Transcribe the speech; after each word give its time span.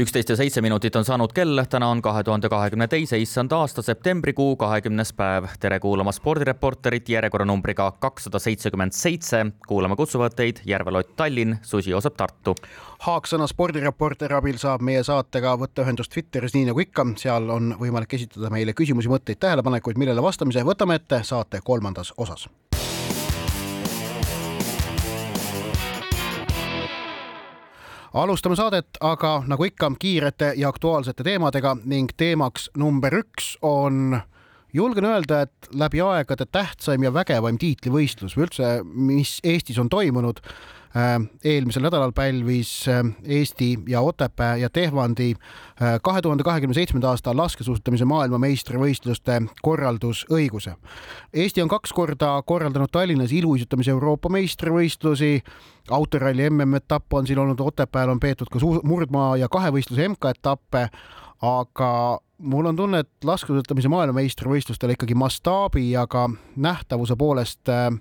üksteist 0.00 0.28
ja 0.28 0.36
seitse 0.36 0.60
minutit 0.64 0.96
on 0.96 1.04
saanud 1.04 1.32
kell, 1.34 1.60
täna 1.68 1.88
on 1.92 2.00
kahe 2.02 2.22
tuhande 2.24 2.48
kahekümne 2.48 2.86
teise 2.88 3.18
issanda 3.20 3.58
aasta 3.60 3.82
septembrikuu 3.82 4.56
kahekümnes 4.56 5.12
päev. 5.12 5.48
tere 5.60 5.80
kuulama 5.80 6.12
spordireporterit 6.12 7.08
järjekorranumbriga 7.08 7.90
kakssada 8.00 8.38
seitsekümmend 8.38 8.92
seitse. 8.92 9.46
kuulama 9.68 9.96
kutsuvad 9.96 10.36
teid 10.36 10.62
Järve 10.66 10.90
Lott 10.90 11.16
Tallinn, 11.16 11.56
Susi 11.62 11.90
Joosep 11.90 12.16
Tartu. 12.16 12.54
Haaksõna 13.00 13.46
spordireporteri 13.46 14.34
abil 14.34 14.56
saab 14.58 14.80
meie 14.80 15.04
saatega 15.04 15.56
võtta 15.58 15.84
ühendust 15.84 16.12
Twitteris, 16.14 16.54
nii 16.54 16.70
nagu 16.70 16.80
ikka, 16.80 17.06
seal 17.16 17.50
on 17.50 17.74
võimalik 17.80 18.14
esitada 18.14 18.50
meile 18.50 18.72
küsimusi, 18.72 19.08
mõtteid, 19.08 19.40
tähelepanekuid, 19.40 19.98
millele 19.98 20.22
vastamise 20.22 20.64
võtame 20.64 21.00
ette 21.00 21.22
saate 21.24 21.60
kolmandas 21.64 22.14
osas 22.16 22.48
alustame 28.14 28.56
saadet, 28.56 28.98
aga 29.00 29.42
nagu 29.46 29.64
ikka, 29.64 29.92
kiirete 29.98 30.52
ja 30.56 30.68
aktuaalsete 30.68 31.24
teemadega 31.26 31.76
ning 31.84 32.10
teemaks 32.16 32.70
number 32.78 33.14
üks 33.22 33.54
on 33.62 34.20
julgen 34.72 35.04
öelda, 35.04 35.42
et 35.46 35.70
läbi 35.74 36.02
aegade 36.02 36.46
tähtsaim 36.46 37.02
ja 37.06 37.14
vägevaim 37.14 37.58
tiitlivõistlus 37.58 38.36
või 38.36 38.46
üldse, 38.46 38.74
mis 38.84 39.38
Eestis 39.44 39.78
on 39.78 39.90
toimunud 39.90 40.42
eelmisel 41.44 41.84
nädalal 41.86 42.12
pälvis 42.12 42.88
äh, 42.88 43.04
Eesti 43.24 43.78
ja 43.88 44.00
Otepää 44.00 44.56
ja 44.56 44.70
Tehvandi 44.70 45.34
äh, 45.34 46.00
kahe 46.02 46.22
tuhande 46.22 46.42
kahekümne 46.42 46.74
seitsmenda 46.74 47.08
aasta 47.08 47.36
laskesuusatamise 47.36 48.04
maailmameistrivõistluste 48.04 49.42
korraldusõiguse. 49.62 50.74
Eesti 51.34 51.62
on 51.62 51.68
kaks 51.68 51.92
korda 51.92 52.42
korraldanud 52.46 52.90
Tallinnas 52.92 53.32
iluuisutamise 53.32 53.90
Euroopa 53.90 54.28
meistrivõistlusi, 54.28 55.40
autoralli 55.90 56.50
MM-etapp 56.50 57.14
on 57.14 57.26
siin 57.26 57.38
olnud, 57.38 57.60
Otepääl 57.60 58.10
on 58.10 58.20
peetud 58.20 58.50
ka 58.50 58.58
murdmaa 58.82 59.36
ja 59.36 59.48
kahevõistluse 59.48 60.08
MK-etappe, 60.08 60.88
aga 61.42 61.92
mul 62.38 62.66
on 62.66 62.76
tunne, 62.76 63.04
et 63.04 63.24
laskesuusatamise 63.24 63.88
maailmameistrivõistlustele 63.88 64.98
ikkagi 64.98 65.14
mastaabi 65.14 65.92
ja 65.92 66.06
ka 66.10 66.26
nähtavuse 66.56 67.14
poolest 67.16 67.70
äh, 67.70 67.94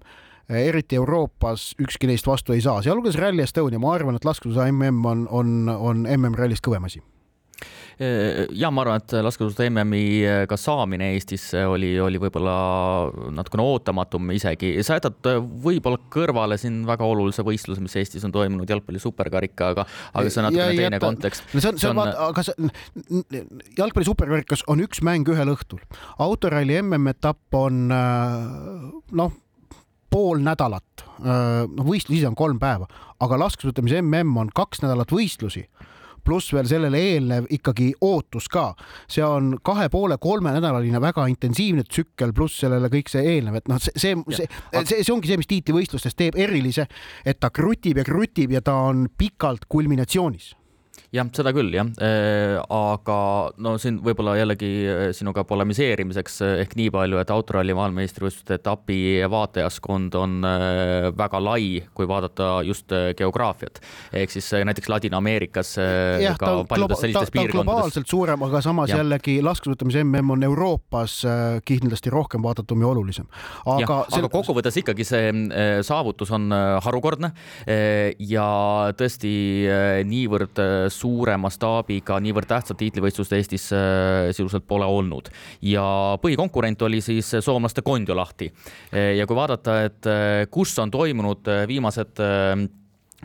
eriti 0.50 0.98
Euroopas 0.98 1.74
ükski 1.82 2.10
neist 2.10 2.28
vastu 2.28 2.56
ei 2.56 2.62
saa, 2.66 2.82
sealhulgas 2.86 3.20
Rally 3.20 3.46
Estonia, 3.46 3.80
ma 3.80 3.94
arvan, 3.94 4.18
et 4.18 4.26
laskesuusa 4.26 4.70
mm 4.72 5.06
on, 5.06 5.28
on, 5.30 5.56
on 5.70 6.04
MM-rallis 6.18 6.64
kõvem 6.66 6.90
asi 6.90 7.04
ja 8.56 8.70
ma 8.72 8.84
arvan, 8.86 9.02
et 9.02 9.14
laskesuusata 9.26 9.66
MM-i 9.68 10.46
ka 10.48 10.56
saamine 10.60 11.10
Eestisse 11.18 11.66
oli, 11.68 11.92
oli 12.00 12.20
võib-olla 12.22 12.54
natukene 13.36 13.66
ootamatum 13.66 14.32
isegi. 14.32 14.72
sa 14.88 14.96
jätad 14.96 15.20
võib-olla 15.66 16.00
kõrvale 16.14 16.56
siin 16.62 16.86
väga 16.88 17.04
olulise 17.04 17.44
võistluse, 17.44 17.84
mis 17.84 17.98
Eestis 18.00 18.24
on 18.28 18.32
toimunud, 18.36 18.70
jalgpalli 18.70 19.04
superkarika, 19.04 19.74
aga, 19.76 19.86
aga 20.14 20.32
see 20.32 20.40
on 20.40 20.48
natukene 20.48 20.70
ja, 20.70 20.78
teine 20.78 20.96
jätta, 20.96 21.04
kontekst. 21.06 21.52
no 21.52 21.64
see 21.66 21.74
on, 21.74 21.82
see 21.82 21.92
on, 21.92 22.00
vaata, 22.00 22.30
aga 22.30 22.48
see 22.48 23.44
jalgpalli 23.82 24.08
superkarikas 24.08 24.64
on 24.72 24.86
üks 24.86 25.04
mäng 25.04 25.28
ühel 25.36 25.52
õhtul. 25.58 25.84
autoralli 26.24 26.80
MM-etapp 26.86 27.60
on 27.60 27.92
noh 27.92 29.38
pool 30.10 30.42
nädalat, 30.44 31.06
noh, 31.20 31.86
võistlus 31.86 32.20
ise 32.20 32.30
on 32.30 32.38
kolm 32.38 32.60
päeva, 32.62 32.88
aga 33.20 33.40
laskesuusatamise 33.46 34.02
mm 34.02 34.44
on 34.44 34.52
kaks 34.56 34.84
nädalat 34.86 35.12
võistlusi. 35.14 35.66
Pluss 36.26 36.52
veel 36.54 36.68
sellele 36.68 37.00
eelnev 37.00 37.46
ikkagi 37.50 37.94
ootus 38.06 38.50
ka. 38.52 38.76
see 39.08 39.24
on 39.24 39.56
kahe 39.64 39.88
poole, 39.90 40.18
kolmenädalaline 40.18 41.02
väga 41.02 41.26
intensiivne 41.32 41.84
tsükkel, 41.88 42.34
pluss 42.34 42.60
sellele 42.60 42.90
kõik 42.92 43.10
see 43.10 43.24
eelnev, 43.24 43.56
et 43.56 43.68
noh, 43.72 43.80
see, 43.80 43.96
see, 43.96 44.16
see, 44.36 44.48
see, 44.84 45.04
see 45.04 45.14
ongi 45.14 45.32
see, 45.32 45.40
mis 45.40 45.50
tiitlivõistlustes 45.50 46.16
teeb 46.20 46.36
erilise, 46.36 46.86
et 47.26 47.40
ta 47.40 47.50
krutib 47.50 47.98
ja 47.98 48.06
krutib 48.06 48.52
ja 48.52 48.62
ta 48.62 48.76
on 48.92 49.08
pikalt 49.18 49.66
kulminatsioonis 49.72 50.54
jah, 51.16 51.30
seda 51.34 51.52
küll 51.56 51.74
jah, 51.74 51.88
äh, 52.06 52.56
aga 52.74 53.18
no 53.62 53.74
siin 53.82 53.98
võib-olla 54.06 54.36
jällegi 54.38 54.70
äh, 54.86 55.04
sinuga 55.18 55.44
polemiseerimiseks 55.48 56.36
äh, 56.46 56.54
ehk 56.64 56.76
nii 56.78 56.92
palju, 56.94 57.18
et 57.22 57.32
autoralli 57.34 57.74
maailmameistrivõistluste 57.78 58.60
etapi 58.60 59.00
vaatajaskond 59.30 60.18
on 60.20 60.38
väga 61.18 61.40
lai, 61.42 61.82
kui 61.98 62.08
vaadata 62.10 62.60
just 62.68 62.94
geograafiat. 63.18 63.80
ehk 64.14 64.34
siis 64.34 64.52
näiteks 64.66 64.90
Ladina-Ameerikas 64.92 65.76
jah, 66.22 66.38
ka 66.40 66.52
paljudes 66.70 67.02
sellistes 67.02 67.34
piirkondades. 67.34 67.66
globaalselt 67.66 68.12
suurem, 68.12 68.46
aga 68.46 68.62
samas 68.66 68.94
ja. 68.94 69.02
jällegi 69.02 69.40
laskesuusatamise 69.46 70.04
mm 70.04 70.30
on 70.30 70.44
Euroopas 70.44 71.22
kindlasti 71.66 72.12
rohkem 72.14 72.44
vaadatum 72.46 72.82
ja 72.84 72.92
olulisem. 72.92 73.26
aga, 73.66 74.04
sel... 74.10 74.22
aga 74.22 74.32
kokkuvõttes 74.34 74.78
ikkagi 74.84 75.08
see 75.08 75.32
saavutus 75.86 76.32
on 76.36 76.52
harukordne 76.84 77.32
ja 78.30 78.48
tõesti 79.00 79.34
niivõrd 80.10 80.60
suure 81.00 81.38
mastaabiga 81.40 82.20
niivõrd 82.24 82.50
tähtsat 82.50 82.80
tiitlivõistlust 82.82 83.36
Eestis 83.38 83.70
äh, 83.76 84.30
sisuliselt 84.34 84.68
pole 84.68 84.88
olnud. 84.90 85.30
ja 85.62 85.86
põhikonkurent 86.22 86.82
oli 86.88 87.02
siis 87.02 87.32
soomlaste 87.40 87.82
Kondiolahti. 87.82 88.52
ja 89.18 89.28
kui 89.28 89.36
vaadata, 89.36 89.82
et 89.88 90.10
äh, 90.10 90.46
kus 90.52 90.78
on 90.80 90.92
toimunud 90.92 91.48
äh, 91.48 91.66
viimased 91.68 92.22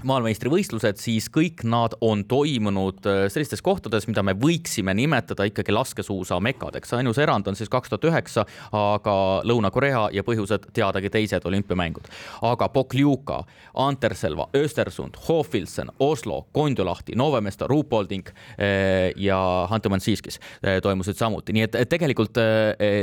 maailmameistrivõistlused, 0.02 0.98
siis 0.98 1.28
kõik 1.32 1.62
nad 1.68 1.94
on 2.02 2.24
toimunud 2.28 3.06
äh, 3.06 3.20
sellistes 3.32 3.62
kohtades, 3.62 4.08
mida 4.10 4.24
me 4.26 4.34
võiksime 4.38 4.94
nimetada 4.96 5.46
ikkagi 5.46 5.74
laskesuusa 5.74 6.40
mekadeks. 6.42 6.92
ainus 6.98 7.18
erand 7.22 7.46
on 7.46 7.56
siis 7.56 7.70
kaks 7.70 7.92
tuhat 7.92 8.08
üheksa, 8.10 8.46
aga 8.74 9.14
Lõuna-Korea 9.46 10.08
ja 10.12 10.24
põhjused 10.26 10.70
teadagi 10.74 11.10
teised 11.14 11.46
olümpiamängud. 11.46 12.10
aga 12.42 12.68
Pokljuka, 12.68 13.44
Anterselva, 13.74 14.48
Östersund, 14.56 15.14
Hofilsen, 15.28 15.92
Oslo, 16.00 16.46
Kondiolahti, 16.52 17.14
Novemesta, 17.16 17.66
Ruupolding 17.70 18.26
äh, 18.28 19.12
ja 19.16 19.68
Hantumann-Siiskis 19.70 20.40
äh, 20.40 20.80
toimusid 20.82 21.16
samuti, 21.16 21.54
nii 21.54 21.68
et 21.68 21.76
tegelikult 21.88 22.38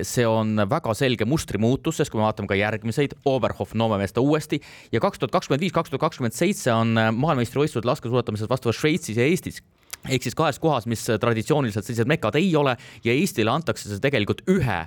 see 0.03 0.25
on 0.28 0.59
väga 0.69 0.94
selge 0.97 1.25
mustrimuutus, 1.25 1.97
sest 2.01 2.12
kui 2.12 2.19
me 2.19 2.25
vaatame 2.25 2.50
ka 2.50 2.57
järgmiseid, 2.57 3.13
Oberhof, 3.30 3.74
Novemesta 3.78 4.22
uuesti 4.22 4.59
ja 4.91 5.00
kaks 5.00 5.19
tuhat 5.19 5.31
kakskümmend 5.31 5.63
viis, 5.63 5.74
kaks 5.75 5.91
tuhat 5.91 6.03
kakskümmend 6.03 6.35
seitse 6.35 6.74
on 6.74 6.81
äh, 6.97 7.12
maailmameistrivõistlused 7.12 7.88
laskesuusatamises 7.88 8.50
vastavalt 8.50 8.78
Šveitsis 8.78 9.18
ja 9.18 9.25
Eestis. 9.28 9.62
Ehk 10.09 10.24
siis 10.25 10.36
kahes 10.36 10.59
kohas, 10.59 10.88
mis 10.90 11.03
äh, 11.09 11.19
traditsiooniliselt 11.22 11.86
sellised 11.86 12.09
mekad 12.09 12.36
ei 12.40 12.56
ole 12.56 12.78
ja 13.03 13.14
Eestile 13.14 13.53
antakse 13.53 13.90
see 13.90 14.02
tegelikult 14.02 14.42
ühe, 14.50 14.80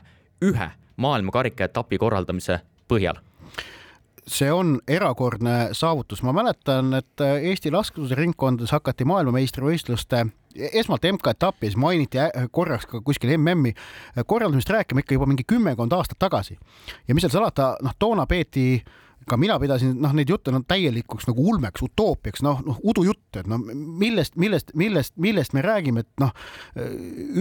ühe 0.42 0.70
maailmakarika 0.96 1.68
etapi 1.68 1.98
korraldamise 1.98 2.60
põhjal. 2.90 3.20
See 4.24 4.48
on 4.52 4.78
erakordne 4.88 5.74
saavutus, 5.76 6.22
ma 6.24 6.32
mäletan, 6.32 6.94
et 6.96 7.20
äh, 7.20 7.44
Eesti 7.50 7.70
laskesuusaringkondades 7.74 8.72
hakati 8.72 9.04
maailmameistrivõistluste 9.08 10.24
esmalt 10.54 11.04
MK-etappi, 11.10 11.66
siis 11.66 11.78
mainiti 11.80 12.22
korraks 12.54 12.86
ka 12.86 13.00
kuskil 13.04 13.34
MM-i 13.36 13.74
korraldamist 14.26 14.70
rääkima 14.70 15.02
ikka 15.02 15.16
juba 15.16 15.26
mingi 15.26 15.42
kümmekond 15.46 15.92
aastat 15.92 16.18
tagasi. 16.18 16.58
ja 17.08 17.14
mis 17.14 17.26
seal 17.26 17.34
salata, 17.34 17.74
noh, 17.82 17.94
toona 17.98 18.26
peeti 18.30 18.66
äh, 18.78 19.03
ka 19.28 19.38
mina 19.40 19.56
pidasin 19.60 19.94
noh, 20.02 20.12
neid 20.16 20.30
jutte 20.30 20.52
no, 20.52 20.60
täielikuks 20.68 21.28
nagu 21.28 21.44
ulmeks, 21.52 21.82
utoopiaks, 21.84 22.42
noh, 22.44 22.60
noh 22.66 22.80
udujutt, 22.86 23.40
et 23.40 23.48
no 23.50 23.58
millest, 23.58 24.36
millest, 24.40 24.74
millest, 24.78 25.14
millest 25.20 25.56
me 25.56 25.64
räägime, 25.64 26.04
et 26.04 26.22
noh, 26.22 26.32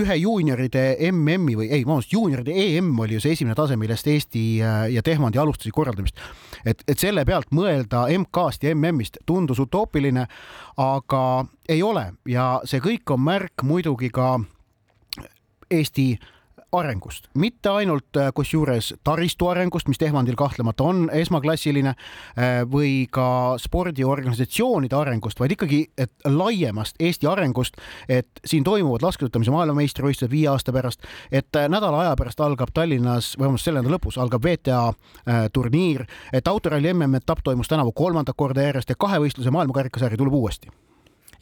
ühe 0.04 0.18
juunioride 0.22 0.86
MM-i 1.12 1.58
või 1.60 1.70
ei, 1.70 1.86
vabandust, 1.86 2.14
juunioride 2.14 2.56
EM 2.66 2.92
oli 3.06 3.18
ju 3.18 3.24
see 3.24 3.38
esimene 3.38 3.58
tase, 3.58 3.78
millest 3.80 4.08
Eesti 4.10 4.44
ja 4.58 5.04
Tehvandi 5.04 5.42
alustasid 5.42 5.76
korraldamist. 5.76 6.20
et, 6.66 6.84
et 6.88 7.00
selle 7.00 7.26
pealt 7.26 7.52
mõelda 7.52 8.06
MK-st 8.18 8.68
ja 8.68 8.76
MM-ist 8.76 9.20
tundus 9.26 9.59
utoopiline, 9.64 10.28
aga 10.78 11.24
ei 11.70 11.84
ole 11.84 12.12
ja 12.29 12.59
see 12.70 12.82
kõik 12.84 13.16
on 13.16 13.24
märk 13.24 13.64
muidugi 13.64 14.09
ka 14.14 14.38
Eesti 15.74 16.14
arengust, 16.73 17.28
mitte 17.37 17.70
ainult 17.70 18.17
äh, 18.17 18.31
kusjuures 18.35 18.93
taristu 19.03 19.47
arengust, 19.52 19.87
mis 19.87 19.99
Tehvandil 20.02 20.35
kahtlemata 20.40 20.84
on 20.84 21.05
esmaklassiline 21.14 21.93
äh, 21.93 22.61
või 22.70 23.08
ka 23.11 23.55
spordiorganisatsioonide 23.61 24.97
arengust, 24.97 25.40
vaid 25.40 25.55
ikkagi 25.55 25.84
laiemast 26.25 26.99
Eesti 26.99 27.29
arengust, 27.29 27.78
et 28.09 28.29
siin 28.46 28.64
toimuvad 28.64 29.05
laskesuusatamise 29.05 29.53
maailmameistrivõistlused 29.53 30.31
viie 30.31 30.49
aasta 30.52 30.73
pärast, 30.75 31.05
et 31.31 31.59
äh, 31.59 31.70
nädala 31.72 32.03
aja 32.05 32.16
pärast 32.20 32.41
algab 32.41 32.73
Tallinnas, 32.73 33.34
või 33.37 33.47
vabandust, 33.47 33.69
selle 33.69 33.81
nädala 33.81 33.97
lõpus 33.97 34.17
algab 34.22 34.43
VTA 34.43 34.81
turniir, 35.53 36.05
et 36.34 36.47
autoralli 36.47 36.93
MM-etapp 36.93 37.43
toimus 37.43 37.69
tänavu 37.72 37.93
kolmandat 37.96 38.37
korda 38.37 38.66
järjest 38.66 38.90
ja 38.90 38.99
kahevõistluse 38.99 39.53
maailmakarikasari 39.53 40.17
tuleb 40.17 40.41
uuesti 40.41 40.72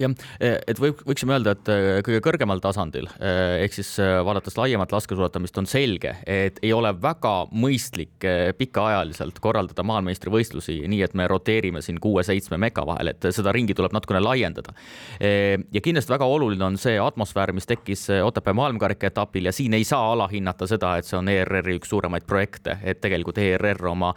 jah, 0.01 0.15
et 0.41 0.79
võib, 0.81 1.01
võiksime 1.07 1.35
öelda, 1.35 1.55
et 1.55 1.71
äh, 1.71 1.99
kõige 2.05 2.21
kõrgemal 2.23 2.61
tasandil 2.63 3.07
äh, 3.17 3.61
ehk 3.65 3.75
siis 3.75 3.91
äh, 4.01 4.19
vaadates 4.25 4.57
laiemat 4.59 4.93
laskesuusatamist, 4.93 5.57
on 5.61 5.67
selge, 5.69 6.15
et 6.29 6.59
ei 6.63 6.73
ole 6.75 6.91
väga 7.01 7.33
mõistlik 7.51 8.25
pikaajaliselt 8.57 9.39
korraldada 9.43 9.83
maailmameistrivõistlusi 9.87 10.79
nii, 10.91 11.01
et 11.05 11.15
me 11.17 11.27
roteerime 11.29 11.81
siin 11.83 11.99
kuue-seitsme 12.01 12.59
meka 12.61 12.85
vahel, 12.87 13.13
et 13.13 13.29
seda 13.33 13.53
ringi 13.55 13.75
tuleb 13.77 13.93
natukene 13.95 14.21
laiendada. 14.23 14.73
ja 15.19 15.81
kindlasti 15.83 16.13
väga 16.13 16.25
oluline 16.25 16.65
on 16.65 16.77
see 16.81 16.97
atmosfäär, 16.99 17.53
mis 17.53 17.67
tekkis 17.69 18.07
Otepää 18.21 18.53
maailmakarika 18.53 19.07
etapil 19.07 19.45
ja 19.45 19.53
siin 19.55 19.73
ei 19.73 19.83
saa 19.87 20.11
alahinnata 20.13 20.67
seda, 20.69 20.95
et 20.97 21.07
see 21.07 21.17
on 21.17 21.29
ERR-i 21.31 21.77
üks 21.79 21.91
suuremaid 21.91 22.25
projekte, 22.27 22.77
et 22.83 23.01
tegelikult 23.01 23.37
ERR 23.41 23.87
oma 23.91 24.13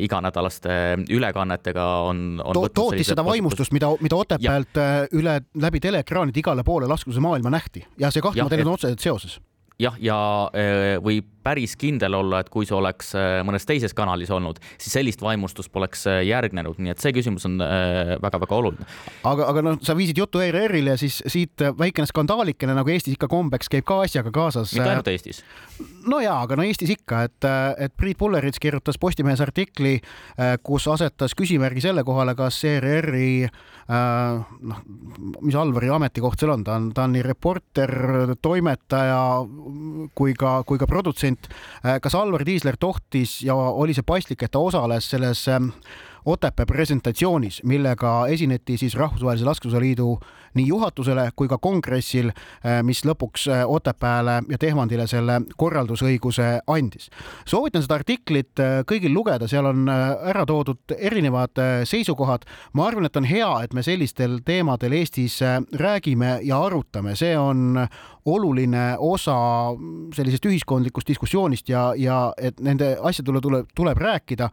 iganädalaste 0.00 0.70
ülekannetega 1.10 1.86
on, 2.08 2.40
on 2.44 2.58
to. 2.58 2.66
tootis 2.74 3.12
seda 3.12 3.24
vaimustust, 3.26 3.74
mida, 3.76 3.92
mida 4.00 4.18
Otepäält 4.18 4.80
üle, 5.16 5.40
läbi 5.60 5.80
teleekraanide 5.82 6.42
igale 6.42 6.64
poole 6.66 6.88
laskuse 6.90 7.22
maailma 7.24 7.52
nähti. 7.54 7.84
Ja 7.98 8.10
see 8.14 8.24
kahtlemata 8.24 8.60
on 8.64 8.74
otseselt 8.74 9.04
seoses. 9.04 9.38
Jah, 9.80 9.96
ja 10.00 10.16
äh, 10.56 10.96
võib 11.04 11.28
päris 11.46 11.76
kindel 11.78 12.16
olla, 12.18 12.40
et 12.42 12.50
kui 12.52 12.66
see 12.66 12.76
oleks 12.76 13.12
äh, 13.18 13.38
mõnes 13.46 13.66
teises 13.68 13.94
kanalis 13.96 14.32
olnud, 14.34 14.58
siis 14.76 14.96
sellist 14.98 15.22
vaimustust 15.22 15.70
poleks 15.74 16.06
äh, 16.10 16.20
järgnenud, 16.26 16.80
nii 16.82 16.94
et 16.94 17.02
see 17.02 17.14
küsimus 17.16 17.46
on 17.48 17.60
väga-väga 18.22 18.56
oluline. 18.56 18.88
aga, 19.26 19.48
aga 19.52 19.64
noh, 19.68 19.78
sa 19.86 19.96
viisid 19.98 20.18
jutu 20.18 20.42
ERR-ile 20.42 20.94
ja 20.94 21.00
siis 21.00 21.20
siit 21.30 21.62
väikene 21.78 22.08
skandaalikene, 22.10 22.74
nagu 22.76 22.92
Eestis 22.92 23.16
ikka 23.16 23.30
kombeks, 23.30 23.70
käib 23.72 23.86
ka 23.88 24.00
asjaga 24.06 24.32
kaasas. 24.34 24.74
mitte 24.74 24.90
ainult 24.90 25.10
Eestis. 25.12 25.42
no 26.06 26.20
jaa, 26.24 26.40
aga 26.42 26.58
no 26.58 26.66
Eestis 26.66 26.92
ikka, 26.96 27.22
et, 27.30 27.48
et 27.86 27.96
Priit 27.96 28.18
Pullerits 28.18 28.60
kirjutas 28.62 28.98
Postimehes 28.98 29.42
artikli, 29.44 29.98
kus 30.66 30.86
asetas 30.90 31.36
küsimärgi 31.38 31.84
selle 31.84 32.04
kohale, 32.06 32.34
kas 32.38 32.62
ERR-i 32.66 33.46
noh, 33.88 34.80
mis 35.40 35.54
Alvari 35.54 35.90
ametikoht 35.94 36.40
seal 36.40 36.52
on, 36.56 36.64
ta 36.66 36.76
on, 36.78 36.88
ta 36.94 37.04
on 37.06 37.14
nii 37.14 37.22
reporter, 37.26 37.92
toimetaja 38.42 39.20
kui 40.16 40.34
ka, 40.38 40.58
kui 40.66 40.80
ka 40.80 40.88
produtsent. 40.90 41.35
Äh, 41.84 42.00
kas 42.02 42.14
Alvar 42.14 42.44
Tiisler 42.44 42.76
tohtis 42.80 43.42
ja 43.42 43.54
oli 43.54 43.94
see 43.94 44.06
paslik, 44.06 44.42
et 44.42 44.52
ta 44.52 44.62
osales 44.62 45.10
selles 45.10 45.46
ähm, 45.48 45.72
Otepää 46.26 46.66
presentatsioonis, 46.66 47.60
millega 47.62 48.26
esineti 48.26 48.74
siis 48.80 48.96
Rahvusvahelise 48.98 49.46
Laskesuusaliidu 49.46 50.18
nii 50.56 50.66
juhatusele 50.70 51.28
kui 51.36 51.48
ka 51.48 51.58
kongressil, 51.62 52.30
eh, 52.64 52.80
mis 52.86 53.02
lõpuks 53.06 53.46
eh, 53.52 53.62
Otepääle 53.66 54.40
ja 54.50 54.58
Tehvandile 54.58 55.06
selle 55.10 55.40
korraldusõiguse 55.56 56.48
andis. 56.66 57.10
soovitan 57.46 57.84
seda 57.84 57.98
artiklit 58.00 58.62
eh, 58.62 58.80
kõigil 58.88 59.14
lugeda, 59.14 59.48
seal 59.48 59.68
on 59.70 59.86
ära 59.88 60.44
toodud 60.46 60.96
erinevad 60.98 61.58
seisukohad. 61.84 62.44
ma 62.72 62.86
arvan, 62.86 63.06
et 63.06 63.16
on 63.16 63.24
hea, 63.24 63.50
et 63.62 63.74
me 63.74 63.82
sellistel 63.82 64.40
teemadel 64.44 64.92
Eestis 64.92 65.40
räägime 65.72 66.40
ja 66.42 66.60
arutame, 66.64 67.16
see 67.16 67.36
on 67.38 67.76
oluline 68.26 68.96
osa 68.98 69.36
sellisest 70.14 70.46
ühiskondlikust 70.46 71.08
diskussioonist 71.08 71.68
ja, 71.68 71.92
ja 71.96 72.32
et 72.38 72.60
nende 72.60 72.96
asjadele 73.02 73.40
tuleb, 73.40 73.70
tuleb 73.74 73.98
rääkida. 73.98 74.50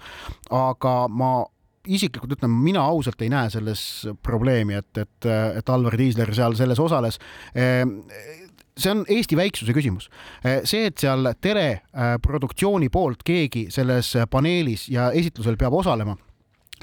aga 0.50 1.08
ma 1.10 1.46
isiklikult 1.88 2.38
ütlen, 2.38 2.54
mina 2.64 2.84
ausalt 2.88 3.22
ei 3.22 3.32
näe 3.34 3.50
selles 3.52 3.82
probleemi, 4.24 4.78
et, 4.80 4.98
et, 4.98 5.28
et 5.60 5.70
Alvar 5.70 5.98
Tiisler 6.00 6.32
seal 6.36 6.56
selles 6.60 6.80
osales 6.80 7.20
see 8.74 8.90
on 8.90 9.04
Eesti 9.06 9.38
väiksuse 9.38 9.74
küsimus. 9.76 10.08
see, 10.66 10.88
et 10.90 10.98
seal 10.98 11.28
teleproduktsiooni 11.42 12.90
poolt 12.90 13.22
keegi 13.26 13.68
selles 13.74 14.16
paneelis 14.32 14.88
ja 14.90 15.12
esitlusel 15.12 15.60
peab 15.60 15.76
osalema 15.78 16.16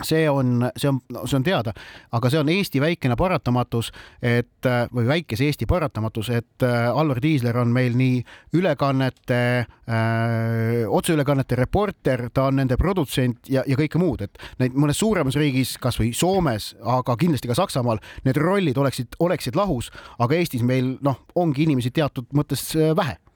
see 0.03 0.29
on, 0.31 0.71
see 0.77 0.89
on, 0.89 1.01
see 1.25 1.37
on 1.39 1.47
teada, 1.47 1.75
aga 2.13 2.31
see 2.31 2.41
on 2.41 2.49
Eesti 2.53 2.81
väikene 2.83 3.17
paratamatus, 3.19 3.93
et 4.23 4.69
või 4.95 5.07
väikese 5.09 5.47
Eesti 5.49 5.67
paratamatus, 5.71 6.31
et 6.35 6.67
äh, 6.67 6.89
Alvar 6.91 7.21
Tiisler 7.21 7.59
on 7.61 7.73
meil 7.75 7.97
nii 7.99 8.21
ülekannete 8.59 9.41
äh,, 9.61 10.85
otseülekannete 10.89 11.59
reporter, 11.59 12.29
ta 12.35 12.49
on 12.51 12.61
nende 12.61 12.79
produtsent 12.81 13.51
ja, 13.51 13.65
ja 13.67 13.79
kõike 13.79 14.01
muud, 14.01 14.27
et 14.27 14.39
neid 14.63 14.77
mõnes 14.79 15.01
suuremas 15.01 15.39
riigis, 15.41 15.77
kasvõi 15.83 16.13
Soomes, 16.17 16.75
aga 16.99 17.17
kindlasti 17.21 17.51
ka 17.51 17.59
Saksamaal, 17.59 18.03
need 18.27 18.41
rollid 18.41 18.79
oleksid, 18.79 19.19
oleksid 19.23 19.59
lahus, 19.59 19.91
aga 20.19 20.39
Eestis 20.39 20.65
meil 20.67 20.97
noh, 21.05 21.21
ongi 21.39 21.67
inimesi 21.67 21.93
teatud 21.95 22.31
mõttes 22.37 22.71
äh, 22.77 22.95
vähe. 22.97 23.17
äh, 23.17 23.30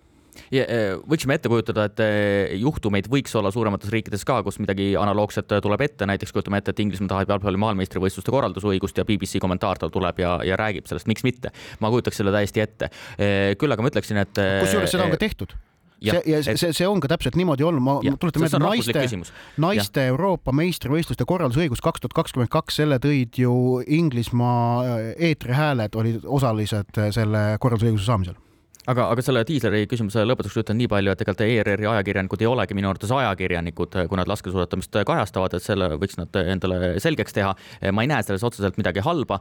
võiksime 1.11 1.39
ette 1.39 1.51
kujutada, 1.53 1.87
et 1.91 2.03
äh, 2.05 2.55
juhtumeid 2.61 3.09
võiks 3.11 3.35
olla 3.39 3.53
suuremates 3.55 3.93
riikides 3.93 4.25
ka, 4.29 4.41
kus 4.47 4.61
midagi 4.63 4.93
analoogset 5.01 5.53
äh, 5.57 5.63
tuleb 5.65 5.85
ette, 5.87 6.09
näiteks 6.11 6.35
kujutame 6.35 6.63
ette, 6.63 6.75
et 6.75 6.83
Inglismaa 6.85 7.13
tahab 7.15 7.35
jalgpalli 7.37 7.61
maailmameistrivõistluste 7.65 8.35
korraldusõigust 8.35 8.99
ja 8.99 9.07
BBC 9.09 9.43
kommentaator 9.43 9.93
tuleb 9.95 10.25
ja, 10.25 10.39
ja 10.47 10.59
räägib 10.61 10.89
sellest, 10.91 11.11
miks 11.11 11.27
mitte. 11.27 11.53
ma 11.81 11.93
kujutaks 11.93 12.21
selle 12.21 12.35
täiesti 12.35 12.65
ette. 12.65 12.91
küll 13.61 13.73
aga 13.73 13.85
ma 13.85 13.93
ütleksin, 13.93 14.21
et. 14.25 14.43
kusjuures 14.65 14.93
seda 14.95 15.07
on 15.07 15.15
ka 15.15 15.23
tehtud 15.27 15.55
Ja, 16.05 16.19
see, 16.19 16.33
ja 16.33 16.41
et, 16.43 16.61
see, 16.61 16.73
see 16.77 16.87
on 16.89 17.01
ka 17.01 17.09
täpselt 17.09 17.37
niimoodi 17.39 17.65
olnud, 17.65 17.81
ma 17.85 17.95
tuletan 18.21 18.45
meelde, 18.45 18.61
naiste, 18.61 19.21
naiste 19.63 20.05
ja. 20.05 20.13
Euroopa 20.13 20.53
meistrivõistluste 20.57 21.25
korraldusõigus 21.29 21.81
kaks 21.85 22.05
tuhat 22.05 22.17
kakskümmend 22.19 22.53
kaks, 22.53 22.81
selle 22.83 22.99
tõid 23.01 23.39
ju 23.41 23.55
Inglismaa 23.87 24.99
eetrihääled 25.15 25.97
olid 25.97 26.27
osalised 26.29 27.05
selle 27.17 27.47
korraldusõiguse 27.63 28.05
saamisel 28.11 28.37
aga, 28.91 29.07
aga 29.13 29.25
selle 29.25 29.43
diisleri 29.49 29.85
küsimuse 29.89 30.25
lõpetuseks 30.27 30.65
ütlen 30.65 30.79
nii 30.81 30.89
palju, 30.93 31.13
et 31.13 31.21
tegelikult 31.21 31.45
ERR-i 31.47 31.89
ajakirjanikud 31.89 32.45
ei 32.45 32.49
olegi 32.51 32.77
minu 32.77 32.91
arvates 32.91 33.13
ajakirjanikud, 33.17 33.97
kui 34.11 34.21
nad 34.21 34.31
laskesuusatamist 34.31 34.99
kajastavad, 35.09 35.57
et 35.57 35.65
selle 35.65 35.89
võiks 36.01 36.19
nad 36.21 36.37
endale 36.43 36.95
selgeks 37.03 37.37
teha. 37.37 37.55
ma 37.93 38.05
ei 38.05 38.11
näe 38.11 38.25
selles 38.27 38.45
otseselt 38.45 38.77
midagi 38.81 39.05
halba. 39.05 39.41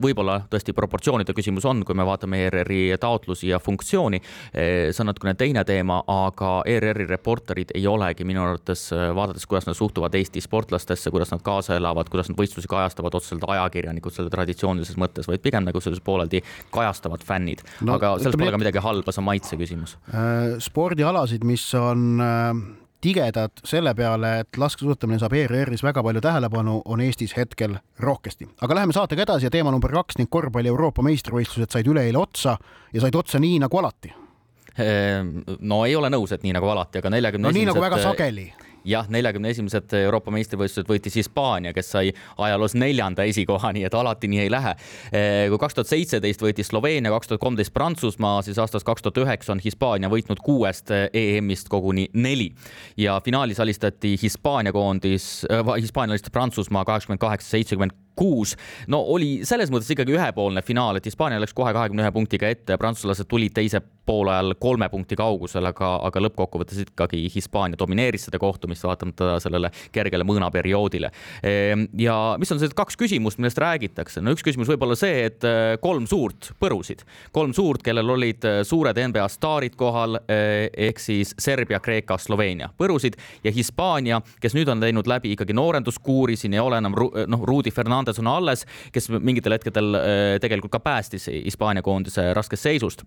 võib-olla 0.00 0.40
tõesti 0.50 0.74
proportsioonide 0.76 1.34
küsimus 1.36 1.66
on, 1.68 1.84
kui 1.84 1.96
me 1.98 2.06
vaatame 2.08 2.40
ERR-i 2.46 2.96
taotlusi 3.00 3.52
ja 3.52 3.58
funktsiooni. 3.58 4.20
see 4.52 5.02
on 5.02 5.10
natukene 5.12 5.34
teine 5.34 5.64
teema, 5.64 6.00
aga 6.06 6.62
ERR-i 6.66 7.08
reporterid 7.08 7.74
ei 7.74 7.86
olegi 7.86 8.24
minu 8.24 8.42
arvates, 8.44 8.88
vaadates, 8.92 9.46
kuidas 9.46 9.68
nad 9.68 9.76
suhtuvad 9.76 10.14
Eesti 10.14 10.40
sportlastesse, 10.40 11.10
kuidas 11.10 11.32
nad 11.34 11.44
kaasa 11.44 11.76
elavad, 11.76 12.08
kuidas 12.08 12.30
nad 12.32 12.38
võistlusi 12.38 12.68
kajastavad, 12.68 13.14
otseselt 13.14 13.44
ajakirjanikud 13.48 14.14
selle 14.14 14.32
traditsioonilises 14.32 14.96
mõttes, 14.96 15.28
vaid 15.28 15.42
pigem 15.44 15.66
nagu 15.68 15.80
selles 15.80 16.00
pooleldi 16.04 16.42
kajastavad 16.74 17.24
fännid 17.24 17.62
no,. 17.82 17.98
aga 17.98 18.16
selles 18.18 18.37
pole 18.38 18.54
ka 18.54 18.60
midagi 18.60 18.82
halba, 18.84 19.14
see 19.14 19.22
on 19.22 19.28
maitse 19.28 19.58
küsimus. 19.60 19.96
Äh, 20.10 20.58
spordialasid, 20.62 21.46
mis 21.48 21.64
on 21.78 22.22
äh, 22.24 22.52
tigedad 23.04 23.62
selle 23.66 23.94
peale, 23.98 24.32
et 24.42 24.58
laskesuusatamine 24.58 25.20
saab 25.22 25.34
ERR-is 25.38 25.84
väga 25.86 26.02
palju 26.04 26.22
tähelepanu, 26.24 26.78
on 26.84 27.02
Eestis 27.04 27.34
hetkel 27.38 27.78
rohkesti. 28.02 28.48
aga 28.60 28.80
läheme 28.80 28.96
saatega 28.96 29.26
edasi 29.26 29.46
ja 29.46 29.50
teema 29.54 29.74
number 29.74 29.92
kaks 29.94 30.18
ning 30.18 30.30
korvpalli 30.30 30.70
Euroopa 30.72 31.04
meistrivõistlused 31.06 31.74
said 31.74 31.90
üleeile 31.90 32.18
otsa 32.18 32.56
ja 32.92 33.04
said 33.04 33.14
otsa 33.14 33.38
nii 33.42 33.60
nagu 33.64 33.78
alati. 33.78 34.14
Ehm, 34.78 35.42
no 35.60 35.82
ei 35.86 35.96
ole 35.98 36.10
nõus, 36.10 36.32
et 36.34 36.46
nii 36.46 36.54
nagu 36.54 36.70
alati, 36.70 37.02
aga 37.02 37.10
neljakümne 37.10 37.48
no 37.48 37.54
nii 37.54 37.66
nagu 37.70 37.82
väga 37.82 38.02
sageli 38.02 38.46
jah, 38.88 39.08
neljakümne 39.12 39.52
esimesed 39.52 39.92
Euroopa 40.00 40.32
meistrivõistlused 40.34 40.88
võitis 40.88 41.18
Hispaania, 41.20 41.74
kes 41.76 41.92
sai 41.94 42.12
ajaloos 42.38 42.76
neljanda 42.78 43.26
esikoha, 43.28 43.72
nii 43.76 43.86
et 43.88 43.96
alati 43.98 44.30
nii 44.30 44.42
ei 44.46 44.52
lähe. 44.52 44.74
Eh, 45.12 45.44
kui 45.52 45.60
kaks 45.60 45.78
tuhat 45.78 45.92
seitseteist 45.92 46.42
võitis 46.44 46.72
Sloveenia, 46.72 47.12
kaks 47.14 47.32
tuhat 47.32 47.42
kolmteist 47.44 47.74
Prantsusmaa, 47.76 48.42
siis 48.46 48.58
aastast 48.62 48.86
kaks 48.88 49.04
tuhat 49.04 49.22
üheksa 49.24 49.54
on 49.54 49.62
Hispaania 49.64 50.10
võitnud 50.12 50.42
kuuest 50.44 50.92
EM-ist 51.12 51.68
koguni 51.72 52.08
neli 52.14 52.50
ja 52.96 53.18
finaalis 53.24 53.60
alistati 53.60 54.16
Hispaania 54.20 54.72
koondis 54.72 55.46
äh,, 55.50 55.74
Hispaania 55.76 56.16
alistas 56.16 56.34
Prantsusmaa 56.34 56.84
kaheksakümmend 56.88 57.22
kaheksa, 57.22 57.56
seitsekümmend 57.56 57.96
kuus. 58.18 58.56
no 58.90 59.00
oli 59.14 59.44
selles 59.48 59.70
mõttes 59.72 59.92
ikkagi 59.94 60.16
ühepoolne 60.16 60.62
finaal, 60.66 60.98
et 60.98 61.06
Hispaania 61.06 61.40
läks 61.42 61.54
kohe 61.56 61.72
kahekümne 61.76 62.04
ühe 62.04 62.12
punktiga 62.14 62.50
ette, 62.50 62.78
prantslased 62.80 63.28
tulid 63.30 63.54
teise 63.56 63.80
poolajal 64.08 64.54
kolme 64.60 64.88
punkti 64.88 65.16
kaugusel, 65.18 65.68
aga, 65.68 65.90
aga 66.08 66.22
lõppkokkuvõttes 66.24 66.80
ikkagi 66.86 67.26
Hispaania 67.34 67.78
domineeris 67.78 68.24
seda 68.28 68.40
kohtumist, 68.40 68.86
vaatamata 68.88 69.36
sellele 69.42 69.70
kergele 69.92 70.24
mõõnaperioodile. 70.28 71.10
Ehm, 71.44 71.84
ja 72.00 72.16
mis 72.40 72.52
on 72.52 72.60
sellised 72.60 72.76
kaks 72.78 72.96
küsimust, 73.00 73.40
millest 73.40 73.60
räägitakse, 73.60 74.22
no 74.24 74.32
üks 74.32 74.44
küsimus 74.46 74.70
võib 74.72 74.86
olla 74.86 74.96
see, 74.98 75.26
et 75.28 75.44
äh, 75.44 75.74
kolm 75.82 76.08
suurt 76.08 76.52
põrusid, 76.62 77.04
kolm 77.36 77.52
suurt, 77.56 77.84
kellel 77.84 78.14
olid 78.16 78.48
äh, 78.48 78.62
suured 78.68 78.96
NBA 79.10 79.26
staarid 79.34 79.76
kohal 79.78 80.16
äh, 80.22 80.70
ehk 80.88 81.02
siis 81.04 81.34
Serbia, 81.38 81.82
Kreeka, 81.84 82.16
Sloveenia 82.22 82.70
põrusid 82.80 83.18
ja 83.44 83.52
Hispaania, 83.52 84.22
kes 84.40 84.56
nüüd 84.56 84.72
on 84.72 84.80
teinud 84.80 85.10
läbi 85.10 85.34
ikkagi 85.36 85.56
noorenduskuuri, 85.56 86.38
siin 86.40 86.56
ei 86.56 86.64
ole 86.64 86.80
enam 86.80 86.96
noh, 86.96 87.44
Rudi 87.48 87.74
Fernandes 87.74 88.07
on 88.22 88.30
alles, 88.32 88.64
kes 88.94 89.10
mingitel 89.12 89.52
hetkedel 89.52 89.98
äh, 90.00 90.34
tegelikult 90.40 90.72
ka 90.72 90.80
päästis 90.80 91.28
Hispaania 91.28 91.84
koondise 91.84 92.30
raskest 92.36 92.64
seisust 92.64 93.04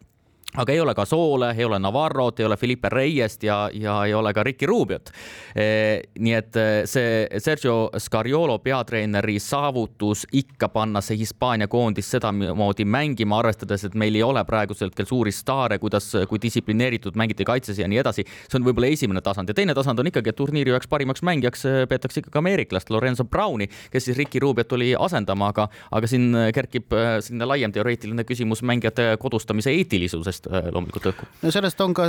aga 0.58 0.74
ei 0.74 0.80
ole 0.80 0.94
ka 0.96 1.06
Soole, 1.06 1.54
ei 1.58 1.66
ole 1.66 1.80
Navarrot, 1.80 2.40
ei 2.40 2.46
ole 2.46 2.58
Felipe 2.58 2.90
Reiest 2.90 3.44
ja, 3.44 3.70
ja 3.74 4.06
ei 4.06 4.14
ole 4.14 4.34
ka 4.34 4.44
Ricky 4.44 4.66
Rubiot 4.66 5.12
e,. 5.56 6.02
nii 6.20 6.34
et 6.36 6.56
e, 6.60 6.66
see 6.90 7.40
Sergio 7.40 7.90
Scariolo 7.98 8.58
peatreeneri 8.60 9.38
saavutus 9.40 10.26
ikka 10.36 10.70
panna 10.74 11.02
see 11.02 11.18
Hispaania 11.22 11.70
koondis 11.72 12.12
sedamoodi 12.12 12.86
mängima, 12.86 13.40
arvestades, 13.40 13.86
et 13.88 13.96
meil 13.96 14.16
ei 14.20 14.24
ole 14.24 14.44
praegusel 14.48 14.92
hetkel 14.92 15.08
suuri 15.08 15.32
staare, 15.32 15.80
kuidas, 15.80 16.10
kui 16.28 16.42
distsiplineeritud 16.42 17.16
mängiti 17.20 17.48
kaitses 17.48 17.80
ja 17.80 17.88
nii 17.88 18.02
edasi. 18.04 18.26
see 18.26 18.60
on 18.60 18.68
võib-olla 18.68 18.92
esimene 18.92 19.24
tasand 19.24 19.50
ja 19.50 19.56
teine 19.56 19.76
tasand 19.78 20.00
on 20.00 20.12
ikkagi, 20.12 20.34
et 20.34 20.40
turniiri 20.40 20.76
üheks 20.76 20.92
parimaks 20.92 21.24
mängijaks 21.24 21.66
e, 21.66 21.76
peetakse 21.88 22.24
ikkagi 22.24 22.42
ameeriklast 22.44 22.92
Lorenzo 22.92 23.24
Browni, 23.24 23.70
kes 23.92 24.10
siis 24.10 24.20
Ricky 24.20 24.44
Rubiot 24.44 24.68
tuli 24.68 24.92
asendama, 25.00 25.54
aga, 25.56 25.70
aga 25.92 26.12
siin 26.12 26.36
kerkib 26.54 26.92
selline 26.92 27.48
laiem 27.48 27.72
teoreetiline 27.72 28.28
küsimus 28.28 28.66
mängijate 28.68 29.14
kodustamise 29.22 29.72
eetilisusest 29.72 30.41
sellest 30.42 30.66
äh, 30.68 30.72
loomulikult 30.74 31.06
õhku. 31.12 31.28
no 31.42 31.52
sellest 31.52 31.82
on 31.82 31.94
ka 31.94 32.06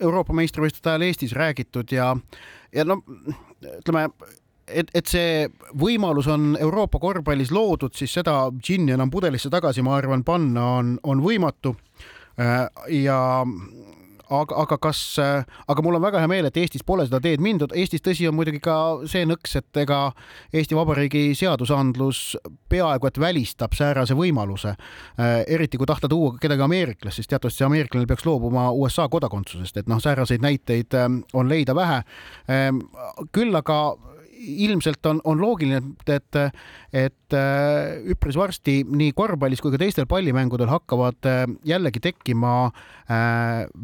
Euroopa 0.00 0.32
meistrivõistluste 0.32 0.90
ajal 0.90 1.02
Eestis 1.02 1.32
räägitud 1.32 1.90
ja, 1.92 2.16
ja 2.72 2.84
no 2.84 3.02
ütleme 3.78 4.08
et, 4.68 4.90
et 4.94 5.06
see 5.06 5.48
võimalus 5.74 6.28
on 6.28 6.56
Euroopa 6.60 6.98
korvpallis 6.98 7.50
loodud, 7.50 7.94
siis 7.94 8.12
seda 8.12 8.50
džinni 8.58 8.92
enam 8.92 9.10
pudelisse 9.10 9.50
tagasi, 9.50 9.82
ma 9.82 9.96
arvan, 9.96 10.24
panna 10.24 10.66
on, 10.78 10.98
on 11.02 11.22
võimatu. 11.22 11.76
Äh, 12.40 12.68
ja 12.88 13.44
aga, 14.40 14.56
aga 14.64 14.78
kas, 14.82 15.00
aga 15.20 15.84
mul 15.84 15.98
on 15.98 16.04
väga 16.04 16.22
hea 16.22 16.30
meel, 16.30 16.48
et 16.48 16.56
Eestis 16.56 16.84
pole 16.86 17.06
seda 17.06 17.20
teed 17.22 17.42
mindud. 17.44 17.74
Eestis 17.76 18.04
tõsi 18.04 18.28
on 18.28 18.36
muidugi 18.38 18.60
ka 18.62 18.76
see 19.10 19.26
nõks, 19.28 19.56
et 19.60 19.82
ega 19.82 20.00
Eesti 20.54 20.76
Vabariigi 20.78 21.24
seadusandlus 21.38 22.22
peaaegu 22.72 23.08
et 23.08 23.20
välistab 23.20 23.76
säärase 23.76 24.16
võimaluse. 24.18 24.74
Äh, 25.18 25.42
eriti 25.46 25.80
kui 25.80 25.88
tahta 25.88 26.08
tuua 26.08 26.36
kedagi 26.40 26.64
ameeriklast, 26.66 27.20
siis 27.20 27.30
teatavasti 27.30 27.66
ameeriklane 27.66 28.08
peaks 28.10 28.26
loobuma 28.26 28.70
USA 28.72 29.08
kodakondsusest, 29.12 29.82
et 29.82 29.90
noh, 29.90 30.00
sääraseid 30.02 30.44
näiteid 30.44 30.96
äh, 30.98 31.10
on 31.32 31.50
leida 31.52 31.76
vähe. 31.76 32.02
Ähm, 32.50 32.82
küll 33.32 33.54
aga 33.58 33.82
ilmselt 34.42 35.06
on, 35.06 35.20
on 35.24 35.40
loogiline, 35.40 35.80
et, 36.10 36.38
et 36.92 37.36
üpris 38.12 38.36
varsti 38.36 38.82
nii 38.88 39.14
korvpallis 39.16 39.62
kui 39.62 39.72
ka 39.72 39.80
teistel 39.80 40.08
pallimängudel 40.10 40.68
hakkavad 40.68 41.28
jällegi 41.68 42.02
tekkima 42.02 42.54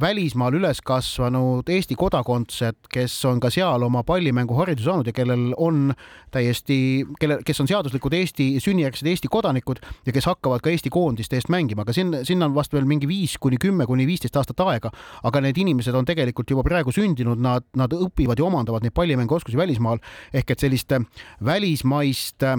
välismaal 0.01 0.57
üles 0.59 0.81
kasvanud 0.85 1.69
Eesti 1.73 1.97
kodakondsed, 1.99 2.79
kes 2.93 3.17
on 3.29 3.41
ka 3.41 3.51
seal 3.53 3.85
oma 3.87 4.03
pallimänguhariduse 4.07 4.89
saanud 4.89 5.09
ja 5.09 5.15
kellel 5.17 5.53
on 5.57 5.93
täiesti, 6.35 7.07
kelle, 7.21 7.39
kes 7.47 7.63
on 7.63 7.71
seaduslikud 7.71 8.15
Eesti, 8.19 8.51
sünnijärgsed 8.63 9.09
Eesti 9.09 9.31
kodanikud 9.33 9.81
ja 10.07 10.15
kes 10.15 10.29
hakkavad 10.29 10.65
ka 10.65 10.73
Eesti 10.73 10.93
koondiste 10.93 11.39
eest 11.39 11.53
mängima, 11.53 11.87
aga 11.87 11.95
siin, 11.97 12.13
sinna 12.29 12.49
on 12.49 12.57
vast 12.57 12.75
veel 12.75 12.89
mingi 12.89 13.09
viis 13.09 13.37
kuni 13.41 13.61
kümme 13.61 13.87
kuni 13.89 14.07
viisteist 14.09 14.37
aastat 14.37 14.61
aega, 14.67 14.93
aga 15.25 15.43
need 15.45 15.61
inimesed 15.61 15.97
on 15.97 16.09
tegelikult 16.09 16.51
juba 16.53 16.65
praegu 16.67 16.93
sündinud, 16.95 17.41
nad, 17.43 17.67
nad 17.79 17.95
õpivad 17.97 18.41
ja 18.41 18.49
omandavad 18.49 18.85
neid 18.85 18.97
pallimänguoskusi 18.97 19.59
välismaal. 19.59 20.01
Ehk 20.33 20.48
ehk 20.49 20.57
et 20.57 20.65
sellist 20.65 20.93
äh, 20.97 21.05
välismaist 21.45 22.43
äh, 22.43 22.57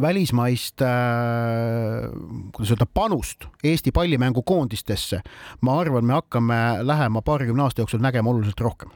välismaist 0.00 0.82
äh,, 0.86 2.06
kuidas 2.54 2.70
öelda, 2.70 2.86
panust 2.86 3.48
Eesti 3.64 3.90
pallimängukoondistesse, 3.92 5.20
ma 5.66 5.80
arvan, 5.80 6.06
me 6.06 6.14
hakkame 6.14 6.60
lähema 6.86 7.22
paarikümne 7.26 7.66
aasta 7.66 7.82
jooksul 7.82 8.02
nägema 8.02 8.30
oluliselt 8.30 8.60
rohkem. 8.60 8.94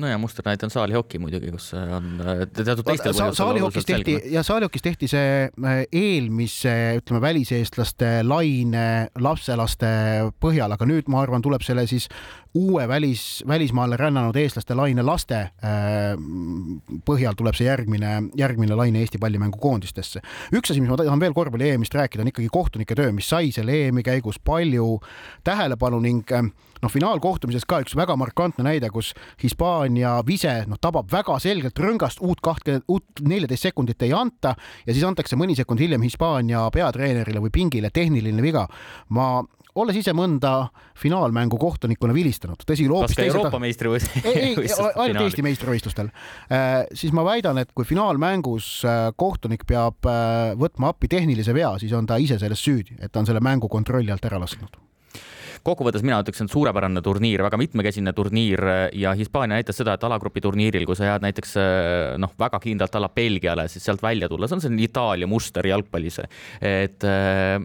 No 0.00 0.08
ja 0.08 0.16
muster 0.18 0.44
näide 0.46 0.64
on 0.64 0.72
saalihoki 0.72 1.18
muidugi, 1.20 1.50
kus 1.52 1.66
on 1.76 2.14
äh, 2.24 2.46
teatud 2.48 2.86
teistel 2.88 3.12
sa, 3.14 3.28
saalihokis 3.36 3.84
tehti 3.84 4.14
ja 4.32 4.42
saalihokis 4.42 4.82
tehti 4.82 5.08
see 5.10 5.50
eelmise, 5.92 6.72
ütleme, 7.02 7.20
väliseestlaste 7.20 8.12
laine 8.24 8.86
lapselaste 9.20 9.92
põhjal, 10.40 10.72
aga 10.72 10.88
nüüd 10.88 11.12
ma 11.12 11.20
arvan, 11.22 11.44
tuleb 11.44 11.62
selle 11.62 11.84
siis 11.90 12.08
uue 12.54 12.88
välis, 12.88 13.44
välismaale 13.48 13.96
rännanud 13.96 14.36
eestlaste 14.36 14.74
laine 14.76 15.02
laste 15.02 15.38
äh, 15.40 16.16
põhjal 17.06 17.36
tuleb 17.38 17.56
see 17.56 17.68
järgmine, 17.68 18.10
järgmine 18.36 18.76
laine 18.76 19.00
Eesti 19.00 19.20
pallimängukoondistesse. 19.22 20.20
üks 20.52 20.72
asi, 20.72 20.80
mis 20.80 20.90
ma 20.90 20.98
tahan 21.00 21.20
veel 21.20 21.32
korvpalli 21.36 21.70
EM-ist 21.72 21.94
rääkida, 21.96 22.24
on 22.24 22.32
ikkagi 22.32 22.50
kohtunike 22.52 22.96
töö, 22.98 23.12
mis 23.12 23.28
sai 23.28 23.52
selle 23.54 23.78
EM-i 23.86 24.04
käigus 24.04 24.40
palju 24.44 24.98
tähelepanu 25.44 26.00
ning 26.04 26.28
noh, 26.82 26.92
finaalkohtumises 26.92 27.64
ka 27.68 27.80
üks 27.84 27.96
väga 27.96 28.16
markantne 28.20 28.66
näide, 28.66 28.90
kus 28.92 29.12
Hispaania 29.42 30.18
vise 30.26 30.54
noh, 30.68 30.80
tabab 30.82 31.08
väga 31.12 31.38
selgelt 31.42 31.78
rõngast, 31.80 32.20
uut 32.20 32.42
kahtekümmet, 32.44 32.84
uut 32.92 33.24
neljateist 33.28 33.70
sekundit 33.70 34.02
ei 34.04 34.12
anta 34.16 34.56
ja 34.86 34.92
siis 34.92 35.06
antakse 35.08 35.38
mõni 35.40 35.56
sekund 35.58 35.80
hiljem 35.80 36.04
Hispaania 36.04 36.66
peatreenerile 36.74 37.40
või 37.46 37.54
pingile 37.54 37.92
tehniline 37.94 38.44
viga. 38.44 38.66
ma 39.08 39.42
olles 39.78 39.96
ise 39.96 40.12
mõnda 40.16 40.68
finaalmängu 40.98 41.58
kohtunikuna 41.60 42.14
vilistanud, 42.16 42.60
tõsi, 42.68 42.86
hoopis 42.90 43.16
teise 43.16 43.32
Euroopa 43.32 43.60
meistrivõistlustel? 43.62 44.28
ei, 44.32 44.52
ei, 44.52 44.68
ainult 45.04 45.24
Eesti 45.26 45.46
meistrivõistlustel 45.46 46.12
äh,. 46.12 46.84
siis 46.98 47.14
ma 47.16 47.24
väidan, 47.26 47.62
et 47.62 47.72
kui 47.76 47.88
finaalmängus 47.88 48.70
äh, 48.84 49.02
kohtunik 49.16 49.66
peab 49.68 50.08
äh, 50.08 50.52
võtma 50.60 50.92
appi 50.92 51.10
tehnilise 51.12 51.56
vea, 51.56 51.74
siis 51.82 51.94
on 51.96 52.08
ta 52.08 52.20
ise 52.20 52.40
selles 52.42 52.62
süüdi, 52.62 52.98
et 53.00 53.12
ta 53.12 53.22
on 53.22 53.28
selle 53.28 53.42
mängu 53.44 53.70
kontrolli 53.72 54.12
alt 54.12 54.28
ära 54.28 54.40
lasknud 54.42 54.80
kokkuvõttes 55.66 56.04
mina 56.06 56.20
ütleks, 56.22 56.42
et 56.44 56.52
suurepärane 56.52 57.02
turniir, 57.04 57.44
väga 57.46 57.60
mitmekesine 57.60 58.12
turniir 58.16 58.62
ja 58.98 59.14
Hispaania 59.18 59.58
näitas 59.58 59.78
seda, 59.80 59.96
et 59.96 60.04
alagrupi 60.04 60.42
turniiril, 60.44 60.86
kui 60.88 60.98
sa 60.98 61.10
jääd 61.10 61.26
näiteks 61.26 61.56
noh, 62.22 62.34
väga 62.38 62.60
kindlalt 62.62 62.96
alla 62.98 63.10
Belgiale, 63.12 63.68
siis 63.70 63.84
sealt 63.84 64.02
välja 64.02 64.28
tulla, 64.30 64.48
see 64.48 64.58
on 64.58 64.64
selline 64.64 64.86
Itaalia 64.86 65.28
muster 65.30 65.66
jalgpallis. 65.66 66.20
et 66.60 67.04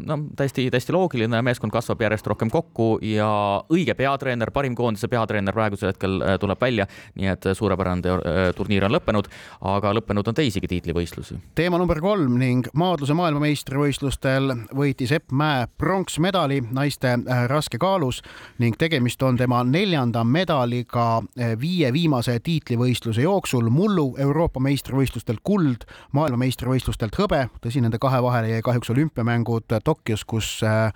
no 0.06 0.20
täiesti, 0.36 0.70
täiesti 0.72 0.94
loogiline, 0.94 1.42
meeskond 1.46 1.74
kasvab 1.74 2.02
järjest 2.02 2.28
rohkem 2.28 2.52
kokku 2.54 2.98
ja 3.02 3.30
õige 3.74 3.96
peatreener, 3.98 4.52
parim 4.54 4.76
koondise 4.76 5.10
peatreener 5.12 5.56
praegusel 5.56 5.92
hetkel 5.92 6.22
äh, 6.22 6.38
tuleb 6.42 6.62
välja, 6.62 6.88
nii 7.18 7.32
et 7.34 7.50
suurepärane 7.58 8.14
äh, 8.14 8.40
turniir 8.58 8.88
on 8.88 8.96
lõppenud, 8.96 9.30
aga 9.74 9.94
lõppenud 9.98 10.32
on 10.32 10.38
teisigi 10.38 10.70
tiitlivõistlusi. 10.72 11.40
teema 11.56 11.80
number 11.82 12.02
kolm 12.04 12.38
ning 12.42 12.70
maadluse 12.78 13.16
maailmameistrivõistlustel 13.18 14.54
võitis 14.76 15.14
Epp 15.16 15.34
Mäe 15.38 15.68
pronksmedali 15.78 16.62
naiste 16.72 17.18
äh, 17.18 17.46
raske 17.52 17.80
kaalus 17.88 18.22
ning 18.62 18.76
tegemist 18.80 19.24
on 19.24 19.38
tema 19.40 19.64
neljanda 19.64 20.24
medaliga 20.28 21.08
eh, 21.38 21.56
viie 21.60 21.92
viimase 21.94 22.40
tiitlivõistluse 22.44 23.24
jooksul. 23.24 23.70
mullu 23.70 24.16
Euroopa 24.20 24.60
meistrivõistlustelt 24.60 25.44
kuld, 25.44 25.88
maailmameistrivõistlustelt 26.18 27.16
hõbe, 27.20 27.48
tõsi, 27.64 27.82
nende 27.82 28.00
kahe 28.02 28.22
vahele 28.24 28.56
jäi 28.56 28.62
kahjuks 28.66 28.92
olümpiamängud 28.96 29.80
Tokyos, 29.84 30.26
kus 30.26 30.62
eh, 30.64 30.92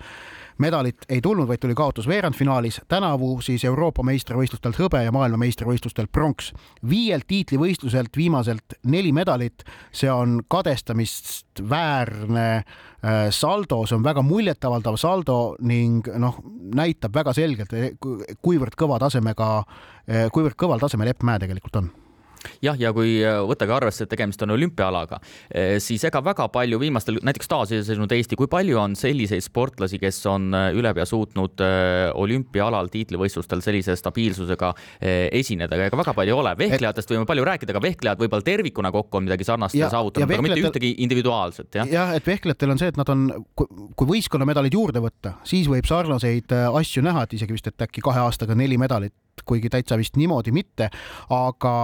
medalit 0.58 1.06
ei 1.08 1.20
tulnud, 1.20 1.48
vaid 1.48 1.60
tuli 1.62 1.74
kaotus 1.74 2.08
veerandfinaalis. 2.08 2.80
tänavu 2.88 3.40
siis 3.40 3.64
Euroopa 3.64 4.02
meistrivõistlustelt 4.02 4.78
hõbe 4.78 5.04
ja 5.04 5.12
maailmameistrivõistlustelt 5.12 6.12
pronks. 6.12 6.52
viielt 6.88 7.26
tiitlivõistluselt 7.26 8.16
viimaselt 8.16 8.76
neli 8.84 9.12
medalit, 9.12 9.64
see 9.92 10.10
on 10.10 10.40
kadestamist 10.48 11.62
väärne 11.68 12.48
äh, 12.56 13.30
saldo, 13.30 13.86
see 13.86 13.96
on 13.96 14.04
väga 14.04 14.22
muljetavaldav 14.22 14.96
saldo 14.96 15.56
ning 15.60 16.06
noh, 16.18 16.38
näitab 16.74 17.14
väga 17.14 17.32
selgelt, 17.32 17.72
kuivõrd 18.42 18.76
kõva 18.78 18.98
tasemega, 18.98 19.64
äh, 20.08 20.30
kuivõrd 20.32 20.56
kõval 20.56 20.80
tasemel 20.80 21.12
Epp 21.12 21.22
Mäe 21.22 21.38
tegelikult 21.38 21.76
on 21.76 21.92
jah, 22.62 22.78
ja 22.78 22.92
kui 22.94 23.16
äh, 23.22 23.40
võtta 23.46 23.66
ka 23.68 23.76
arvesse, 23.78 24.06
et 24.06 24.12
tegemist 24.12 24.42
on 24.44 24.54
olümpiaalaga, 24.56 25.18
äh, 25.54 25.76
siis 25.82 26.04
ega 26.08 26.22
väga 26.24 26.48
palju 26.52 26.80
viimastel, 26.82 27.20
näiteks 27.24 27.50
taasiseseisvunud 27.50 28.12
Eesti, 28.16 28.38
kui 28.38 28.50
palju 28.50 28.78
on 28.80 28.96
selliseid 28.98 29.44
sportlasi, 29.44 30.00
kes 30.02 30.20
on 30.30 30.50
äh, 30.56 30.68
ülepea 30.76 31.06
suutnud 31.08 31.62
olümpiaalal 32.18 32.88
tiitlivõistlustel 32.92 33.60
sellise 33.64 33.94
stabiilsusega 33.98 34.70
esineda, 35.02 35.76
ega 35.86 35.98
väga 35.98 36.14
palju 36.16 36.32
ei 36.32 36.36
ole. 36.36 36.52
vehklejatest 36.58 37.10
võime 37.12 37.26
palju 37.28 37.44
rääkida, 37.46 37.74
aga 37.74 37.82
vehklejad 37.84 38.20
võib-olla 38.22 38.46
tervikuna 38.46 38.92
kokku 38.94 39.18
on 39.18 39.26
midagi 39.26 39.46
sarnast 39.46 39.76
ja, 39.76 39.90
saavutanud, 39.92 40.30
aga 40.30 40.44
mitte 40.46 40.60
ühtegi 40.62 40.92
individuaalset, 41.04 41.68
jah. 41.78 41.90
jah, 41.90 42.14
et 42.16 42.26
vehklejatel 42.26 42.74
on 42.74 42.80
see, 42.80 42.92
et 42.92 43.00
nad 43.00 43.12
on, 43.12 43.26
kui 43.56 44.10
võistkonnamedalid 44.14 44.76
juurde 44.78 45.02
võtta, 45.04 45.36
siis 45.48 45.68
võib 45.70 45.88
sarnaseid 45.88 46.54
asju 46.70 47.04
näha, 47.04 47.26
et 47.26 47.36
isegi 47.38 47.58
vist, 47.58 47.68
et 47.72 47.86
äkki 47.88 48.04
kahe 48.04 48.24
aastaga 48.24 48.56
neli 48.58 48.78
medalit 48.80 49.14
kuigi 49.48 49.70
täitsa 49.72 49.98
vist 50.00 50.16
niimoodi 50.20 50.52
mitte, 50.54 50.88
aga, 51.32 51.74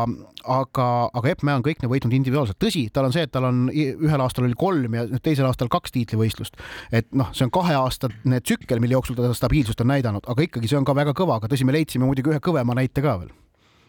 aga, 0.44 0.88
aga 1.12 1.32
Epp 1.32 1.44
Mäe 1.46 1.58
on 1.58 1.64
kõik 1.66 1.82
need 1.82 1.92
võitnud 1.92 2.14
individuaalselt. 2.20 2.60
tõsi, 2.62 2.86
tal 2.92 3.08
on 3.08 3.16
see, 3.16 3.26
et 3.26 3.34
tal 3.34 3.48
on 3.48 3.66
ühel 3.72 4.24
aastal 4.24 4.46
oli 4.48 4.58
kolm 4.58 4.94
ja 4.98 5.06
teisel 5.22 5.48
aastal 5.48 5.72
kaks 5.72 5.94
tiitlivõistlust. 5.96 6.60
et 6.92 7.10
noh, 7.12 7.32
see 7.32 7.48
on 7.48 7.54
kaheaastane 7.54 8.40
tsükkel, 8.40 8.80
mille 8.80 8.98
jooksul 8.98 9.18
ta 9.18 9.32
stabiilsust 9.34 9.80
on 9.84 9.92
näidanud, 9.94 10.28
aga 10.28 10.46
ikkagi 10.46 10.70
see 10.70 10.78
on 10.78 10.86
ka 10.88 10.96
väga 10.96 11.16
kõva, 11.16 11.40
aga 11.40 11.50
tõsi, 11.50 11.66
me 11.66 11.76
leidsime 11.76 12.06
muidugi 12.08 12.34
ühe 12.34 12.42
kõvema 12.44 12.76
näite 12.78 13.04
ka 13.04 13.18
veel 13.22 13.34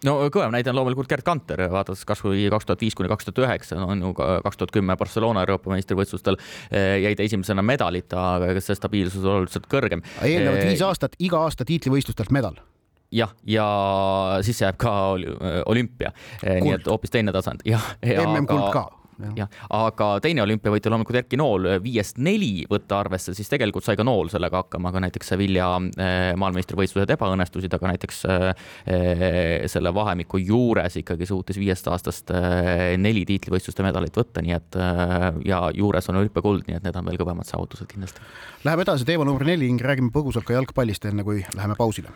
no 0.08 0.16
kõvem 0.32 0.54
näide 0.54 0.72
on 0.72 0.80
loomulikult 0.80 1.10
Gerd 1.12 1.26
Kanter, 1.28 1.66
vaadates 1.72 2.06
kasvõi 2.08 2.48
kaks 2.54 2.68
tuhat 2.70 2.84
viis 2.84 2.96
kuni 2.96 3.12
kaks 3.12 3.28
tuhat 3.28 3.44
üheksa, 3.44 3.80
on 3.84 4.04
ju 4.06 4.14
kaks 4.16 4.62
tuhat 4.62 4.74
kümme 4.76 4.96
Barcelona 5.00 5.44
Euroopa 5.44 5.74
meistrivõistlustel 5.74 6.40
eh, 6.40 7.00
jäi 7.04 7.16
ta 7.20 7.26
esimesena 7.28 7.66
medalita, 7.66 8.26
aga 8.38 8.64
see 8.64 8.78
stabiilsus 8.80 9.26
on 9.26 9.42
oluliselt 9.42 9.68
kõrgem. 9.72 10.04
eelnevad 10.24 10.64
viis 10.70 10.84
aastat, 10.86 11.20
iga 11.20 11.44
aasta 11.44 11.68
tiitlivõistlustelt 11.68 12.32
medal 12.36 12.60
jah, 13.12 13.34
ja 13.48 13.66
siis 14.46 14.62
jääb 14.62 14.78
ka 14.82 14.94
olümpia, 15.70 16.14
eh, 16.44 16.62
nii 16.64 16.78
et 16.78 16.88
hoopis 16.90 17.14
teine 17.14 17.36
tasand, 17.36 17.66
jah. 17.68 17.94
MM-kuld 18.30 18.72
ka 18.76 18.88
jah, 19.36 19.50
aga 19.76 20.06
teine 20.24 20.44
olümpiavõitja 20.46 20.92
loomulikult 20.94 21.18
Erki 21.20 21.36
Nool, 21.40 21.66
viiest 21.84 22.22
neli 22.24 22.64
võtta 22.70 23.02
arvesse, 23.04 23.34
siis 23.36 23.50
tegelikult 23.52 23.84
sai 23.84 23.98
ka 24.00 24.06
Nool 24.08 24.32
sellega 24.32 24.62
hakkama, 24.62 24.94
aga 24.94 25.02
näiteks 25.04 25.34
Vilja 25.40 25.68
maailmameistrivõistlused 25.80 27.12
ebaõnnestusid, 27.18 27.76
aga 27.76 27.92
näiteks 27.92 28.22
selle 29.74 29.94
vahemiku 29.96 30.40
juures 30.40 30.96
ikkagi 31.02 31.28
suutis 31.28 31.60
viiest 31.60 31.92
aastast 31.92 32.32
neli 32.32 33.26
tiitlivõistluste 33.28 33.84
medalit 33.84 34.16
võtta, 34.16 34.44
nii 34.46 34.56
et 34.56 34.80
ja 35.52 35.62
juures 35.76 36.10
on 36.14 36.24
olümpiakuld, 36.24 36.64
nii 36.70 36.80
et 36.80 36.88
need 36.88 37.04
on 37.04 37.12
veel 37.12 37.20
kõvemad 37.20 37.50
saavutused 37.50 37.92
kindlasti. 37.92 38.24
Läheme 38.64 38.88
edasi, 38.88 39.08
teema 39.08 39.28
number 39.28 39.48
neli 39.52 39.74
räägime 39.84 40.16
põgusalt 40.16 40.48
ka 40.48 40.56
jalgpallist, 40.56 41.12
enne 41.12 41.28
kui 41.28 41.44
läheme 41.56 41.76
pausile 41.80 42.16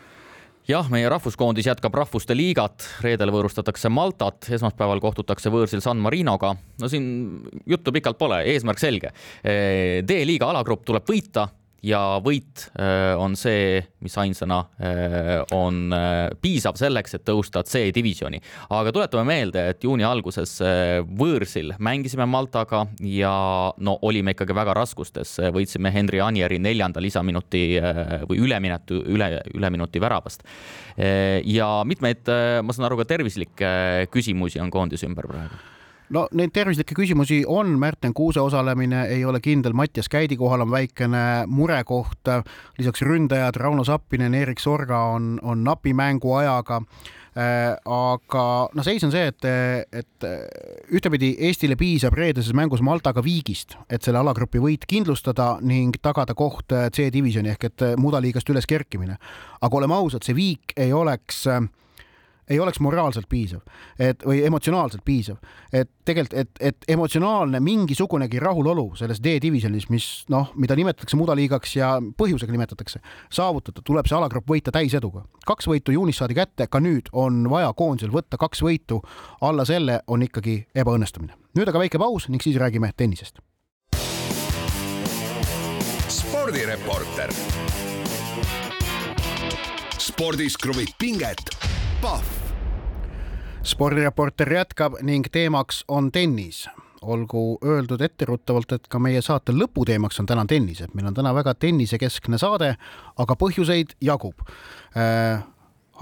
jah, 0.70 0.88
meie 0.92 1.10
rahvuskoondis 1.12 1.68
jätkab 1.68 1.96
rahvuste 1.98 2.36
liigat, 2.38 2.86
reedel 3.04 3.32
võõrustatakse 3.34 3.92
Maltat, 3.94 4.48
esmaspäeval 4.56 5.02
kohtutakse 5.04 5.52
võõrsil 5.54 5.84
San 5.84 6.00
Marinoga. 6.04 6.54
no 6.80 6.90
siin 6.92 7.44
juttu 7.70 7.92
pikalt 7.96 8.18
pole, 8.18 8.44
eesmärk 8.54 8.80
selge. 8.80 9.12
D-liiga 9.44 10.50
alagrupp 10.54 10.86
tuleb 10.88 11.08
võita 11.10 11.50
ja 11.84 12.00
võit 12.24 12.68
äh, 12.80 13.14
on 13.20 13.36
see, 13.40 13.82
mis 14.04 14.16
ainsana 14.20 14.60
äh, 14.80 15.42
on 15.56 15.94
äh, 15.96 16.30
piisav 16.42 16.78
selleks, 16.80 17.18
et 17.18 17.26
tõusta 17.28 17.64
C-divisjoni. 17.68 18.40
aga 18.70 18.94
tuletame 18.96 19.26
meelde, 19.28 19.66
et 19.74 19.84
juuni 19.84 20.06
alguses 20.08 20.56
võõrsil 21.20 21.74
mängisime 21.84 22.26
Maltaga 22.30 22.86
ja 23.08 23.34
no 23.78 23.98
olime 24.08 24.34
ikkagi 24.34 24.56
väga 24.56 24.76
raskustes, 24.78 25.36
võitsime 25.54 25.92
Henri 25.94 26.22
Anieri 26.24 26.60
neljanda 26.64 27.04
lisaminuti 27.04 27.66
või 28.30 28.40
üleminuti, 28.46 29.02
üle, 29.14 29.30
üleminuti 29.54 30.02
väravast. 30.02 30.44
ja 31.44 31.70
mitmeid, 31.86 32.30
ma 32.64 32.74
saan 32.74 32.88
aru, 32.88 33.02
ka 33.02 33.10
tervislikke 33.16 34.08
küsimusi 34.14 34.62
on 34.64 34.72
koondise 34.74 35.10
ümber 35.10 35.28
praegu 35.30 35.73
no 36.14 36.28
neid 36.38 36.54
tervislikke 36.54 36.96
küsimusi 36.98 37.42
on, 37.48 37.74
Märten 37.80 38.14
Kuuse 38.14 38.42
osalemine 38.42 39.06
ei 39.12 39.26
ole 39.26 39.42
kindel, 39.44 39.74
Mattias 39.74 40.10
Käidi 40.10 40.38
kohal 40.38 40.66
on 40.66 40.72
väikene 40.72 41.24
murekoht, 41.48 42.32
lisaks 42.78 43.02
ründajad 43.02 43.58
Rauno 43.60 43.84
Sappinen, 43.88 44.36
Erik 44.38 44.62
Sorga 44.62 45.04
on, 45.16 45.40
on 45.42 45.64
napi 45.64 45.94
mänguajaga 45.94 46.82
äh, 47.38 47.74
aga 47.86 48.46
no 48.74 48.86
seis 48.86 49.04
on 49.04 49.14
see, 49.14 49.28
et, 49.32 49.48
et 49.92 50.28
ühtepidi 50.94 51.34
Eestile 51.50 51.78
piisab 51.80 52.18
reedeses 52.18 52.54
mängus 52.54 52.84
Maltaga 52.86 53.24
viigist, 53.26 53.78
et 53.90 54.06
selle 54.06 54.22
alagrupi 54.22 54.62
võit 54.62 54.88
kindlustada 54.90 55.58
ning 55.62 55.98
tagada 56.02 56.36
koht 56.38 56.74
C-divisjoni 56.94 57.56
ehk 57.56 57.70
et 57.72 57.88
mudaliigast 57.98 58.50
üles 58.54 58.70
kerkimine. 58.70 59.18
aga 59.62 59.82
oleme 59.82 59.98
ausad, 59.98 60.26
see 60.26 60.38
viik 60.38 60.78
ei 60.78 60.94
oleks 60.94 61.48
äh, 61.48 61.64
ei 62.50 62.60
oleks 62.60 62.80
moraalselt 62.84 63.28
piisav, 63.30 63.62
et 64.00 64.24
või 64.26 64.44
emotsionaalselt 64.46 65.04
piisav, 65.06 65.38
et 65.72 65.90
tegelikult, 66.06 66.40
et, 66.40 66.50
et 66.60 66.90
emotsionaalne 66.96 67.60
mingisugunegi 67.64 68.40
rahulolu 68.40 68.90
selles 69.00 69.22
D-divisjonis, 69.24 69.90
mis 69.94 70.08
noh, 70.34 70.52
mida 70.60 70.76
nimetatakse 70.76 71.18
mudaliigaks 71.20 71.76
ja 71.78 71.94
põhjusega 72.18 72.56
nimetatakse, 72.56 73.00
saavutada, 73.32 73.84
tuleb 73.86 74.10
see 74.10 74.18
alagrupp 74.18 74.50
võita 74.50 74.74
täiseduga. 74.76 75.26
kaks 75.46 75.68
võitu 75.68 75.96
juunis 75.96 76.18
saadi 76.18 76.38
kätte, 76.38 76.68
ka 76.68 76.80
nüüd 76.80 77.10
on 77.12 77.48
vaja 77.50 77.74
koondisel 77.74 78.12
võtta 78.12 78.38
kaks 78.38 78.64
võitu, 78.64 79.02
alla 79.42 79.66
selle 79.66 80.02
on 80.08 80.24
ikkagi 80.24 80.66
ebaõnnestumine. 80.76 81.34
nüüd 81.58 81.70
aga 81.70 81.80
väike 81.80 82.00
paus 82.00 82.30
ning 82.30 82.42
siis 82.42 82.58
räägime 82.58 82.92
tennisest. 82.98 83.40
spordireporter 86.14 87.32
spordis 90.04 90.58
kruvib 90.58 90.92
pinget 91.00 91.40
Pahv. 92.04 92.24
spordireporter 93.64 94.54
jätkab 94.54 94.98
ning 95.08 95.24
teemaks 95.32 95.86
on 95.88 96.12
tennis 96.12 96.66
olgu 97.02 97.58
öeldud 97.64 98.02
etteruttavalt, 98.02 98.72
et 98.76 98.90
ka 98.92 99.00
meie 99.00 99.22
saate 99.24 99.56
lõputeemaks 99.56 100.20
on 100.20 100.28
täna 100.28 100.44
tennis, 100.46 100.82
et 100.84 100.92
meil 100.94 101.08
on 101.08 101.16
täna 101.16 101.32
väga 101.36 101.54
tennisekeskne 101.56 102.38
saade, 102.38 102.74
aga 103.16 103.38
põhjuseid 103.40 103.96
jagub 104.04 104.44
äh, 105.00 105.46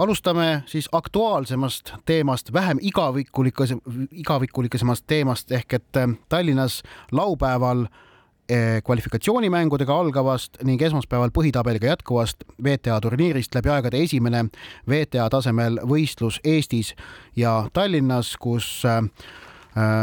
alustame 0.01 0.63
siis 0.65 0.89
aktuaalsemast 0.91 1.93
teemast, 2.05 2.49
vähem 2.53 2.81
igavikulikas, 2.81 3.75
igavikulisemast 4.11 5.05
teemast 5.07 5.51
ehk 5.51 5.77
et 5.77 6.01
äh, 6.01 6.17
Tallinnas 6.29 6.81
laupäeval 7.11 7.85
äh, 7.85 8.10
kvalifikatsioonimängudega 8.83 9.95
algavast 9.95 10.57
ning 10.67 10.81
esmaspäeval 10.81 11.31
põhitabeliga 11.31 11.93
jätkuvast 11.93 12.43
WTA 12.59 12.97
turniirist 13.01 13.55
läbi 13.55 13.71
aegade 13.71 14.01
esimene 14.03 14.45
WTA 14.89 15.29
tasemel 15.31 15.79
võistlus 15.87 16.41
Eestis 16.43 16.91
ja 17.35 17.69
Tallinnas, 17.73 18.35
kus 18.37 18.81
Äh, 18.85 19.03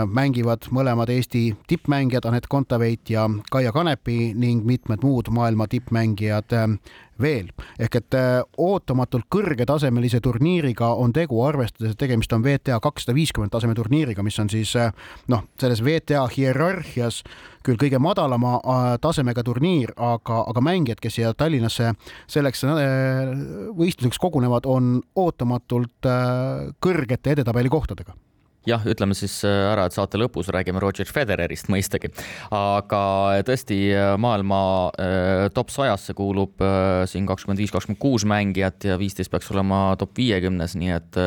mängivad 0.09 0.65
mõlemad 0.73 1.11
Eesti 1.13 1.53
tippmängijad 1.69 2.25
Anett 2.25 2.47
Kontaveit 2.49 3.11
ja 3.11 3.27
Kaia 3.53 3.73
Kanepi 3.73 4.33
ning 4.35 4.65
mitmed 4.65 5.03
muud 5.05 5.29
maailma 5.29 5.67
tippmängijad 5.69 6.55
äh, 6.57 6.69
veel. 7.21 7.51
ehk 7.79 7.99
et 8.01 8.15
äh, 8.15 8.41
ootamatult 8.57 9.27
kõrgetasemelise 9.29 10.21
turniiriga 10.25 10.89
on 10.95 11.13
tegu, 11.13 11.43
arvestades, 11.45 11.93
et 11.93 12.01
tegemist 12.01 12.33
on 12.33 12.43
WTA 12.47 12.79
kakssada 12.81 13.15
viiskümmend 13.15 13.53
taseme 13.53 13.75
turniiriga, 13.77 14.23
mis 14.23 14.39
on 14.39 14.49
siis 14.49 14.73
noh, 15.29 15.45
selles 15.61 15.83
WTA 15.85 16.25
hierarhias 16.33 17.21
küll 17.67 17.77
kõige 17.77 18.01
madalama 18.01 18.55
tasemega 19.03 19.43
turniir, 19.45 19.93
aga, 19.97 20.45
aga 20.49 20.63
mängijad, 20.65 21.03
kes 21.03 21.19
siia 21.19 21.35
Tallinnasse 21.37 21.93
selleks 22.31 22.65
võistluseks 23.77 24.23
kogunevad, 24.23 24.65
on 24.65 25.03
ootamatult 25.19 26.09
kõrgete 26.81 27.37
edetabeli 27.37 27.69
kohtadega 27.69 28.17
jah, 28.69 28.85
ütleme 28.89 29.17
siis 29.17 29.41
äh, 29.47 29.71
ära, 29.73 29.87
et 29.89 29.97
saate 29.97 30.19
lõpus 30.21 30.51
räägime 30.53 30.81
Roger 30.83 31.09
Federerist 31.09 31.71
mõistagi, 31.73 32.11
aga 32.55 33.01
tõesti 33.47 33.79
äh, 33.95 34.13
maailma 34.21 34.61
äh, 34.93 35.47
top 35.55 35.73
sajasse 35.73 36.15
kuulub 36.19 36.61
siin 37.09 37.27
kakskümmend 37.29 37.61
viis, 37.61 37.73
kakskümmend 37.73 38.01
kuus 38.03 38.25
mängijat 38.29 38.85
ja 38.89 38.97
viisteist 39.01 39.31
peaks 39.33 39.51
olema 39.53 39.93
top 40.01 40.17
viiekümnes, 40.19 40.75
nii 40.79 40.91
et 40.95 41.19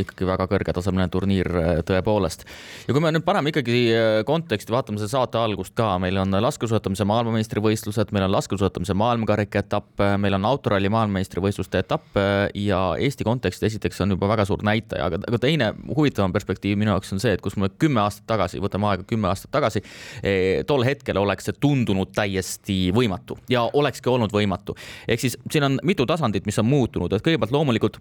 ikkagi 0.00 0.26
väga 0.28 0.46
kõrgetasemeline 0.50 1.10
turniir 1.12 1.48
tõepoolest. 1.86 2.44
ja 2.86 2.94
kui 2.94 3.02
me 3.02 3.12
nüüd 3.12 3.24
paneme 3.26 3.52
ikkagi 3.52 3.80
konteksti, 4.26 4.72
vaatame 4.72 5.00
selle 5.00 5.12
saate 5.12 5.40
algust 5.40 5.74
ka, 5.78 5.92
meil 6.02 6.16
on 6.22 6.34
laskesuusatamise 6.42 7.04
maailmameistrivõistlused, 7.10 8.14
meil 8.16 8.26
on 8.28 8.34
laskesuusatamise 8.36 8.96
maailmakarika 8.98 9.64
etapp, 9.64 10.04
meil 10.22 10.38
on 10.38 10.48
autoralli 10.48 10.90
maailmameistrivõistluste 10.92 11.84
etapp 11.84 12.20
ja 12.56 12.80
Eesti 13.00 13.26
kontekst 13.26 13.66
esiteks 13.68 14.00
on 14.04 14.16
juba 14.16 14.30
väga 14.32 14.46
suur 14.48 14.64
näitaja, 14.66 15.10
aga, 15.10 15.20
aga 15.28 15.42
teine 15.42 15.72
huvitavam 15.96 16.32
perspektiiv 16.34 16.79
minu 16.80 16.94
jaoks 16.94 17.12
on 17.16 17.22
see, 17.22 17.34
et 17.36 17.44
kus 17.44 17.58
me 17.60 17.70
kümme 17.80 18.02
aastat 18.04 18.26
tagasi, 18.30 18.60
võtame 18.62 18.90
aega 18.90 19.06
kümme 19.08 19.30
aastat 19.30 19.52
tagasi, 19.54 19.82
eh, 20.22 20.62
tol 20.68 20.84
hetkel 20.86 21.20
oleks 21.20 21.50
see 21.50 21.58
tundunud 21.60 22.14
täiesti 22.16 22.80
võimatu 22.96 23.38
ja 23.52 23.66
olekski 23.72 24.10
olnud 24.12 24.32
võimatu. 24.34 24.76
ehk 25.08 25.20
siis 25.20 25.38
siin 25.50 25.68
on 25.68 25.78
mitu 25.82 26.06
tasandit, 26.06 26.46
mis 26.46 26.58
on 26.58 26.68
muutunud, 26.70 27.12
et 27.12 27.24
kõigepealt 27.24 27.54
loomulikult 27.54 28.00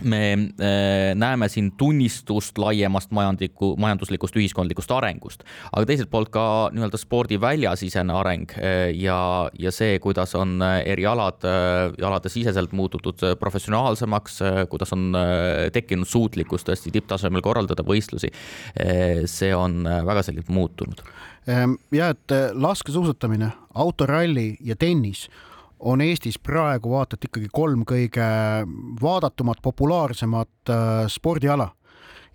me 0.00 0.32
äh, 0.32 1.14
näeme 1.14 1.48
siin 1.48 1.72
tunnistust 1.76 2.58
laiemast 2.58 3.10
majandusliku, 3.10 3.74
majanduslikust 3.76 4.36
ühiskondlikust 4.40 4.90
arengust, 4.94 5.44
aga 5.72 5.86
teiselt 5.86 6.10
poolt 6.10 6.32
ka 6.32 6.44
nii-öelda 6.72 7.00
spordiväljasisene 7.00 8.14
areng 8.16 8.54
äh, 8.56 8.88
ja, 8.96 9.50
ja 9.58 9.72
see, 9.74 9.98
kuidas 10.02 10.34
on 10.38 10.56
äh, 10.64 10.80
erialad, 10.94 11.44
aladesiseselt 12.02 12.72
muututud 12.76 13.20
professionaalsemaks, 13.40 14.38
kuidas 14.70 14.92
on 14.94 15.12
tekkinud 15.72 16.08
suutlikkus 16.08 16.64
tõesti 16.66 16.92
tipptasemel 16.94 17.42
korraldada 17.44 17.84
võistlusi. 17.86 18.30
see 19.26 19.54
on 19.54 19.82
väga 19.84 20.22
selgelt 20.22 20.48
muutunud. 20.52 21.02
Ehm, 21.48 21.76
ja 21.92 22.12
et 22.14 22.34
laskesuusatamine, 22.52 23.50
autoralli 23.74 24.56
ja 24.60 24.76
tennis 24.76 25.28
on 25.82 26.00
Eestis 26.00 26.38
praegu 26.38 26.92
vaata 26.94 27.18
et 27.18 27.28
ikkagi 27.28 27.48
kolm 27.52 27.84
kõige 27.88 28.26
vaadatumat, 29.02 29.62
populaarsemat 29.62 30.70
äh, 30.70 30.90
spordiala. 31.10 31.72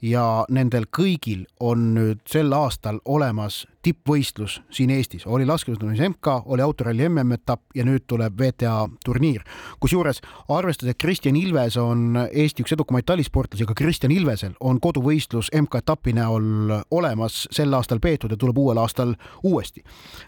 Ja 0.02 0.46
nendel 0.54 0.86
kõigil 0.94 1.48
on 1.60 1.94
nüüd 1.96 2.20
sel 2.30 2.54
aastal 2.54 3.00
olemas 3.06 3.64
tippvõistlus 3.86 4.62
siin 4.74 4.90
Eestis, 4.92 5.26
oli 5.28 5.46
laskesuusatamise 5.46 6.10
MK, 6.10 6.28
oli 6.46 6.62
autoralli 6.62 7.06
MM-etapp 7.10 7.76
ja 7.76 7.86
nüüd 7.86 8.04
tuleb 8.08 8.40
WTA 8.42 8.88
turniir. 9.06 9.44
kusjuures 9.80 10.22
arvestades, 10.50 10.92
et 10.92 10.98
Kristjan 10.98 11.36
Ilves 11.36 11.78
on 11.78 12.18
Eesti 12.32 12.64
üks 12.64 12.74
edukamaid 12.74 13.06
talisportlasi, 13.06 13.66
ka 13.66 13.76
Kristjan 13.78 14.12
Ilvesel 14.12 14.56
on 14.60 14.80
koduvõistlus 14.82 15.52
MK-etapi 15.62 16.14
näol 16.18 16.74
olemas, 16.92 17.48
sel 17.52 17.74
aastal 17.74 18.00
peetud 18.04 18.32
ja 18.32 18.38
tuleb 18.38 18.58
uuel 18.58 18.82
aastal 18.82 19.14
uuesti. 19.44 19.84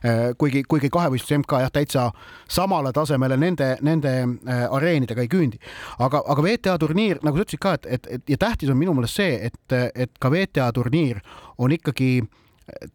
Äh, 0.05 0.31
kuigi, 0.37 0.63
kuigi 0.63 0.89
kahevõistlus 0.93 1.39
MK 1.41 1.63
jah, 1.65 1.73
täitsa 1.73 2.09
samale 2.49 2.93
tasemele 2.93 3.37
nende, 3.37 3.75
nende 3.81 4.15
äh, 4.23 4.65
areenidega 4.69 5.25
ei 5.25 5.31
küündi. 5.31 5.59
aga, 5.99 6.23
aga 6.25 6.41
WTA 6.41 6.77
turniir, 6.77 7.19
nagu 7.23 7.37
sa 7.37 7.47
ütlesid 7.47 7.61
ka, 7.61 7.73
et, 7.73 7.85
et, 7.85 8.07
et 8.07 8.29
ja 8.29 8.37
tähtis 8.37 8.69
on 8.69 8.77
minu 8.77 8.93
meelest 8.93 9.19
see, 9.19 9.39
et, 9.49 9.79
et 9.95 10.11
ka 10.19 10.29
WTA 10.29 10.71
turniir 10.73 11.19
on 11.57 11.71
ikkagi 11.71 12.21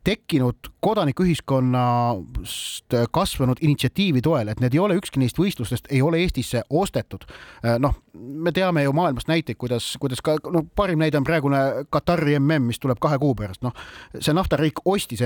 tekkinud 0.04 0.56
kodanikuühiskonnast 0.84 2.94
kasvanud 3.10 3.56
initsiatiivi 3.60 4.22
toel, 4.22 4.48
et 4.48 4.60
need 4.60 4.74
ei 4.74 4.82
ole 4.82 4.94
ükski 5.00 5.18
neist 5.22 5.38
võistlustest 5.40 5.84
ei 5.90 6.02
ole 6.02 6.18
Eestisse 6.24 6.62
ostetud. 6.70 7.24
noh, 7.78 7.94
me 8.14 8.52
teame 8.52 8.82
ju 8.82 8.92
maailmast 8.92 9.28
näiteid, 9.28 9.56
kuidas, 9.58 9.96
kuidas 10.00 10.22
ka 10.24 10.36
no 10.52 10.62
parim 10.76 11.00
näide 11.02 11.18
on 11.18 11.26
praegune 11.26 11.58
Katari 11.90 12.36
mm, 12.38 12.62
mis 12.62 12.78
tuleb 12.82 12.98
kahe 13.02 13.18
kuu 13.18 13.34
pärast, 13.38 13.62
noh, 13.64 13.74
see 14.18 14.34
naftariik 14.36 14.82
ostis 14.84 15.22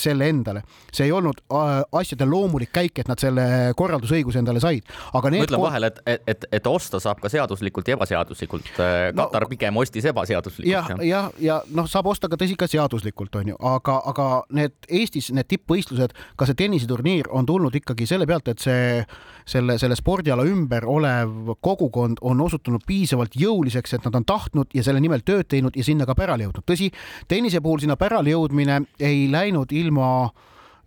selle 0.00 0.28
endale, 0.28 0.64
see 0.92 1.08
ei 1.08 1.12
olnud 1.14 1.42
äh, 1.44 1.72
asjade 2.00 2.26
loomulik 2.28 2.72
käik, 2.74 2.98
et 2.98 3.10
nad 3.10 3.20
selle 3.22 3.44
korraldusõiguse 3.76 4.40
endale 4.42 4.62
said, 4.62 4.88
aga 5.12 5.32
need. 5.32 5.44
ma 5.44 5.48
ütlen 5.48 5.62
vahele, 5.62 5.92
et, 5.92 6.20
et, 6.26 6.48
et, 6.50 6.70
osta 6.74 7.00
saab 7.02 7.20
ka 7.22 7.30
seaduslikult 7.30 7.88
ja 7.88 7.98
ebaseaduslikult. 7.98 8.72
Äh, 8.78 9.10
Katar 9.14 9.46
no, 9.46 9.52
pigem 9.52 9.80
ostis 9.80 10.08
ebaseaduslikult. 10.10 10.72
jah, 10.72 10.90
ja, 10.98 11.04
ja, 11.04 11.22
ja 11.38 11.60
noh, 11.76 11.88
saab 11.90 12.10
osta 12.10 12.30
ka 12.32 12.40
tõsi 12.40 12.58
ka 12.58 12.68
seaduslikult 12.70 13.40
on 13.40 13.54
ju, 13.54 13.60
aga, 13.84 14.00
aga 14.10 14.26
need 14.56 14.88
Eestis 14.88 15.30
need 15.34 15.48
tippvõistlused, 15.50 16.14
ka 16.36 16.48
see 16.48 16.56
tenniseturniir 16.58 17.28
on 17.34 17.46
tulnud 17.46 17.74
ikkagi 17.76 18.06
selle 18.08 18.26
pealt, 18.26 18.48
et 18.48 18.62
see 18.64 19.04
selle, 19.46 19.76
selle 19.80 19.96
spordiala 19.98 20.46
ümber 20.48 20.86
olev 20.88 21.54
kogukond 21.64 22.22
on 22.22 22.40
osutunud 22.40 22.84
piisavalt 22.86 23.36
jõuliseks, 23.36 23.96
et 23.96 24.08
nad 24.08 24.16
on 24.16 24.24
tahtnud 24.24 24.72
ja 24.74 24.84
selle 24.86 25.02
nimel 25.04 25.24
tööd 25.26 25.48
teinud 25.52 25.76
ja 25.76 25.84
sinna 25.84 26.08
ka 26.08 26.16
pärale 26.16 26.48
jõudnud. 26.48 26.64
tõsi, 26.66 26.90
tennise 27.28 27.60
puhul 27.60 27.84
sinna 27.84 27.96
pärale 28.00 28.32
jõudmine 28.32 28.80
ei 29.00 29.28
läinud 29.30 29.72
ilma 29.72 30.32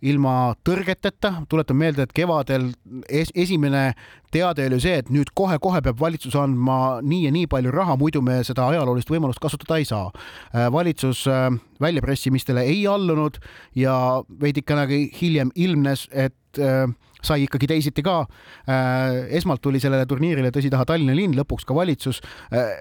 ilma 0.02 0.54
tõrgeteta, 0.66 1.42
tuletan 1.50 1.78
meelde, 1.78 2.04
et 2.04 2.14
kevadel 2.16 2.70
es 3.08 3.32
esimene 3.34 3.92
teade 4.32 4.66
oli 4.68 4.80
see, 4.82 4.98
et 5.00 5.10
nüüd 5.12 5.32
kohe-kohe 5.36 5.80
peab 5.84 6.00
valitsus 6.00 6.36
andma 6.38 7.00
nii 7.02 7.24
ja 7.26 7.32
nii 7.34 7.48
palju 7.50 7.72
raha, 7.74 7.96
muidu 8.00 8.22
me 8.24 8.40
seda 8.46 8.68
ajaloolist 8.72 9.10
võimalust 9.12 9.42
kasutada 9.42 9.80
ei 9.80 9.88
saa. 9.88 10.10
Äh, 10.52 10.68
valitsus 10.72 11.24
äh, 11.30 11.48
väljapressimistele 11.80 12.66
ei 12.68 12.86
allunud 12.90 13.40
ja 13.78 13.96
veidikenegi 14.40 15.08
hiljem 15.20 15.52
ilmnes, 15.56 16.08
et 16.12 16.60
äh, 16.60 16.86
sai 17.24 17.44
ikkagi 17.46 17.68
teisiti 17.70 18.04
ka. 18.06 18.20
Äh, 18.68 19.28
esmalt 19.38 19.62
tuli 19.64 19.80
sellele 19.82 20.06
turniirile 20.08 20.52
tõsi 20.54 20.70
taha 20.72 20.86
Tallinna 20.88 21.16
linn, 21.16 21.36
lõpuks 21.38 21.66
ka 21.68 21.76
valitsus. 21.76 22.20
Äh, 22.52 22.72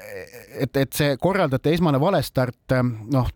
et, 0.65 0.78
et 0.78 0.93
see 0.93 1.17
korraldajate 1.21 1.73
esmane 1.78 2.02
valestart, 2.02 2.60
äh, 2.76 2.84
noh, 3.13 3.32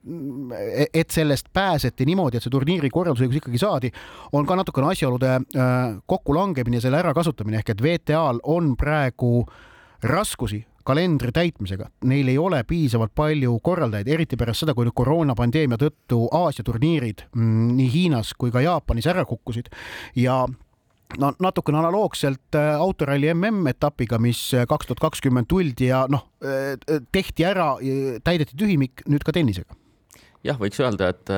et 0.94 1.14
sellest 1.14 1.52
pääseti 1.54 2.08
niimoodi, 2.10 2.38
et 2.38 2.46
see 2.46 2.54
turniiri 2.54 2.92
korraldusõigus 2.94 3.42
ikkagi 3.42 3.62
saadi, 3.62 3.92
on 4.38 4.48
ka 4.48 4.58
natukene 4.60 4.92
asjaolude 4.92 5.38
kokkulangemine 6.10 6.80
ja 6.80 6.86
selle 6.86 7.00
ärakasutamine 7.02 7.60
ehk 7.62 7.74
et 7.74 7.84
VTA-l 7.84 8.42
on 8.50 8.74
praegu 8.80 9.46
raskusi 10.08 10.62
kalendri 10.84 11.32
täitmisega, 11.34 11.88
neil 12.10 12.32
ei 12.32 12.38
ole 12.42 12.64
piisavalt 12.68 13.14
palju 13.16 13.58
korraldajaid, 13.64 14.10
eriti 14.10 14.40
pärast 14.40 14.64
seda, 14.64 14.76
kui 14.78 14.88
nüüd 14.88 14.98
koroonapandeemia 14.98 15.80
tõttu 15.82 16.24
Aasia 16.36 16.66
turniirid 16.66 17.28
mm, 17.36 17.72
nii 17.78 17.90
Hiinas 17.94 18.34
kui 18.38 18.54
ka 18.54 18.64
Jaapanis 18.66 19.10
ära 19.12 19.26
kukkusid 19.30 19.70
ja 20.18 20.42
no 21.20 21.32
natukene 21.44 21.82
analoogselt 21.82 22.56
äh, 22.58 22.74
autoralli 22.80 23.32
MM-etapiga, 23.34 24.20
mis 24.22 24.40
äh, 24.56 24.66
kaks 24.70 24.90
tuhat 24.90 25.04
kakskümmend 25.04 25.50
tuldi 25.52 25.90
ja 25.90 26.06
noh, 26.12 26.28
äh, 26.46 26.76
tehti 27.12 27.48
ära, 27.48 27.74
täideti 28.24 28.58
tühimik 28.60 29.06
nüüd 29.10 29.26
ka 29.28 29.36
tennisega. 29.36 29.76
jah, 30.46 30.58
võiks 30.62 30.80
öelda, 30.82 31.12
et 31.14 31.30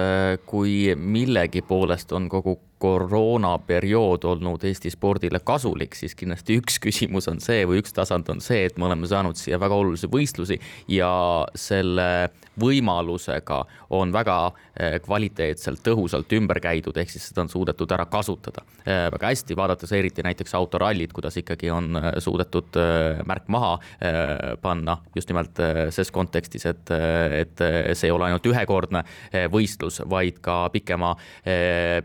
kui 0.48 0.94
millegi 0.96 1.64
poolest 1.66 2.14
on 2.16 2.30
kogu 2.32 2.58
koroonaperiood 2.84 4.26
olnud 4.28 4.64
Eesti 4.68 4.92
spordile 4.92 5.40
kasulik, 5.46 5.96
siis 5.96 6.18
kindlasti 6.20 6.58
üks 6.60 6.82
küsimus 6.84 7.30
on 7.32 7.40
see 7.44 7.64
või 7.70 7.80
üks 7.80 7.96
tasand 7.96 8.28
on 8.34 8.44
see, 8.44 8.66
et 8.68 8.80
me 8.80 8.90
oleme 8.90 9.08
saanud 9.08 9.40
siia 9.40 9.60
väga 9.62 9.78
olulisi 9.80 10.10
võistlusi 10.12 10.60
ja 10.92 11.12
selle 11.56 12.08
võimalusega 12.60 13.60
on 13.98 14.12
väga 14.14 14.38
eh, 14.78 14.98
kvaliteetselt, 15.02 15.82
tõhusalt 15.86 16.36
ümber 16.38 16.60
käidud, 16.62 16.98
ehk 16.98 17.14
siis 17.14 17.30
seda 17.30 17.46
on 17.46 17.50
suudetud 17.50 17.92
ära 17.96 18.06
kasutada. 18.12 18.66
Eh, 18.84 19.08
väga 19.14 19.32
hästi, 19.32 19.58
vaadates 19.58 19.94
eriti 19.96 20.26
näiteks 20.26 20.54
autorallit, 20.60 21.14
kuidas 21.16 21.38
ikkagi 21.40 21.72
on 21.74 21.98
eh, 21.98 22.10
suudetud 22.24 22.78
märk 23.28 23.48
maha 23.54 23.74
panna 24.62 24.96
just 25.16 25.30
nimelt 25.30 25.60
ses 25.94 26.10
kontekstis, 26.14 26.66
et, 26.70 26.92
et 27.38 27.62
see 27.94 28.08
ei 28.08 28.14
ole 28.14 28.28
ainult 28.28 28.46
ühekordne 28.48 29.04
võistlus, 29.52 30.00
vaid 30.10 30.40
ka 30.44 30.58
pikema 30.74 31.14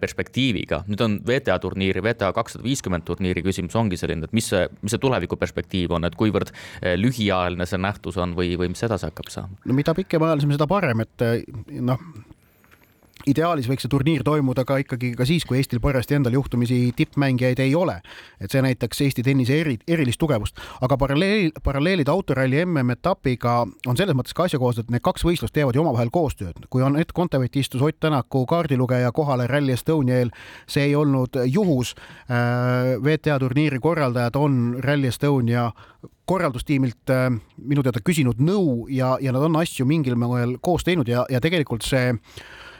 perspektiiviga 0.00 0.67
liiga, 0.68 0.82
nüüd 0.88 1.02
on 1.04 1.18
VTA 1.26 1.58
turniiri, 1.62 2.02
VTA 2.04 2.32
kakssada 2.36 2.64
viiskümmend 2.64 3.06
turniiri 3.08 3.42
küsimus 3.42 3.76
ongi 3.78 3.96
selline, 3.96 4.28
et 4.28 4.32
mis 4.36 4.48
see, 4.52 4.66
mis 4.82 4.92
see 4.92 5.00
tulevikuperspektiiv 5.02 5.94
on, 5.96 6.04
et 6.04 6.16
kuivõrd 6.18 6.52
eh, 6.52 6.96
lühiajaline 6.98 7.66
see 7.66 7.80
nähtus 7.80 8.18
on 8.18 8.36
või, 8.36 8.56
või 8.60 8.72
mis 8.74 8.82
edasi 8.84 9.08
hakkab 9.08 9.30
saama? 9.32 9.58
no 9.64 9.76
mida 9.76 9.94
pikemaajalisem, 9.96 10.56
seda 10.56 10.68
parem, 10.68 11.04
et 11.06 11.24
eh, 11.26 11.44
noh 11.80 12.02
ideaalis 13.28 13.68
võiks 13.68 13.84
see 13.84 13.92
turniir 13.92 14.24
toimuda 14.26 14.64
ka 14.68 14.78
ikkagi 14.82 15.12
ka 15.18 15.26
siis, 15.28 15.44
kui 15.48 15.58
Eestil 15.60 15.80
parajasti 15.84 16.18
endal 16.18 16.36
juhtumisi 16.36 16.92
tippmängijaid 16.96 17.60
ei 17.64 17.74
ole. 17.74 18.00
et 18.40 18.50
see 18.50 18.62
näitaks 18.62 19.00
Eesti 19.00 19.22
tennise 19.22 19.60
eri, 19.60 19.78
erilist 19.88 20.18
tugevust, 20.20 20.58
aga 20.80 20.96
paralleel, 20.96 21.50
paralleelid 21.64 22.08
autoralli 22.08 22.64
MM-etapiga 22.64 23.54
on 23.86 23.96
selles 23.96 24.16
mõttes 24.16 24.36
ka 24.36 24.46
asjakohased, 24.48 24.86
et 24.86 24.94
need 24.94 25.04
kaks 25.04 25.24
võistlust 25.26 25.54
teevad 25.54 25.76
ju 25.76 25.82
omavahel 25.82 26.10
koostööd. 26.14 26.66
kui 26.70 26.82
Ed 26.82 27.12
Kontaveit 27.14 27.56
istus 27.56 27.82
Ott 27.82 28.00
Tänaku 28.00 28.46
kaardilugeja 28.46 29.12
kohale 29.12 29.46
Rally 29.46 29.72
Estonia 29.72 30.20
eel, 30.20 30.30
see 30.66 30.84
ei 30.90 30.94
olnud 30.94 31.34
juhus. 31.46 31.94
Äh, 32.30 32.94
VTA 33.02 33.38
turniiri 33.38 33.78
korraldajad 33.78 34.36
on 34.36 34.76
Rally 34.80 35.08
Estonia 35.08 35.72
korraldustiimilt 36.28 37.10
äh, 37.10 37.28
minu 37.56 37.82
teada 37.82 38.02
küsinud 38.04 38.40
nõu 38.44 38.86
ja, 38.92 39.16
ja 39.20 39.32
nad 39.34 39.48
on 39.48 39.58
asju 39.60 39.86
mingil 39.88 40.18
moel 40.20 40.58
koos 40.60 40.84
teinud 40.86 41.08
ja, 41.08 41.24
ja 41.32 41.40
tegelikult 41.40 41.86
see 41.86 42.12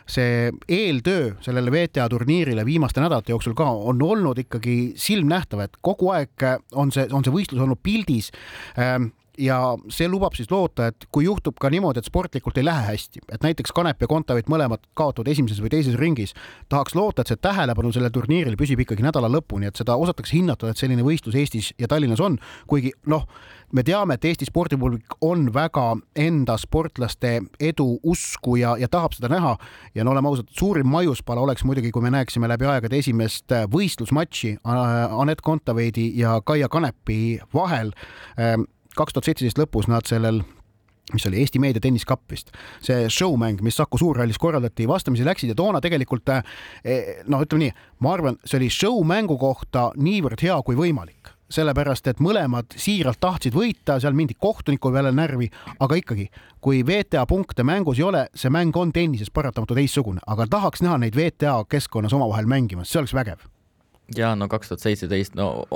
see 0.09 0.51
eeltöö 0.69 1.35
sellele 1.45 1.71
WTA 1.71 2.09
turniirile 2.09 2.65
viimaste 2.65 3.03
nädalate 3.05 3.33
jooksul 3.35 3.55
ka 3.59 3.69
on 3.69 4.03
olnud 4.03 4.39
ikkagi 4.41 4.95
silmnähtav, 4.97 5.67
et 5.67 5.79
kogu 5.85 6.13
aeg 6.15 6.47
on 6.75 6.93
see, 6.95 7.09
on 7.13 7.25
see 7.25 7.35
võistlus 7.35 7.63
olnud 7.65 7.81
pildis. 7.83 8.33
Ähm, 8.79 9.13
ja 9.39 9.59
see 9.93 10.09
lubab 10.11 10.37
siis 10.39 10.51
loota, 10.51 10.89
et 10.91 11.07
kui 11.15 11.27
juhtub 11.27 11.59
ka 11.61 11.71
niimoodi, 11.73 12.03
et 12.03 12.09
sportlikult 12.09 12.59
ei 12.59 12.67
lähe 12.67 12.87
hästi, 12.91 13.23
et 13.33 13.45
näiteks 13.45 13.73
Kanep 13.77 14.03
ja 14.03 14.09
Kontaveit 14.11 14.51
mõlemad 14.51 14.83
kaotavad 14.99 15.31
esimeses 15.33 15.61
või 15.63 15.73
teises 15.73 15.99
ringis, 16.01 16.35
tahaks 16.69 16.97
loota, 16.99 17.23
et 17.23 17.33
see 17.33 17.41
tähelepanu 17.49 17.93
sellel 17.95 18.13
turniiril 18.15 18.59
püsib 18.59 18.83
ikkagi 18.85 19.05
nädala 19.07 19.31
lõpuni, 19.33 19.71
et 19.71 19.79
seda 19.79 19.97
osatakse 19.97 20.37
hinnata, 20.37 20.73
et 20.73 20.81
selline 20.81 21.07
võistlus 21.07 21.39
Eestis 21.39 21.73
ja 21.79 21.89
Tallinnas 21.91 22.23
on, 22.25 22.39
kuigi 22.71 22.93
noh, 23.07 23.27
me 23.73 23.85
teame, 23.85 24.17
et 24.17 24.25
Eesti 24.25 24.49
spordipublik 24.49 25.19
on 25.25 25.49
väga 25.55 25.87
enda 26.19 26.57
sportlaste 26.61 27.35
edu 27.61 27.89
usku 28.03 28.57
ja, 28.61 28.75
ja 28.81 28.89
tahab 28.89 29.17
seda 29.17 29.31
näha. 29.33 29.55
Ja 29.95 30.07
no 30.07 30.15
oleme 30.15 30.31
ausad, 30.31 30.49
suurim 30.57 30.89
maiuspala 30.89 31.45
oleks 31.45 31.65
muidugi, 31.69 31.93
kui 31.93 32.05
me 32.05 32.13
näeksime 32.15 32.49
läbi 32.49 32.69
aegade 32.69 32.99
esimest 32.99 33.53
võistlusmatši 33.73 34.57
Anett 34.65 35.45
Kontaveidi 35.45 36.11
ja 36.19 36.39
Kaia 36.45 36.69
Kanepi 36.73 37.39
vahel. 37.55 37.93
Ehm, 38.39 38.69
kaks 38.99 39.15
tuhat 39.15 39.31
seitseteist 39.31 39.61
lõpus 39.61 39.91
nad 39.91 40.07
sellel 40.09 40.43
mis 41.13 41.27
oli 41.27 41.41
Eesti 41.41 41.59
Meedia 41.59 41.81
tenniskapp 41.81 42.31
vist, 42.31 42.53
see 42.85 43.07
showmäng, 43.13 43.63
mis 43.65 43.79
Saku 43.81 43.99
Suurhallis 43.99 44.39
korraldati, 44.39 44.89
vastamisi 44.89 45.25
läksid 45.25 45.55
ja 45.55 45.57
toona 45.57 45.81
tegelikult 45.81 46.29
eh, 46.35 46.45
noh, 47.27 47.43
ütleme 47.45 47.65
nii, 47.65 47.75
ma 48.05 48.13
arvan, 48.13 48.39
see 48.45 48.61
oli 48.61 48.71
show-mängu 48.73 49.39
kohta 49.41 49.89
niivõrd 49.97 50.45
hea 50.45 50.59
kui 50.67 50.77
võimalik, 50.77 51.33
sellepärast 51.53 52.13
et 52.13 52.21
mõlemad 52.21 52.77
siiralt 52.77 53.21
tahtsid 53.25 53.57
võita, 53.57 53.97
seal 54.03 54.17
mindi 54.17 54.37
kohtuniku 54.37 54.93
peale 54.93 55.15
närvi, 55.17 55.49
aga 55.81 56.01
ikkagi, 56.03 56.29
kui 56.61 56.85
VTA 56.85 57.25
punkte 57.29 57.65
mängus 57.65 58.03
ei 58.03 58.09
ole, 58.11 58.27
see 58.37 58.53
mäng 58.53 58.77
on 58.77 58.93
tennises 58.93 59.33
paratamatu 59.33 59.79
teistsugune, 59.79 60.21
aga 60.27 60.49
tahaks 60.51 60.85
näha 60.85 61.01
neid 61.01 61.17
VTA 61.17 61.63
keskkonnas 61.71 62.13
omavahel 62.13 62.51
mängimas, 62.51 62.93
see 62.93 63.01
oleks 63.01 63.17
vägev 63.17 63.49
ja 64.17 64.33
no 64.39 64.49
kaks 64.49 64.71
tuhat 64.71 64.83
seitseteist, 64.85 65.35
no 65.37 65.67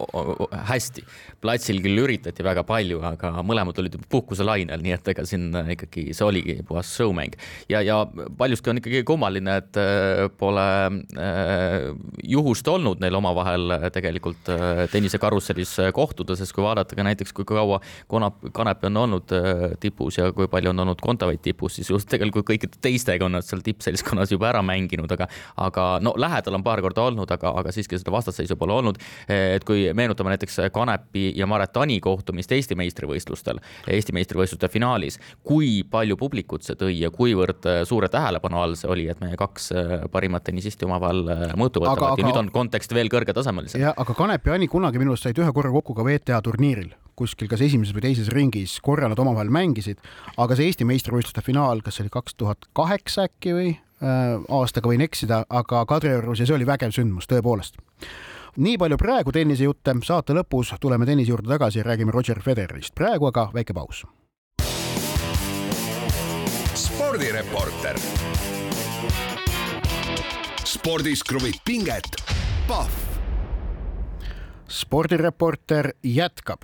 hästi, 0.69 1.05
platsil 1.43 1.83
küll 1.85 2.01
üritati 2.01 2.45
väga 2.45 2.65
palju, 2.65 3.03
aga 3.05 3.33
mõlemad 3.45 3.77
olid 3.83 3.99
puhkuselainel, 4.13 4.81
nii 4.85 4.95
et 4.97 5.11
ega 5.13 5.25
siin 5.29 5.51
ikkagi 5.75 6.09
see 6.17 6.25
oligi 6.25 6.57
puhas 6.69 6.89
showmäng. 6.97 7.37
Ja, 7.69 7.83
ja 7.85 7.99
paljuski 8.39 8.73
on 8.73 8.81
ikkagi 8.81 9.03
kummaline, 9.09 9.59
et 9.61 9.81
äh, 9.81 10.25
pole 10.41 10.65
äh, 11.21 11.91
juhust 12.25 12.69
olnud 12.73 13.03
neil 13.05 13.19
omavahel 13.21 13.77
tegelikult 13.93 14.49
äh, 14.53 14.85
tennisekarussellis 14.93 15.77
kohtuda, 15.97 16.37
sest 16.39 16.57
kui 16.57 16.65
vaadata 16.65 16.97
ka 16.97 17.07
näiteks, 17.07 17.37
kui 17.37 17.49
kaua 17.49 17.83
Konap, 18.09 18.41
Kanepi 18.55 18.89
on 18.89 18.97
olnud 19.03 19.33
tipus 19.81 20.17
ja 20.19 20.31
kui 20.33 20.49
palju 20.51 20.73
on 20.73 20.87
olnud 20.87 21.05
Kontaveit 21.05 21.43
tipus, 21.45 21.77
siis 21.77 21.91
just 21.93 22.09
tegelikult 22.09 22.49
kõikide 22.49 22.81
teistega 22.83 23.27
on 23.29 23.37
nad 23.37 23.47
seal 23.47 23.63
tippseltskonnas 23.65 24.33
juba 24.33 24.49
ära 24.51 24.63
mänginud, 24.65 25.11
aga, 25.13 25.29
aga 25.61 25.87
no 26.05 26.15
lähedal 26.17 26.57
on 26.57 26.65
paar 26.65 26.81
korda 26.85 27.05
olnud, 27.11 27.31
aga, 27.35 27.53
aga 27.61 27.73
siiski 27.75 28.01
seda 28.01 28.15
vastasseisu 28.23 28.57
pole 28.57 28.77
olnud. 28.79 29.01
et 29.29 29.65
kui 29.65 29.89
meenutame 29.95 30.33
näiteks 30.33 30.61
Kanepi 30.73 31.33
ja 31.37 31.47
Maret 31.47 31.73
Tani 31.73 32.01
kohtumist 32.01 32.53
Eesti 32.53 32.77
meistrivõistlustel, 32.79 33.61
Eesti 33.91 34.15
meistrivõistluste 34.17 34.71
finaalis, 34.73 35.19
kui 35.45 35.83
palju 35.91 36.17
publikut 36.17 36.63
see 36.67 36.79
tõi 36.79 36.97
ja 37.01 37.11
kuivõrd 37.11 37.69
suure 37.89 38.09
tähelepanu 38.13 38.61
all 38.63 38.79
see 38.79 38.91
oli, 38.91 39.09
et 39.11 39.21
meie 39.23 39.37
kaks 39.41 39.71
parimat 40.13 40.45
tennisisti 40.47 40.87
omavahel 40.89 41.23
mõõtu 41.59 41.83
võtavad 41.85 42.13
aga, 42.13 42.23
ja 42.23 42.29
nüüd 42.29 42.41
on 42.45 42.51
kontekst 42.55 42.95
veel 42.95 43.11
kõrgetasemelisem. 43.13 43.83
jah, 43.83 43.97
aga 43.97 44.17
Kanep 44.17 44.47
ja 44.47 44.59
Ani 44.59 44.69
kunagi 44.71 45.01
minu 45.01 45.15
arust 45.15 45.29
said 45.29 45.39
ühe 45.39 45.53
korra 45.55 45.73
kokku 45.73 45.97
ka 45.97 46.07
WTA 46.07 46.43
turniiril 46.45 46.93
kuskil 47.19 47.49
kas 47.51 47.63
esimeses 47.65 47.95
või 47.95 48.07
teises 48.07 48.31
ringis, 48.33 48.79
korra 48.85 49.09
nad 49.11 49.21
omavahel 49.21 49.53
mängisid, 49.53 50.01
aga 50.41 50.57
see 50.57 50.71
Eesti 50.71 50.87
meistrivõistluste 50.89 51.45
finaal, 51.45 51.83
kas 51.85 51.99
see 51.99 52.07
oli 52.07 52.15
kaks 52.15 52.39
tuhat 52.41 52.69
kaheksa 52.77 53.29
äkki 53.29 53.57
või 53.57 53.75
aastaga 54.03 54.91
võin 54.91 55.05
eksida, 55.05 55.45
aga 55.49 55.85
Kadriorus 55.87 56.43
ja 56.43 56.47
see 56.47 56.57
oli 56.57 56.67
vägev 56.67 56.95
sündmus 56.95 57.31
tõepoolest 57.31 57.79
nii 58.57 58.77
palju 58.79 58.99
praegu 59.01 59.33
tennisejutte, 59.33 59.95
saate 60.05 60.35
lõpus 60.37 60.75
tuleme 60.81 61.07
tennise 61.09 61.33
juurde 61.33 61.49
tagasi 61.49 61.81
ja 61.81 61.85
räägime 61.85 62.13
Roger 62.13 62.41
Federerist. 62.41 62.95
praegu 62.95 63.27
aga 63.27 63.51
väike 63.55 63.73
paus. 63.73 64.05
spordireporter. 66.75 67.97
spordis 70.65 71.23
kruvib 71.25 71.55
pinget, 71.65 72.17
Pahv 72.69 73.12
spordireporter 74.73 75.93
jätkab. 76.03 76.63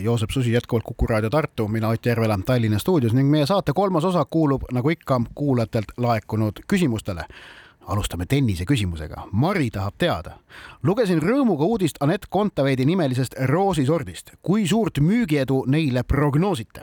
Joosep 0.00 0.30
Susi 0.30 0.52
jätkuvalt 0.52 0.84
Kuku 0.84 1.06
raadio 1.06 1.30
Tartu, 1.30 1.68
mina 1.68 1.88
Ott 1.88 2.06
Järvela 2.06 2.38
Tallinna 2.46 2.78
stuudios 2.78 3.12
ning 3.14 3.30
meie 3.30 3.46
saate 3.46 3.72
kolmas 3.72 4.04
osa 4.04 4.24
kuulub 4.24 4.62
nagu 4.72 4.90
ikka 4.90 5.20
kuulajatelt 5.34 5.94
laekunud 5.96 6.64
küsimustele 6.66 7.24
alustame 7.86 8.26
tennise 8.26 8.64
küsimusega. 8.64 9.28
Mari 9.32 9.70
tahab 9.70 9.94
teada. 9.98 10.38
lugesin 10.82 11.20
rõõmuga 11.22 11.66
uudist 11.68 12.00
Anett 12.00 12.26
Kontaveidi 12.30 12.84
nimelisest 12.84 13.34
roosisordist. 13.38 14.32
kui 14.42 14.66
suurt 14.68 14.98
müügiedu 14.98 15.64
neile 15.66 16.02
prognoosite? 16.02 16.82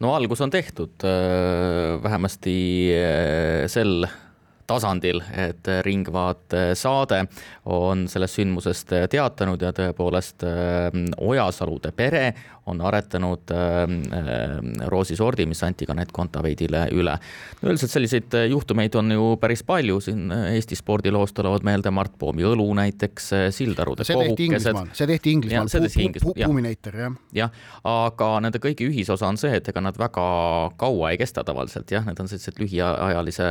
no 0.00 0.14
algus 0.14 0.40
on 0.40 0.50
tehtud, 0.50 0.90
äh, 1.04 2.02
vähemasti 2.02 2.90
äh, 2.94 3.66
sel 3.66 4.06
tasandil, 4.68 5.22
et 5.32 5.68
Ringvaate 5.84 6.74
saade 6.78 7.22
on 7.72 8.06
sellest 8.10 8.38
sündmusest 8.38 8.94
teatanud 9.10 9.62
ja 9.64 9.72
tõepoolest 9.76 10.44
äh, 10.46 10.88
Ojasalude 11.18 11.92
pere 11.96 12.26
on 12.68 12.80
aretanud 12.84 13.50
äh, 13.50 13.82
äh, 14.18 14.86
roosisordi, 14.92 15.46
mis 15.48 15.62
anti 15.66 15.86
ka 15.88 15.96
Net 15.96 16.12
Kontaveidile 16.14 16.86
üle. 16.94 17.16
no 17.62 17.72
üldiselt 17.72 17.92
selliseid 17.92 18.34
äh, 18.36 18.48
juhtumeid 18.52 18.94
on 19.00 19.12
ju 19.14 19.28
päris 19.40 19.64
palju, 19.66 20.00
siin 20.04 20.28
Eesti 20.32 20.76
spordiloost 20.78 21.36
tulevad 21.38 21.64
meelde 21.66 21.92
Mart 21.94 22.14
Poomi 22.18 22.46
õlu 22.46 22.66
näiteks, 22.78 23.30
Sildarude 23.54 24.06
see 24.06 24.18
tehti 24.18 24.48
Inglismaal, 24.48 24.90
see 24.94 25.10
tehti 25.10 25.34
Inglismaal, 25.36 26.36
Puuminator 26.44 27.00
jah. 27.02 27.16
jah, 27.36 27.62
aga 27.88 28.30
nende 28.44 28.60
kõigi 28.62 28.88
ühisosa 28.88 29.28
on 29.30 29.40
see, 29.40 29.54
et 29.60 29.72
ega 29.72 29.82
nad 29.84 29.98
väga 29.98 30.26
kaua 30.80 31.12
ei 31.12 31.20
kesta 31.20 31.44
tavaliselt 31.46 31.90
jah, 31.92 32.06
need 32.08 32.20
on 32.20 32.30
sellised 32.30 32.60
lühiajalise 32.60 33.48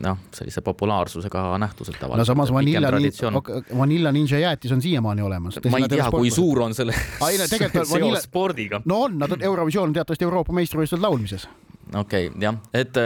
noh, 0.00 0.20
sellise 0.36 0.64
populaarsusega 0.66 1.46
nähtused 1.62 1.98
tavaliselt. 2.00 2.24
no 2.24 2.28
samas 2.28 2.52
Vanilla, 2.54 2.92
Vanilla 3.78 4.12
Ninja 4.12 4.38
jäätis 4.42 4.72
on 4.72 4.82
siiamaani 4.82 5.22
olemas. 5.22 5.60
ma 5.70 5.82
ei 5.82 5.88
tea, 5.90 6.10
kui 6.10 6.30
suur 6.34 6.64
on 6.66 6.74
selle 6.74 6.94
seos 8.00 8.28
spordiga. 8.28 8.82
no 8.84 9.04
on, 9.06 9.18
nad 9.20 9.36
on, 9.36 9.42
Eurovisioon 9.42 9.90
on 9.90 9.98
teatavasti 9.98 10.28
Euroopa 10.28 10.56
meistrivõistlused 10.56 11.04
laulmises 11.04 11.48
okei 11.94 12.26
okay,, 12.28 12.40
jah, 12.42 12.56
et, 12.74 12.96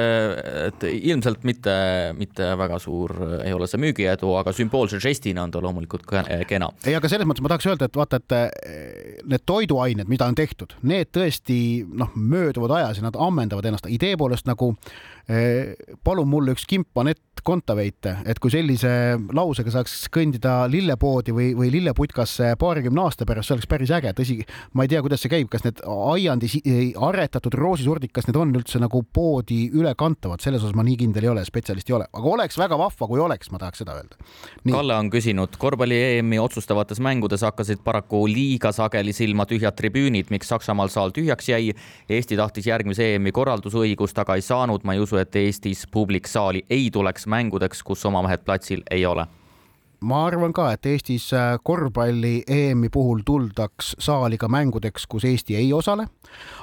et 0.68 0.84
ilmselt 0.92 1.44
mitte, 1.48 1.72
mitte 2.18 2.50
väga 2.58 2.78
suur 2.82 3.14
ei 3.44 3.52
ole 3.56 3.68
see 3.70 3.80
müügiedu, 3.80 4.34
aga 4.38 4.52
sümboolse 4.56 5.00
žestina 5.02 5.44
on 5.44 5.54
ta 5.54 5.62
loomulikult 5.64 6.04
kena. 6.48 6.70
ei, 6.84 6.96
aga 6.96 7.10
selles 7.10 7.28
mõttes 7.28 7.44
ma 7.44 7.52
tahaks 7.52 7.68
öelda, 7.70 7.88
et 7.88 7.98
vaata, 7.98 8.20
et 8.20 9.24
need 9.30 9.46
toiduained, 9.48 10.10
mida 10.10 10.28
on 10.28 10.36
tehtud, 10.38 10.76
need 10.84 11.12
tõesti 11.14 11.58
noh, 11.88 12.12
mööduvad 12.14 12.76
ajas 12.80 13.00
ja 13.00 13.08
nad 13.08 13.18
ammendavad 13.18 13.70
ennast 13.70 13.88
idee 13.88 14.18
poolest 14.20 14.48
nagu 14.50 14.74
eh, 14.74 15.13
palun 16.04 16.28
mulle 16.28 16.52
üks 16.52 16.66
kimp 16.68 16.98
Anett 17.00 17.22
Kontaveite, 17.44 18.14
et 18.24 18.38
kui 18.40 18.48
sellise 18.48 18.88
lausega 19.36 19.68
saaks 19.74 20.06
kõndida 20.12 20.64
lillepoodi 20.70 21.32
või, 21.36 21.50
või 21.56 21.68
lilleputkasse 21.74 22.54
paarikümne 22.60 23.02
aasta 23.02 23.26
pärast, 23.28 23.50
see 23.50 23.56
oleks 23.58 23.68
päris 23.68 23.92
äge. 23.92 24.14
tõsi, 24.16 24.38
ma 24.72 24.86
ei 24.86 24.88
tea, 24.88 25.02
kuidas 25.04 25.20
see 25.20 25.32
käib, 25.32 25.50
kas 25.52 25.64
need 25.66 25.82
aiandis 25.84 26.54
aretatud 26.96 27.56
roosisordid, 27.60 28.14
kas 28.16 28.30
need 28.30 28.38
on 28.40 28.54
üldse 28.56 28.80
nagu 28.80 29.02
poodi 29.04 29.66
ülekantavad, 29.76 30.40
selles 30.40 30.64
osas 30.64 30.76
ma 30.78 30.86
nii 30.86 30.96
kindel 31.02 31.26
ei 31.26 31.32
ole, 31.34 31.44
spetsialist 31.44 31.90
ei 31.90 31.98
ole, 31.98 32.06
aga 32.08 32.32
oleks 32.32 32.56
väga 32.60 32.78
vahva, 32.80 33.10
kui 33.10 33.20
oleks, 33.20 33.52
ma 33.52 33.60
tahaks 33.60 33.84
seda 33.84 33.98
öelda. 33.98 34.16
Kalle 34.64 34.96
on 34.96 35.12
küsinud, 35.12 35.58
korvpalli 35.60 36.00
EM-i 36.14 36.40
otsustavates 36.40 37.02
mängudes 37.04 37.44
hakkasid 37.44 37.84
paraku 37.84 38.24
liiga 38.30 38.72
sageli 38.72 39.12
silma 39.12 39.44
tühjad 39.50 39.76
tribüünid, 39.76 40.32
miks 40.32 40.48
Saksamaal 40.48 40.88
saal 40.92 41.12
tühjaks 41.12 41.52
jäi. 41.52 41.74
Eesti 42.08 42.40
tahtis 42.40 42.72
järgmise 42.72 43.12
EM-i 43.14 43.34
korraldusõigust, 43.36 44.16
aga 44.24 44.38
ei 44.38 44.44
saanud. 44.44 44.80
ma 44.84 44.96
ei 44.96 45.00
usu, 45.00 45.13
et 45.20 45.36
Eestis 45.36 45.86
publik 45.90 46.26
saali 46.26 46.64
ei 46.70 46.90
tuleks 46.92 47.26
mängudeks, 47.26 47.82
kus 47.82 48.04
omavahed 48.06 48.44
platsil 48.44 48.82
ei 48.90 49.06
ole 49.06 49.26
ma 50.04 50.24
arvan 50.28 50.52
ka, 50.54 50.68
et 50.74 50.86
Eestis 50.88 51.26
äh, 51.36 51.54
korvpalli 51.64 52.42
EM-i 52.50 52.90
puhul 52.92 53.22
tuldaks 53.26 53.94
saali 54.02 54.38
ka 54.40 54.48
mängudeks, 54.52 55.06
kus 55.10 55.24
Eesti 55.28 55.56
ei 55.56 55.72
osale. 55.72 56.06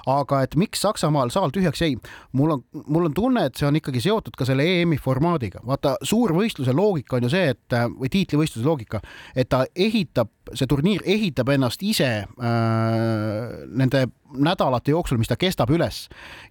aga 0.07 0.41
et 0.41 0.55
miks 0.59 0.81
Saksamaal 0.81 1.29
saal 1.29 1.53
tühjaks 1.53 1.81
jäi, 1.81 1.95
mul 2.37 2.55
on, 2.57 2.63
mul 2.85 3.07
on 3.09 3.13
tunne, 3.13 3.45
et 3.47 3.55
see 3.55 3.67
on 3.67 3.77
ikkagi 3.77 4.01
seotud 4.03 4.35
ka 4.37 4.45
selle 4.45 4.65
EM-i 4.65 4.99
formaadiga. 5.01 5.63
vaata, 5.65 5.95
suurvõistluse 6.01 6.75
loogika 6.75 7.17
on 7.17 7.27
ju 7.27 7.33
see, 7.33 7.55
et 7.55 7.77
äh, 7.77 7.87
või 7.89 8.11
tiitlivõistluse 8.13 8.67
loogika, 8.67 9.01
et 9.35 9.49
ta 9.49 9.65
ehitab, 9.75 10.29
see 10.57 10.67
turniir 10.69 11.03
ehitab 11.05 11.51
ennast 11.53 11.83
ise 11.85 12.09
äh, 12.25 13.53
nende 13.69 14.07
nädalate 14.31 14.93
jooksul, 14.93 15.19
mis 15.19 15.29
ta 15.29 15.37
kestab 15.39 15.71
üles. 15.73 16.05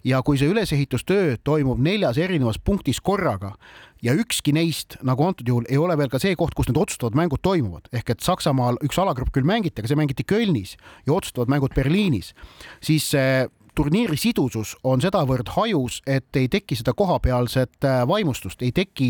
Ja 0.07 0.21
kui 0.25 0.39
see 0.39 0.51
ülesehitustöö 0.51 1.37
toimub 1.43 1.81
neljas 1.81 2.19
erinevas 2.21 2.59
punktis 2.61 3.01
korraga 3.01 3.55
ja 4.01 4.13
ükski 4.17 4.53
neist, 4.55 4.97
nagu 5.05 5.25
antud 5.25 5.47
juhul, 5.47 5.67
ei 5.69 5.79
ole 5.81 5.97
veel 5.99 6.09
ka 6.11 6.19
see 6.21 6.35
koht, 6.37 6.55
kus 6.57 6.69
need 6.69 6.79
otsustavad 6.81 7.17
mängud 7.17 7.41
toimuvad, 7.45 7.89
ehk 7.93 8.13
et 8.15 8.25
Saksamaal 8.25 8.79
üks 8.85 8.97
alagrupp 9.01 9.33
küll 9.35 9.47
mängiti, 9.47 9.81
aga 9.81 9.91
see 9.91 9.99
mängiti 9.99 10.25
Kölnis 10.27 10.75
ja 11.05 11.13
otsustavad 11.13 11.51
mängud 11.53 11.75
Berliinis, 11.77 12.33
siis 12.81 13.11
see 13.13 13.45
turniiri 13.75 14.17
sidusus 14.19 14.73
on 14.83 15.01
sedavõrd 15.03 15.51
hajus, 15.55 16.01
et 16.07 16.35
ei 16.39 16.49
teki 16.51 16.75
seda 16.79 16.93
kohapealset 16.97 17.87
äh, 17.87 18.01
vaimustust, 18.07 18.61
ei 18.65 18.71
teki, 18.75 19.09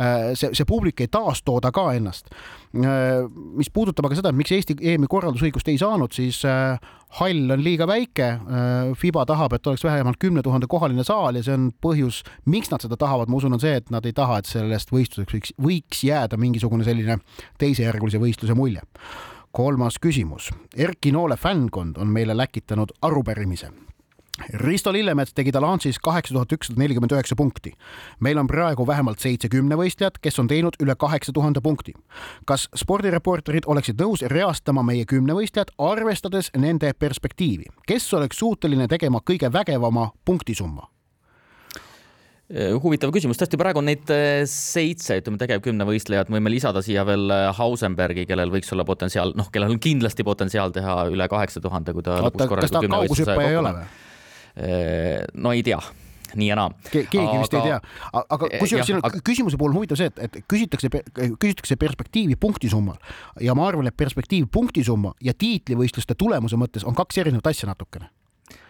äh, 0.00 0.32
see, 0.38 0.50
see 0.56 0.66
publik 0.68 1.02
ei 1.04 1.10
taastooda 1.12 1.70
ka 1.74 1.90
ennast. 1.96 2.32
Äh, 2.74 3.22
mis 3.58 3.70
puudutab 3.72 4.08
aga 4.08 4.18
seda, 4.18 4.32
miks 4.36 4.54
Eesti 4.56 4.76
EM-i 4.92 5.10
korraldusõigust 5.10 5.70
ei 5.70 5.78
saanud, 5.80 6.14
siis 6.14 6.42
hall 7.20 7.54
on 7.54 7.62
liiga 7.62 7.86
väike. 7.90 8.28
Fiba 8.98 9.24
tahab, 9.26 9.54
et 9.56 9.66
oleks 9.66 9.82
vähemalt 9.86 10.18
kümne 10.22 10.42
tuhande 10.46 10.68
kohaline 10.70 11.04
saal 11.06 11.38
ja 11.38 11.42
see 11.46 11.56
on 11.56 11.70
põhjus, 11.82 12.22
miks 12.50 12.70
nad 12.70 12.82
seda 12.82 12.98
tahavad, 13.00 13.30
ma 13.30 13.38
usun, 13.40 13.54
on 13.56 13.62
see, 13.62 13.74
et 13.80 13.90
nad 13.94 14.06
ei 14.06 14.14
taha, 14.16 14.40
et 14.40 14.50
sellest 14.50 14.94
võistluseks 14.94 15.34
võiks, 15.34 15.54
võiks 15.58 16.04
jääda 16.06 16.38
mingisugune 16.40 16.86
selline 16.86 17.18
teisejärgulise 17.62 18.22
võistluse 18.22 18.58
mulje 18.58 18.86
kolmas 19.50 19.96
küsimus. 19.98 20.52
Erki 20.78 21.10
Noole 21.10 21.34
fännkond 21.36 21.98
on 21.98 22.12
meile 22.14 22.36
läkitanud 22.38 22.94
arupärimise 23.02 23.72
Risto 24.48 24.92
Lillemets 24.92 25.34
tegi 25.34 25.52
Talansis 25.52 25.98
kaheksa 25.98 26.34
tuhat 26.34 26.52
ükssada 26.52 26.80
nelikümmend 26.80 27.12
üheksa 27.12 27.36
punkti. 27.36 27.72
meil 28.20 28.38
on 28.38 28.46
praegu 28.46 28.86
vähemalt 28.86 29.18
seitse 29.18 29.48
kümnevõistlejat, 29.48 30.18
kes 30.22 30.38
on 30.38 30.48
teinud 30.48 30.76
üle 30.82 30.94
kaheksa 30.96 31.32
tuhande 31.32 31.60
punkti. 31.60 31.92
kas 32.44 32.68
spordireporterid 32.76 33.66
oleksid 33.66 34.00
nõus 34.00 34.22
reastama 34.22 34.82
meie 34.82 35.04
kümnevõistlejad, 35.04 35.74
arvestades 35.78 36.50
nende 36.56 36.92
perspektiivi, 36.92 37.64
kes 37.86 38.14
oleks 38.14 38.38
suuteline 38.38 38.88
tegema 38.88 39.20
kõige 39.20 39.52
vägevama 39.52 40.10
punktisumma? 40.24 40.88
Eh, 42.50 42.72
huvitav 42.82 43.12
küsimus, 43.14 43.38
tõesti, 43.38 43.54
praegu 43.60 43.78
on 43.78 43.86
neid 43.86 44.08
eh, 44.10 44.42
seitse, 44.50 45.20
ütleme 45.20 45.38
tegevkümnevõistlejat, 45.38 46.32
võime 46.34 46.50
lisada 46.50 46.82
siia 46.82 47.04
veel 47.06 47.30
eh, 47.30 47.46
Hausenbergi, 47.54 48.24
kellel 48.26 48.50
võiks 48.50 48.74
olla 48.74 48.82
potentsiaal, 48.88 49.36
noh, 49.38 49.52
kellel 49.54 49.76
on 49.76 49.78
kindlasti 49.78 50.26
potentsiaal 50.26 50.74
teha 50.74 50.96
üle 51.14 51.28
kaheksa 51.30 51.62
tuhande, 51.62 51.94
kui 51.94 52.02
ta 52.02 52.18
oota, 52.18 52.48
kas 52.50 52.74
ta 52.74 52.82
kaugushüppaja 52.82 53.52
ei 53.52 53.60
ole 53.60 53.76
või? 53.76 53.84
Äh, 53.86 54.09
no 55.34 55.52
ei 55.56 55.62
tea. 55.66 55.80
Nii 56.34 56.46
ja 56.46 56.56
naa. 56.58 56.70
Ke. 56.90 57.04
keegi 57.10 57.26
aga... 57.26 57.40
vist 57.42 57.54
ei 57.58 57.64
tea, 57.64 57.78
aga 58.20 58.48
kusjuures 58.52 58.86
siin 58.86 58.98
on 59.00 59.06
aga... 59.08 59.22
küsimuse 59.26 59.58
puhul 59.58 59.74
huvitav 59.74 59.98
see, 59.98 60.10
et, 60.12 60.20
et 60.28 60.38
küsitakse, 60.50 60.90
küsitakse 61.16 61.78
perspektiivi 61.80 62.38
punktisummal 62.38 63.00
ja 63.42 63.56
ma 63.58 63.66
arvan, 63.66 63.90
et 63.90 63.96
perspektiiv 63.98 64.46
punktisumma 64.54 65.16
ja 65.26 65.34
tiitlivõistluste 65.34 66.14
tulemuse 66.14 66.60
mõttes 66.60 66.86
on 66.86 66.94
kaks 66.94 67.18
erinevat 67.24 67.50
asja 67.50 67.70
natukene 67.72 68.12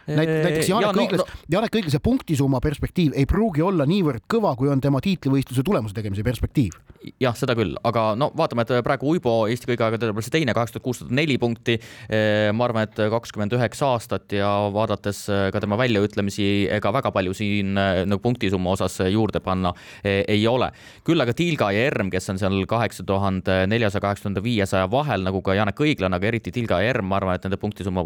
näiteks 0.09 0.69
Janek 0.71 0.89
ja, 0.89 0.93
Õiglas 1.05 1.23
no,, 1.23 1.41
Janek 1.57 1.77
Õiglase 1.81 2.01
punktisumma 2.03 2.61
perspektiiv 2.65 3.17
ei 3.19 3.27
pruugi 3.29 3.63
olla 3.65 3.87
niivõrd 3.89 4.25
kõva, 4.31 4.55
kui 4.59 4.71
on 4.73 4.81
tema 4.83 5.01
tiitlivõistluse 5.05 5.65
tulemuse 5.67 5.97
tegemise 5.97 6.25
perspektiiv. 6.27 6.77
jah, 7.21 7.37
seda 7.37 7.55
küll, 7.57 7.77
aga 7.87 8.11
no 8.19 8.31
vaatame, 8.37 8.67
et 8.67 8.85
praegu 8.85 9.09
Uibo 9.15 9.35
Eesti 9.49 9.71
kõige 9.71 9.87
aegade 9.87 10.11
teine, 10.31 10.55
kaheksa 10.57 10.77
tuhat 10.77 10.85
kuussada 10.85 11.15
neli 11.17 11.39
punkti. 11.41 11.79
Ma 12.53 12.67
arvan, 12.67 12.85
et 12.87 12.99
kakskümmend 13.13 13.55
üheksa 13.57 13.95
aastat 13.95 14.33
ja 14.37 14.49
vaadates 14.73 15.23
ka 15.53 15.63
tema 15.63 15.79
väljaütlemisi, 15.81 16.69
ega 16.77 16.93
väga 16.93 17.13
palju 17.15 17.35
siin 17.37 17.73
nagu 17.75 18.21
punktisumma 18.23 18.75
osas 18.77 18.99
juurde 19.11 19.41
panna 19.45 19.73
ei 20.05 20.47
ole. 20.49 20.71
küll 21.05 21.21
aga 21.21 21.35
Tilga 21.37 21.71
ja 21.73 21.87
Erm, 21.89 22.11
kes 22.13 22.29
on 22.33 22.39
seal 22.41 22.59
kaheksa 22.69 23.05
tuhande 23.07 23.63
neljasaja, 23.71 24.05
kaheksa 24.05 24.27
tuhande 24.27 24.45
viiesaja 24.45 24.91
vahel 24.91 25.25
nagu 25.25 25.43
ka 25.43 25.57
Janek 25.57 25.81
Õiglane, 25.81 26.21
aga 26.21 26.29
eriti 26.31 26.53
Tilga 26.53 26.81
ja 26.83 26.93
Erm, 26.95 27.09
ma 27.09 27.19
arvan, 27.21 27.39
et 27.39 27.47
nende 27.47 27.59
punktisumma 27.61 28.05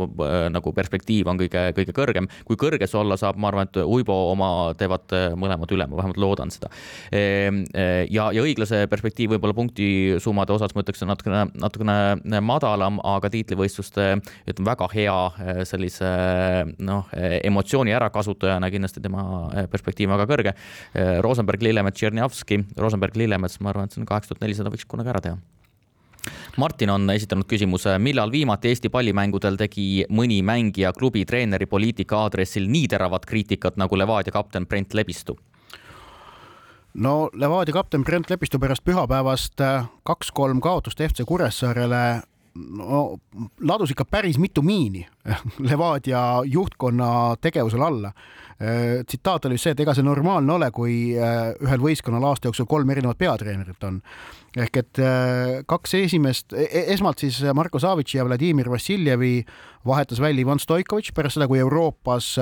nagu 0.55 0.75
perspektiiv 0.77 1.29
on 1.31 1.41
kõige, 1.41 1.67
kõige 1.77 1.94
kõrgem. 1.97 2.29
kui 2.45 2.59
kõrge 2.61 2.89
see 2.89 2.99
olla 3.01 3.17
saab, 3.21 3.39
ma 3.41 3.51
arvan, 3.51 3.69
et 3.71 3.81
Uibo 3.85 4.15
oma 4.33 4.49
teevad 4.79 5.13
mõlemad 5.39 5.71
üle, 5.75 5.87
ma 5.91 5.99
vähemalt 6.01 6.21
loodan 6.21 6.53
seda. 6.55 6.71
Ehm, 7.13 7.65
eh, 7.75 8.05
ja, 8.13 8.31
ja 8.35 8.45
õiglase 8.45 8.85
perspektiiv 8.91 9.35
võib-olla 9.35 9.57
punktisummade 9.57 10.55
osas 10.55 10.75
ma 10.75 10.85
ütleks, 10.85 11.05
natukene, 11.07 11.47
natukene 11.61 12.43
madalam, 12.45 13.01
aga 13.05 13.31
tiitlivõistluste 13.33 14.11
ütleme 14.51 14.71
väga 14.71 14.91
hea 14.95 15.65
sellise 15.69 16.11
noh, 16.79 17.11
emotsiooni 17.15 17.95
ärakasutajana 17.97 18.71
kindlasti 18.73 19.03
tema 19.05 19.25
perspektiiv 19.73 20.13
väga 20.15 20.29
kõrge. 20.31 20.55
Rosenberg, 21.25 21.63
Lillemets, 21.65 21.99
Tšernjavski, 22.01 22.63
Rosenberg, 22.81 23.19
Lillemets, 23.19 23.61
ma 23.61 23.75
arvan, 23.75 23.89
et 23.89 23.97
see 23.97 24.03
on 24.03 24.09
kaheksa 24.09 24.35
tuhat 24.35 24.47
nelisada 24.47 24.73
võiks 24.73 24.89
kunagi 24.89 25.15
ära 25.15 25.23
teha 25.25 25.54
Martin 26.57 26.91
on 26.91 27.11
esitanud 27.11 27.49
küsimuse, 27.51 27.97
millal 27.99 28.31
viimati 28.31 28.71
Eesti 28.71 28.91
pallimängudel 28.93 29.57
tegi 29.59 30.05
mõni 30.15 30.39
mängija 30.47 30.93
klubi 30.95 31.25
treeneri 31.27 31.67
poliitika 31.67 32.21
aadressil 32.23 32.69
nii 32.71 32.87
teravat 32.93 33.27
kriitikat 33.27 33.77
nagu 33.81 33.99
Levadia 33.99 34.33
kapten 34.33 34.67
Brent 34.67 34.95
Lepistu? 34.95 35.37
no 36.95 37.29
Levadia 37.33 37.75
kapten 37.75 38.05
Brent 38.05 38.31
Lepistu 38.31 38.59
pärast 38.59 38.85
pühapäevast 38.85 39.61
äh, 39.61 39.89
kaks-kolm 40.07 40.61
kaotust 40.61 41.01
FC 41.01 41.27
Kuressaarele 41.27 42.23
no 42.55 43.19
ladus 43.61 43.91
ikka 43.91 44.05
päris 44.05 44.39
mitu 44.39 44.63
miini 44.63 45.07
Levadia 45.71 46.43
juhtkonna 46.47 47.37
tegevusel 47.41 47.83
alla. 47.83 48.13
Äh, 48.63 49.03
tsitaat 49.07 49.49
oli 49.49 49.57
see, 49.59 49.73
et 49.75 49.81
ega 49.83 49.97
see 49.97 50.05
normaalne 50.07 50.53
ole, 50.55 50.69
kui 50.75 50.95
äh, 51.19 51.57
ühel 51.65 51.81
võistkonnal 51.83 52.23
aasta 52.29 52.47
jooksul 52.47 52.69
kolm 52.71 52.93
erinevat 52.95 53.19
peatreenerit 53.19 53.83
on. 53.89 53.99
ehk 54.55 54.77
et 54.79 55.01
äh, 55.03 55.65
kaks 55.67 55.97
esimest, 55.99 56.55
e-, 56.55 56.69
e-, 56.71 56.85
esmalt 56.95 57.19
siis 57.19 57.41
Marko 57.55 57.81
Savitši 57.83 58.21
ja 58.21 58.27
Vladimir 58.29 58.71
Vassiljevi 58.71 59.43
vahetas 59.87 60.23
välja 60.23 60.45
Ivan 60.47 60.63
Stoikovitš 60.63 61.11
pärast 61.17 61.35
seda, 61.35 61.49
kui 61.51 61.59
Euroopas 61.59 62.37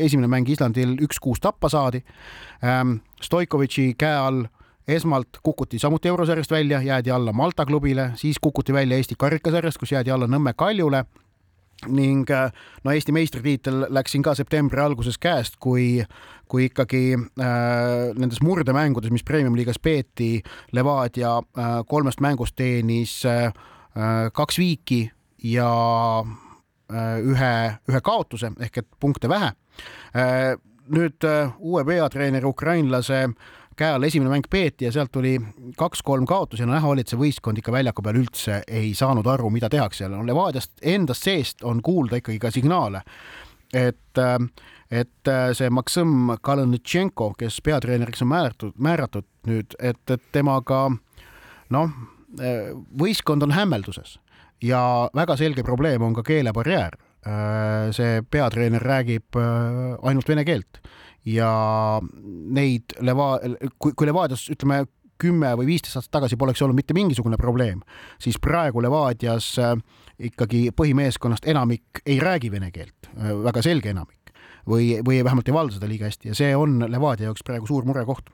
esimene 0.00 0.30
mäng 0.32 0.48
Islandil 0.48 0.96
üks-kuus 1.04 1.44
tappa 1.44 1.68
saadi. 1.68 2.00
Ähm, 2.64 3.02
Stoikovitši 3.20 3.92
käe 4.00 4.16
all 4.16 4.46
esmalt 4.88 5.38
kukuti 5.42 5.78
samuti 5.78 6.08
eurosarjast 6.08 6.50
välja, 6.50 6.80
jäädi 6.82 7.10
alla 7.10 7.32
Malta 7.32 7.66
klubile, 7.66 8.12
siis 8.16 8.40
kukuti 8.40 8.72
välja 8.72 8.96
Eesti 8.96 9.14
karikasarjast, 9.18 9.78
kus 9.78 9.92
jäädi 9.92 10.10
alla 10.10 10.26
Nõmme 10.26 10.56
Kaljule 10.56 11.04
ning 11.88 12.30
äh, 12.30 12.50
no 12.84 12.92
Eesti 12.92 13.12
meistritiitel 13.12 13.86
läks 13.90 14.14
siin 14.14 14.24
ka 14.24 14.34
septembri 14.38 14.80
alguses 14.82 15.18
käest, 15.22 15.58
kui, 15.62 16.02
kui 16.50 16.68
ikkagi 16.70 17.02
äh, 17.16 18.12
nendes 18.18 18.42
murdemängudes, 18.44 19.12
mis 19.14 19.24
premium-liigas 19.26 19.80
peeti, 19.82 20.42
Levadia 20.72 21.38
äh, 21.38 21.78
kolmest 21.88 22.20
mängust 22.20 22.56
teenis 22.56 23.20
äh, 23.26 23.50
kaks 24.32 24.58
viiki 24.58 25.04
ja 25.44 25.72
äh, 26.22 27.16
ühe, 27.20 27.54
ühe 27.88 28.04
kaotuse 28.04 28.52
ehk 28.60 28.84
et 28.84 28.92
punkte 29.00 29.28
vähe 29.32 29.54
äh,. 30.14 30.54
nüüd 30.92 31.24
äh, 31.24 31.52
uue 31.62 31.84
peatreeneri 31.86 32.44
ukrainlase 32.44 33.20
äh, 33.22 33.34
käe 33.76 33.92
all 33.94 34.06
esimene 34.06 34.30
mäng 34.32 34.48
peeti 34.50 34.84
ja 34.84 34.92
sealt 34.92 35.12
tuli 35.12 35.36
kaks-kolm 35.78 36.26
kaotusi 36.28 36.66
no 36.66 36.74
näha 36.74 36.88
oli, 36.88 37.04
et 37.04 37.12
see 37.12 37.20
võistkond 37.20 37.58
ikka 37.58 37.72
väljaku 37.72 38.04
peal 38.04 38.20
üldse 38.20 38.60
ei 38.68 38.92
saanud 38.98 39.26
aru, 39.26 39.50
mida 39.50 39.70
tehakse. 39.72 40.08
no 40.08 40.24
Levadiast 40.26 40.72
endast 40.82 41.28
seest 41.28 41.64
on 41.64 41.82
kuulda 41.82 42.20
ikkagi 42.20 42.38
ka 42.42 42.50
signaale, 42.54 43.02
et, 43.74 44.22
et 44.90 45.32
see 45.58 45.70
Maksim 45.70 46.34
Kalõnitšenko, 46.40 47.32
kes 47.38 47.60
peatreeneriks 47.64 48.22
on 48.22 48.32
määratud, 48.34 48.74
määratud 48.78 49.28
nüüd, 49.48 49.76
et, 49.80 50.02
et 50.10 50.26
temaga 50.32 50.88
noh, 51.72 51.96
võistkond 52.98 53.44
on 53.44 53.52
hämmelduses 53.52 54.18
ja 54.62 55.08
väga 55.14 55.36
selge 55.36 55.64
probleem 55.66 56.02
on 56.02 56.14
ka 56.14 56.22
keelebarjäär. 56.22 56.96
See 57.22 58.22
peatreener 58.30 58.82
räägib 58.82 59.36
ainult 59.38 60.26
vene 60.28 60.42
keelt. 60.44 60.80
Ja 61.22 61.52
neid 62.02 62.96
Leva-, 62.98 63.38
kui, 63.78 63.92
kui 63.94 64.08
Levadias 64.08 64.48
ütleme 64.50 64.80
kümme 65.22 65.52
või 65.58 65.68
viisteist 65.72 66.00
aastat 66.00 66.16
tagasi 66.18 66.38
poleks 66.40 66.62
olnud 66.64 66.78
mitte 66.78 66.96
mingisugune 66.96 67.38
probleem, 67.40 67.82
siis 68.22 68.40
praegu 68.42 68.82
Levadias 68.82 69.52
äh, 69.62 69.76
ikkagi 70.30 70.68
põhimeeskonnast 70.76 71.46
enamik 71.50 72.02
ei 72.06 72.18
räägi 72.22 72.50
vene 72.52 72.72
keelt, 72.74 73.12
äh, 73.14 73.30
väga 73.44 73.62
selge 73.64 73.94
enamik 73.94 74.21
või, 74.68 75.00
või 75.04 75.22
vähemalt 75.24 75.48
ei 75.48 75.54
valda 75.54 75.76
seda 75.76 75.88
liiga 75.90 76.06
hästi 76.06 76.30
ja 76.30 76.36
see 76.38 76.52
on 76.56 76.80
Levadia 76.88 77.28
jaoks 77.30 77.44
praegu 77.46 77.66
suur 77.66 77.86
murekoht. 77.88 78.30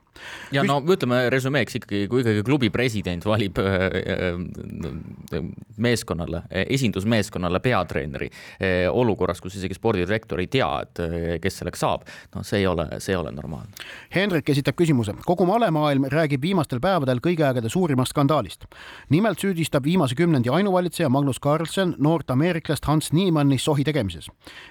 ja 0.51 0.63
no 0.67 0.79
ütleme 0.83 1.21
resümeeks 1.31 1.79
ikkagi, 1.79 2.07
kui 2.11 2.21
ikkagi 2.23 2.43
klubi 2.45 2.69
president 2.69 3.25
valib 3.25 3.57
äh, 3.61 3.85
äh, 3.89 5.43
meeskonnale, 5.77 6.43
esindusmeeskonnale 6.51 7.59
peatreeneri 7.63 8.29
äh, 8.29 8.85
olukorras, 8.91 9.41
kus 9.41 9.55
isegi 9.59 9.77
spordidirektor 9.77 10.39
ei 10.39 10.47
tea, 10.47 10.69
et 10.83 11.03
kes 11.41 11.61
selleks 11.61 11.83
saab, 11.85 12.05
no 12.35 12.43
see 12.43 12.61
ei 12.61 12.67
ole, 12.67 12.87
see 12.99 13.13
ei 13.15 13.19
ole 13.19 13.31
normaalne. 13.35 13.87
Hendrik 14.13 14.49
esitab 14.51 14.77
küsimuse, 14.79 15.15
kogu 15.25 15.47
malemaailm 15.49 16.09
räägib 16.11 16.43
viimastel 16.43 16.81
päevadel 16.83 17.21
kõigi 17.23 17.45
aegade 17.47 17.69
suurimast 17.69 18.13
skandaalist. 18.13 18.65
nimelt 19.09 19.39
süüdistab 19.39 19.83
viimase 19.83 20.15
kümnendi 20.15 20.49
ainuvalitseja 20.49 21.09
Magnus 21.09 21.39
Carlsen 21.39 21.95
noort 21.97 22.31
ameeriklast 22.31 22.85
Hans 22.85 23.11
Niemanni 23.13 23.57
sohi 23.57 23.83
tegemises. 23.83 24.29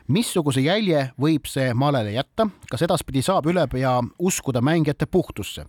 missuguse 0.09 0.61
jälje 0.61 1.11
võib 1.21 1.48
see 1.53 1.75
malele 1.75 2.13
jätta, 2.15 2.49
kas 2.71 2.83
edaspidi 2.87 3.23
saab 3.25 3.47
ülepea 3.51 3.99
uskuda 4.19 4.63
mängijate 4.65 5.07
puhtusse 5.07 5.67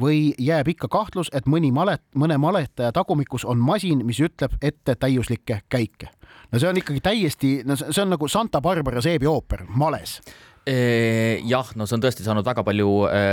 või 0.00 0.32
jääb 0.38 0.68
ikka 0.74 0.88
kahtlus, 0.92 1.30
et 1.32 1.46
mõni 1.46 1.72
malet, 1.72 2.02
mõne 2.14 2.38
maletaja 2.38 2.92
tagumikus 2.92 3.44
on 3.44 3.58
masin, 3.58 4.06
mis 4.06 4.20
ütleb 4.20 4.58
ette 4.62 4.94
täiuslikke 4.94 5.62
käike? 5.68 6.12
no 6.52 6.58
see 6.58 6.68
on 6.68 6.78
ikkagi 6.80 7.00
täiesti, 7.00 7.52
no 7.64 7.76
see 7.76 8.02
on 8.02 8.12
nagu 8.14 8.28
Santa 8.28 8.60
Barbara 8.60 9.02
seebiooper 9.02 9.66
males 9.68 10.20
jah, 10.62 11.70
no 11.74 11.86
see 11.88 11.96
on 11.96 12.02
tõesti 12.04 12.22
saanud 12.22 12.46
väga 12.46 12.62
palju 12.62 12.90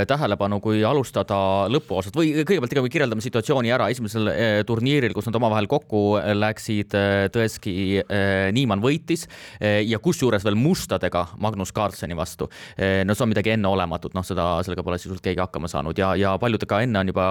tähelepanu, 0.10 0.58
kui 0.63 0.80
alustada 0.88 1.68
lõpuosast 1.70 2.15
või 2.18 2.32
kõigepealt 2.42 2.74
ikkagi 2.74 2.89
kirjeldame 2.96 3.22
situatsiooni 3.22 3.70
ära. 3.70 3.89
Esimesel 3.94 4.32
turniiril, 4.65 5.13
kus 5.13 5.28
nad 5.30 5.38
omavahel 5.38 5.68
kokku 5.70 6.18
läksid, 6.39 6.96
tõesti 7.36 7.74
Niimann 8.56 8.82
võitis 8.82 9.28
ja 9.62 10.00
kusjuures 10.02 10.46
veel 10.48 10.58
mustadega 10.58 11.28
Magnus 11.38 11.74
Carlseni 11.76 12.18
vastu. 12.18 12.50
no 12.80 13.13
see 13.13 13.26
on 13.28 13.30
midagi 13.30 13.54
enneolematut, 13.54 14.18
noh, 14.18 14.26
seda, 14.26 14.48
sellega 14.65 14.86
pole 14.88 14.98
sisuliselt 14.98 15.28
keegi 15.30 15.44
hakkama 15.44 15.70
saanud. 15.70 16.02
Ja, 16.02 16.15
ja 16.18 16.34
paljud 16.42 16.65
ka 16.65 16.82
enne 16.82 17.04
on 17.04 17.13
juba 17.13 17.28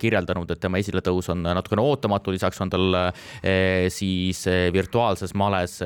kirjeldanud, 0.00 0.50
et 0.50 0.62
tema 0.64 0.82
esiletõus 0.82 1.30
on 1.30 1.46
natukene 1.46 1.86
ootamatu, 1.86 2.34
lisaks 2.34 2.58
on 2.66 2.74
tal 2.74 2.98
siis 3.94 4.42
virtuaalses 4.74 5.36
males 5.38 5.78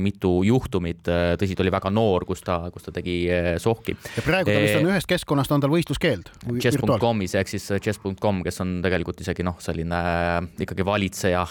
mitu 0.00 0.38
juhtumit, 0.48 1.04
tõsi, 1.04 1.52
ta 1.58 1.66
oli 1.66 1.76
väga 1.76 1.92
noor, 1.92 2.24
kus 2.24 2.40
ta, 2.46 2.62
kus 2.72 2.88
ta 2.88 2.94
tegi 2.94 3.01
tegi 3.02 3.16
eh, 3.30 3.58
sohki. 3.58 3.94
ja 4.16 4.24
praegu 4.24 4.50
ta 4.50 4.62
vist 4.62 4.78
on 4.78 4.86
eh, 4.86 4.94
ühest 4.94 5.10
keskkonnast 5.10 5.52
on 5.54 5.62
tal 5.62 5.72
võistluskeeld. 5.72 6.30
chess.com'is 6.62 7.34
ehk 7.38 7.50
siis 7.50 7.66
chess.com, 7.82 8.42
kes 8.46 8.62
on 8.64 8.78
tegelikult 8.84 9.20
isegi 9.24 9.44
noh, 9.46 9.58
selline 9.62 9.98
eh, 9.98 10.38
ikkagi 10.66 10.86
valitseja 10.86 11.42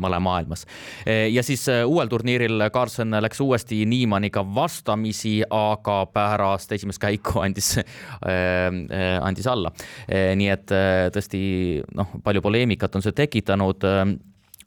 malemaailmas. 0.00 0.66
ja 1.06 1.42
siis 1.46 1.64
uuel 1.86 2.10
turniiril 2.10 2.66
Carlsen 2.72 3.16
läks 3.22 3.40
uuesti 3.40 3.82
Niimanniga 3.88 4.42
vastamisi, 4.54 5.40
aga 5.44 6.02
pärast 6.12 6.72
esimest 6.76 7.00
käiku 7.02 7.40
andis, 7.44 7.76
andis 8.20 9.48
alla. 9.50 9.72
nii 10.08 10.50
et 10.52 10.74
tõesti 11.14 11.42
noh, 11.96 12.18
palju 12.24 12.42
poleemikat 12.44 12.98
on 12.98 13.06
see 13.06 13.16
tekitanud 13.16 13.88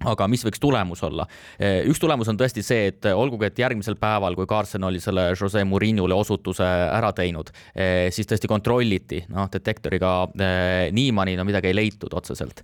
aga 0.09 0.27
mis 0.31 0.43
võiks 0.45 0.61
tulemus 0.61 1.03
olla? 1.05 1.25
Eh, 1.59 1.83
üks 1.89 2.01
tulemus 2.01 2.29
on 2.31 2.39
tõesti 2.39 2.63
see, 2.65 2.89
et 2.91 3.07
olgugi, 3.13 3.47
et 3.49 3.61
järgmisel 3.63 3.97
päeval, 4.01 4.35
kui 4.37 4.47
Carson 4.49 4.83
oli 4.87 5.01
selle 5.03 5.29
Jose 5.33 5.63
Murinole 5.67 6.15
osutuse 6.15 6.65
ära 6.65 7.13
teinud, 7.15 7.51
eh, 7.75 8.09
siis 8.13 8.27
tõesti 8.29 8.49
kontrolliti, 8.51 9.23
noh, 9.33 9.49
detektoriga 9.51 10.13
eh, 10.33 10.91
Niimani 10.93 11.37
no 11.39 11.45
midagi 11.47 11.71
ei 11.71 11.77
leitud 11.77 12.13
otseselt. 12.13 12.61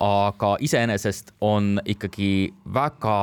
aga 0.00 0.50
iseenesest 0.62 1.32
on 1.44 1.80
ikkagi 1.84 2.50
väga 2.74 3.16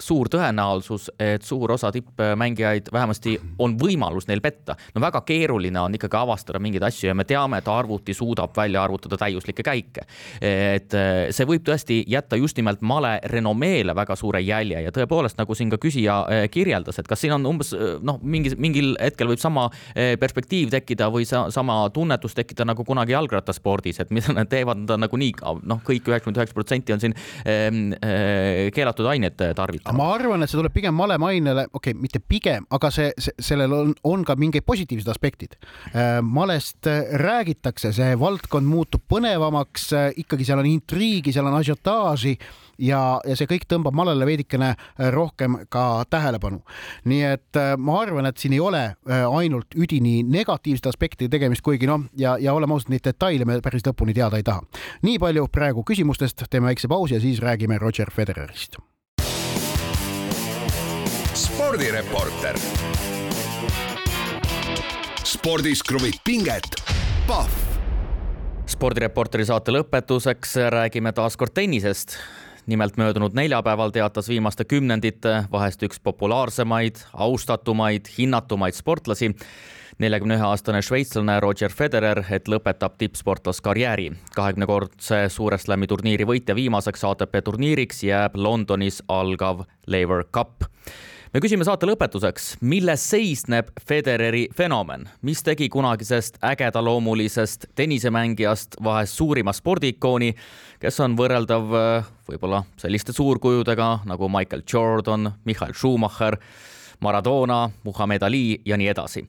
suur 0.00 0.28
tõenäosus, 0.32 1.08
et 1.20 1.42
suur 1.44 1.72
osa 1.72 1.90
tippmängijaid 1.92 2.88
vähemasti 2.92 3.34
on 3.62 3.76
võimalus 3.78 4.28
neil 4.28 4.40
petta. 4.40 4.76
no 4.94 5.00
väga 5.00 5.20
keeruline 5.26 5.80
on 5.80 5.94
ikkagi 5.94 6.16
avastada 6.16 6.58
mingeid 6.62 6.82
asju 6.86 7.10
ja 7.10 7.14
me 7.14 7.24
teame, 7.24 7.58
et 7.58 7.68
arvuti 7.68 8.14
suudab 8.14 8.56
välja 8.56 8.82
arvutada 8.82 9.18
täiuslikke 9.20 9.62
käike. 9.62 10.06
et 10.40 10.94
see 11.30 11.48
võib 11.48 11.64
tõesti 11.66 12.02
jätta 12.08 12.36
just 12.36 12.56
nimelt 12.56 12.82
male 12.92 13.12
renomeele 13.32 13.94
väga 13.96 14.16
suure 14.18 14.40
jälje 14.44 14.82
ja 14.84 14.92
tõepoolest, 14.94 15.38
nagu 15.40 15.56
siin 15.56 15.70
ka 15.72 15.78
küsija 15.82 16.18
eh, 16.32 16.44
kirjeldas, 16.52 17.00
et 17.00 17.08
kas 17.10 17.22
siin 17.22 17.34
on 17.36 17.46
umbes 17.48 17.72
eh, 17.76 17.96
noh, 18.04 18.20
mingi, 18.22 18.54
mingil 18.60 18.92
hetkel 19.00 19.30
võib 19.32 19.40
sama 19.42 19.68
eh, 19.94 20.14
perspektiiv 20.20 20.72
tekkida 20.74 21.08
või 21.12 21.26
sa, 21.28 21.46
sama 21.54 21.82
tunnetus 21.94 22.36
tekkida 22.38 22.66
nagu 22.68 22.84
kunagi 22.88 23.16
jalgrattaspordis, 23.16 24.02
et 24.02 24.12
mida 24.14 24.34
nad 24.36 24.50
teevad, 24.52 24.82
nad 24.84 24.96
on 24.96 25.04
nagunii 25.06 25.32
noh, 25.68 25.82
kõik 25.86 26.08
üheksakümmend 26.10 26.40
üheksa 26.40 26.56
protsenti 26.56 26.94
on 26.94 27.02
siin 27.02 27.16
äh, 27.46 28.68
keelatud 28.74 29.08
aineid 29.08 29.38
tarvitama. 29.56 29.96
ma 29.98 30.10
arvan, 30.16 30.44
et 30.44 30.52
see 30.52 30.60
tuleb 30.60 30.74
pigem 30.74 30.96
malemainele, 30.98 31.68
okei 31.72 31.94
okay,, 31.94 32.00
mitte 32.00 32.20
pigem, 32.20 32.66
aga 32.74 32.90
see, 32.94 33.10
see, 33.22 33.34
sellel 33.42 33.76
on, 33.76 33.94
on 34.08 34.26
ka 34.28 34.36
mingid 34.40 34.66
positiivsed 34.66 35.08
aspektid 35.12 35.56
malest 36.22 36.86
räägitakse, 37.22 37.92
see 37.94 38.14
valdkond 38.18 38.68
muutub 38.68 39.04
põnevamaks 39.10 39.90
ikkagi 40.22 40.46
seal 40.46 40.62
on 40.62 40.68
intriigi, 40.70 41.32
seal 41.34 41.48
on 41.48 41.58
asiotaaži 41.58 42.36
ja, 42.82 43.02
ja 43.26 43.36
see 43.38 43.48
kõik 43.50 43.66
tõmbab 43.70 43.96
malele 43.96 44.26
veidikene 44.28 44.72
rohkem 45.14 45.60
ka 45.72 46.04
tähelepanu. 46.10 46.62
nii 47.08 47.22
et 47.32 47.60
ma 47.78 48.00
arvan, 48.02 48.26
et 48.28 48.38
siin 48.38 48.56
ei 48.56 48.60
ole 48.60 48.82
ainult 49.06 49.76
üdini 49.78 50.22
negatiivsete 50.26 50.90
aspektide 50.92 51.30
tegemist, 51.32 51.62
kuigi 51.62 51.88
noh, 51.88 52.06
ja, 52.18 52.36
ja 52.40 52.54
oleme 52.54 52.74
ausad, 52.74 52.92
neid 52.92 53.04
detaile 53.06 53.46
me 53.48 53.60
päris 53.64 53.86
lõpuni 53.86 54.14
teada 54.16 54.40
ei 54.40 54.46
taha. 54.46 54.64
nii 55.02 55.18
palju 55.22 55.48
praegu 55.52 55.84
küsimustest, 55.86 56.46
teeme 56.50 56.72
väikse 56.72 56.90
pausi 56.90 57.18
ja 57.18 57.20
siis 57.20 57.40
räägime 57.42 57.78
Roger 57.78 58.10
Federerist. 58.10 58.78
spordireporter 61.32 62.58
spordis 65.32 65.80
kruvib 65.82 66.14
pinget, 66.24 66.76
Pahv. 67.26 67.50
spordireporteri 68.68 69.46
saate 69.48 69.72
lõpetuseks 69.74 70.54
räägime 70.70 71.12
taas 71.16 71.38
kord 71.40 71.54
tennisest. 71.56 72.18
Nimelt 72.66 72.96
möödunud 72.96 73.34
neljapäeval 73.34 73.90
teatas 73.90 74.28
viimaste 74.28 74.64
kümnendite 74.64 75.44
vahest 75.52 75.82
üks 75.82 76.00
populaarsemaid, 76.00 77.02
austatumaid, 77.12 78.06
hinnatumaid 78.18 78.74
sportlasi 78.74 79.32
neljakümne 79.98 80.36
ühe 80.38 80.46
aastane 80.46 80.82
šveitslane 80.82 81.38
Roger 81.40 81.72
Federer, 81.72 82.24
et 82.30 82.48
lõpetab 82.48 82.96
tippsportlaskarjääri. 82.98 84.12
kahekümnekordse 84.34 85.28
Suure 85.28 85.58
Slami 85.58 85.86
turniiri 85.86 86.26
võitja 86.26 86.56
viimaseks 86.58 87.04
ATP 87.04 87.42
turniiriks 87.44 88.02
jääb 88.02 88.36
Londonis 88.36 89.02
algav 89.08 89.64
Laver 89.86 90.24
Cup 90.24 90.64
me 91.32 91.40
küsime 91.40 91.64
saate 91.64 91.88
lõpetuseks, 91.88 92.58
milles 92.68 93.04
seisneb 93.08 93.70
Federeri 93.88 94.42
fenomen, 94.52 95.06
mis 95.24 95.40
tegi 95.44 95.70
kunagisest 95.72 96.36
ägedaloomulisest 96.44 97.70
tennisemängijast 97.78 98.76
vahest 98.84 99.16
suurima 99.16 99.54
spordiikooni, 99.56 100.34
kes 100.82 101.00
on 101.00 101.16
võrreldav 101.16 101.72
äh, 101.78 102.12
võib-olla 102.28 102.62
selliste 102.76 103.16
suurkujudega 103.16 103.88
nagu 104.10 104.28
Michael 104.28 104.66
Jordan, 104.68 105.32
Michael 105.48 105.72
Schumacher, 105.72 106.36
Maradona, 107.00 107.64
Muhamed 107.88 108.28
Ali 108.28 108.60
ja 108.68 108.76
nii 108.76 108.92
edasi. 108.92 109.24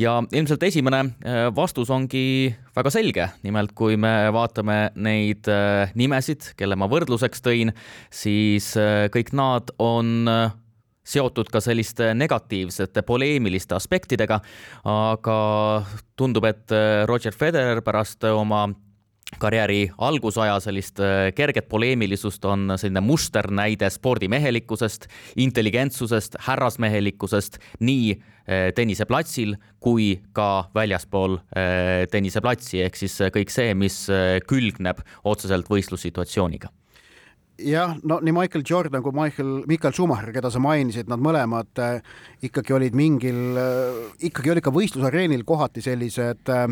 Ja 0.00 0.18
ilmselt 0.32 0.62
esimene 0.68 1.02
äh, 1.08 1.42
vastus 1.56 1.88
ongi 1.88 2.52
väga 2.76 2.92
selge, 2.92 3.32
nimelt 3.48 3.72
kui 3.72 3.96
me 3.96 4.28
vaatame 4.36 4.90
neid 5.00 5.48
äh, 5.48 5.88
nimesid, 5.96 6.52
kelle 6.60 6.76
ma 6.76 6.88
võrdluseks 6.92 7.48
tõin, 7.48 7.72
siis 8.12 8.74
kõik 9.16 9.32
nad 9.32 9.72
on 9.80 10.28
seotud 11.06 11.48
ka 11.52 11.62
selliste 11.64 12.12
negatiivsete 12.14 13.02
poleemiliste 13.06 13.76
aspektidega, 13.76 14.40
aga 14.84 15.40
tundub, 16.16 16.46
et 16.50 16.72
äh, 16.74 17.02
Roger 17.08 17.34
Federer 17.36 17.82
pärast 17.84 18.24
oma 18.30 18.68
karjääri 19.40 19.92
algusaja 20.02 20.58
sellist 20.60 21.00
äh, 21.00 21.30
kerget 21.34 21.68
poleemilisust 21.70 22.44
on 22.44 22.74
selline 22.76 23.02
musternäide 23.04 23.90
spordimehelikkusest, 23.90 25.06
intelligentsusest, 25.40 26.36
härrasmehelikkusest 26.46 27.60
nii 27.80 28.16
äh, 28.16 28.68
tenniseplatsil 28.76 29.56
kui 29.80 30.18
ka 30.36 30.68
väljaspool 30.76 31.38
tenniseplatsi, 32.12 32.82
ehk 32.84 32.98
siis 33.00 33.14
kõik 33.32 33.48
see, 33.48 33.72
mis 33.78 34.02
külgneb 34.50 35.00
otseselt 35.24 35.70
võistlussituatsiooniga 35.72 36.68
jah, 37.64 37.96
no 38.06 38.20
nii 38.24 38.34
Michael 38.34 38.64
Jordan 38.66 39.02
kui 39.04 39.14
Michael, 39.16 39.50
Michael 39.70 39.94
Schumacher, 39.96 40.32
keda 40.34 40.50
sa 40.52 40.62
mainisid, 40.62 41.10
nad 41.10 41.22
mõlemad 41.22 41.82
äh, 41.82 41.98
ikkagi 42.46 42.76
olid 42.76 42.96
mingil 42.98 43.58
äh,, 43.60 44.00
ikkagi 44.30 44.54
olid 44.54 44.64
ka 44.64 44.72
võistlusareenil 44.74 45.44
kohati 45.48 45.84
sellised 45.84 46.52
äh, 46.52 46.66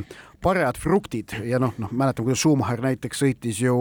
parajad 0.45 0.81
fruktid 0.81 1.37
ja 1.49 1.61
noh, 1.63 1.75
noh, 1.83 1.93
mäletan, 1.93 2.27
kuidas 2.27 2.43
Schumacher 2.43 2.83
näiteks 2.85 3.25
sõitis 3.25 3.61
ju 3.65 3.77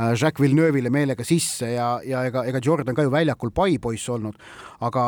Jacques 0.00 0.40
Villeneuve'ile 0.40 0.88
meelega 0.88 1.24
sisse 1.26 1.74
ja, 1.74 1.88
ja 2.06 2.22
ega, 2.24 2.44
ega 2.48 2.60
Jordan 2.64 2.96
ka 2.96 3.04
ju 3.04 3.10
väljakul 3.12 3.50
paipoiss 3.52 4.08
olnud, 4.08 4.38
aga 4.86 5.04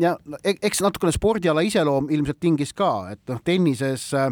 ja 0.00 0.14
e-, 0.42 0.56
eks 0.66 0.80
natukene 0.84 1.14
spordiala 1.14 1.64
iseloom 1.66 2.10
ilmselt 2.12 2.40
tingis 2.42 2.72
ka, 2.76 3.12
et 3.14 3.22
noh, 3.30 3.40
tennises 3.44 4.08
äh, 4.16 4.30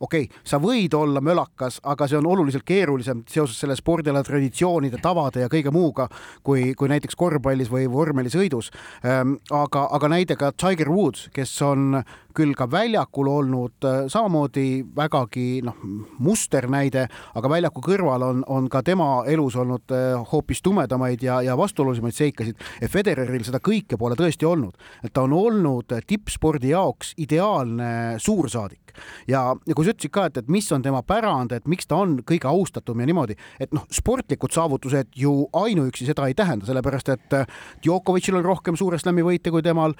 okei 0.00 0.26
okay,, 0.26 0.42
sa 0.44 0.60
võid 0.62 0.94
olla 0.94 1.20
mölakas, 1.24 1.80
aga 1.84 2.08
see 2.08 2.18
on 2.18 2.28
oluliselt 2.30 2.66
keerulisem 2.66 3.22
seoses 3.30 3.58
selle 3.60 3.76
spordiala 3.78 4.22
traditsioonide, 4.26 5.00
tavade 5.02 5.44
ja 5.44 5.50
kõige 5.52 5.72
muuga 5.74 6.08
kui, 6.46 6.72
kui 6.76 6.90
näiteks 6.92 7.16
korvpallis 7.16 7.70
või 7.72 7.88
vormelisõidus. 7.90 8.70
Ehm, 9.04 9.36
aga, 9.50 9.86
aga 9.96 10.12
näide 10.12 10.36
ka 10.36 10.52
Tiger 10.52 10.90
Woods, 10.92 11.28
kes 11.34 11.54
on 11.62 12.02
küll 12.36 12.54
ka 12.56 12.68
väljakul 12.70 13.30
olnud 13.30 13.86
äh, 13.86 14.04
samamoodi 14.12 14.84
vägagi 14.96 15.62
noh, 15.66 15.78
musternäide, 16.22 17.06
aga 17.38 17.50
väljaku 17.50 17.82
kõrval 17.84 18.24
on, 18.26 18.42
on 18.52 18.70
ka 18.72 18.82
tema 18.86 19.08
elus 19.30 19.56
olnud 19.60 19.94
äh, 19.94 20.16
hoopis 20.32 20.62
tumedamaid 20.64 21.22
ja, 21.24 21.40
ja 21.44 21.56
vastuolulisemaid 21.58 22.16
seikasid. 22.16 22.66
Federeril 22.92 23.44
seda 23.46 23.60
kõike 23.64 23.98
pole 24.00 24.18
tõesti 24.18 24.48
olnud, 24.48 24.76
et 25.04 25.14
ta 25.16 25.26
on 25.26 25.36
olnud 25.36 25.96
tippspordi 26.06 26.74
jaoks 26.74 27.14
ideaalne 27.22 28.18
suursaadik 28.22 28.86
ja, 29.28 29.42
ja 29.66 29.76
kui 29.76 29.86
sa 29.86 29.92
ütlesid 29.92 30.12
ka, 30.12 30.26
et, 30.28 30.40
et 30.40 30.50
mis 30.52 30.66
on 30.72 30.84
tema 30.84 31.02
pärand, 31.06 31.52
et 31.56 31.66
miks 31.70 31.88
ta 31.88 32.00
on 32.02 32.16
kõige 32.26 32.48
austatum 32.50 33.00
ja 33.02 33.08
niimoodi, 33.08 33.36
et 33.62 33.72
noh, 33.76 33.86
sportlikud 33.92 34.54
saavutused 34.54 35.12
ju 35.16 35.34
ainuüksi 35.56 36.08
seda 36.08 36.28
ei 36.28 36.36
tähenda, 36.38 36.68
sellepärast 36.68 37.12
et 37.14 37.36
äh, 37.36 37.58
Djokovicil 37.84 38.38
on 38.40 38.46
rohkem 38.46 38.78
Suure 38.78 38.98
Slami 39.00 39.24
võite 39.26 39.52
kui 39.52 39.64
temal, 39.64 39.94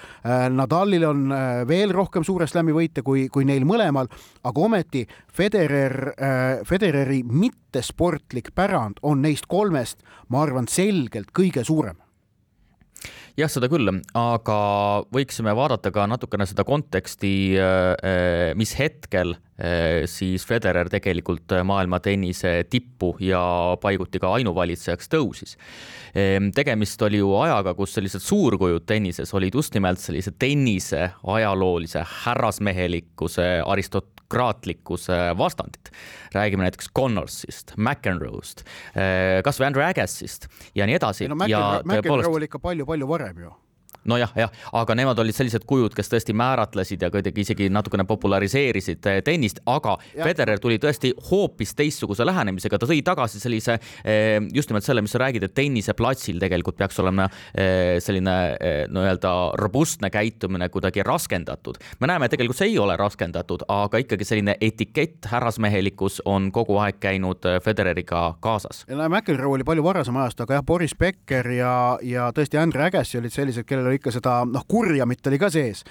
Nadalil 0.53 1.05
on 1.07 1.32
veel 1.68 1.93
rohkem 1.95 2.24
Suure 2.27 2.49
Slami 2.51 2.74
võite 2.74 3.05
kui, 3.07 3.29
kui 3.33 3.47
neil 3.49 3.66
mõlemal, 3.68 4.11
aga 4.47 4.64
ometi 4.66 5.05
Federer, 5.33 5.95
Federeri 6.66 7.22
mittesportlik 7.22 8.51
pärand 8.55 8.99
on 9.03 9.22
neist 9.22 9.47
kolmest, 9.47 10.03
ma 10.29 10.43
arvan, 10.43 10.66
selgelt 10.70 11.31
kõige 11.37 11.64
suurem 11.66 12.01
jah, 13.37 13.51
seda 13.53 13.68
küll, 13.70 13.91
aga 14.16 14.59
võiksime 15.12 15.53
vaadata 15.57 15.93
ka 15.95 16.07
natukene 16.09 16.47
seda 16.49 16.64
konteksti, 16.66 17.32
äh, 17.61 17.91
äh, 18.01 18.55
mis 18.57 18.72
hetkel 18.78 19.34
äh, 19.37 20.07
siis 20.11 20.47
Federer 20.49 20.89
tegelikult 20.93 21.53
maailma 21.68 22.01
tennise 22.05 22.59
tippu 22.70 23.14
ja 23.20 23.41
paiguti 23.82 24.20
ka 24.22 24.32
ainuvalitsejaks 24.39 25.12
tõusis. 25.12 25.57
Ehm, 26.16 26.49
tegemist 26.57 27.03
oli 27.05 27.20
ju 27.20 27.34
ajaga, 27.37 27.74
kus 27.76 27.97
sellised 27.99 28.24
suurkujud 28.24 28.87
tennises 28.89 29.34
olid 29.37 29.57
just 29.57 29.76
nimelt 29.76 30.01
sellise 30.01 30.32
tennise 30.39 31.11
ajaloolise 31.37 32.05
härrasmehelikkuse 32.24 33.51
aristot-, 33.66 34.16
demokraatlikkuse 34.27 35.35
vastandit. 35.39 35.91
räägime 36.33 36.62
näiteks 36.62 36.89
Connorsist, 36.95 37.72
McEnroe'st, 37.77 38.64
eh, 38.95 39.43
kasvõi 39.43 39.66
Andrew 39.66 39.85
Agassist 39.85 40.49
ja 40.74 40.87
nii 40.87 40.95
edasi. 40.97 41.29
no 41.29 41.35
McEnroe, 41.35 41.83
McEnroe 41.85 42.37
oli 42.37 42.45
ikka 42.45 42.59
palju-palju 42.59 43.09
varem 43.09 43.39
ju 43.39 43.53
nojah, 44.11 44.32
jah, 44.38 44.52
aga 44.76 44.96
nemad 44.98 45.18
olid 45.22 45.36
sellised 45.36 45.66
kujud, 45.68 45.94
kes 45.96 46.11
tõesti 46.11 46.34
määratlesid 46.36 47.02
ja 47.02 47.11
kuidagi 47.12 47.44
isegi 47.44 47.68
natukene 47.72 48.07
populariseerisid 48.09 49.09
eh, 49.11 49.20
tennist, 49.26 49.61
aga 49.70 49.96
ja. 50.14 50.24
Federer 50.24 50.61
tuli 50.62 50.78
tõesti 50.82 51.12
hoopis 51.30 51.74
teistsuguse 51.78 52.26
lähenemisega, 52.26 52.78
ta 52.78 52.88
tõi 52.88 53.02
tagasi 53.07 53.40
sellise 53.42 53.78
eh, 54.04 54.38
just 54.54 54.70
nimelt 54.70 54.86
selle, 54.86 55.04
mis 55.04 55.14
sa 55.14 55.22
räägid, 55.22 55.46
et 55.48 55.57
tenniseplatsil 55.57 56.40
tegelikult 56.42 56.78
peaks 56.80 57.00
olema 57.02 57.28
eh, 57.52 57.96
selline 58.02 58.36
nii-öelda 58.92 59.32
robustne 59.61 60.11
käitumine 60.12 60.68
kuidagi 60.72 61.04
raskendatud. 61.07 61.78
me 62.00 62.11
näeme, 62.11 62.28
tegelikult 62.32 62.59
see 62.59 62.70
ei 62.72 62.78
ole 62.78 62.96
raskendatud, 62.96 63.66
aga 63.72 64.00
ikkagi 64.02 64.26
selline 64.28 64.57
etikett, 64.61 65.26
härrasmehelikkus 65.30 66.22
on 66.24 66.50
kogu 66.52 66.78
aeg 66.82 67.00
käinud 67.00 67.44
Federeriga 67.64 68.36
kaasas. 68.40 68.84
ja 68.88 68.96
no 68.96 69.09
McEnroe 69.09 69.54
oli 69.59 69.64
palju 69.64 69.84
varasem 69.84 70.16
ajast, 70.16 70.40
aga 70.44 70.59
jah, 70.59 70.66
Boris 70.66 70.94
Becker 70.98 71.50
ja, 71.57 71.74
ja 72.02 72.30
tõesti 72.36 72.61
Andre 72.61 72.88
Agassi 72.90 73.18
olid 73.20 73.34
sellised, 73.34 73.66
kellel 73.68 73.90
oli 73.90 73.95
ikka 73.99 74.12
seda 74.14 74.38
noh, 74.49 74.64
kurjamit 74.68 75.26
oli 75.30 75.38
ka 75.40 75.51
sees. 75.53 75.82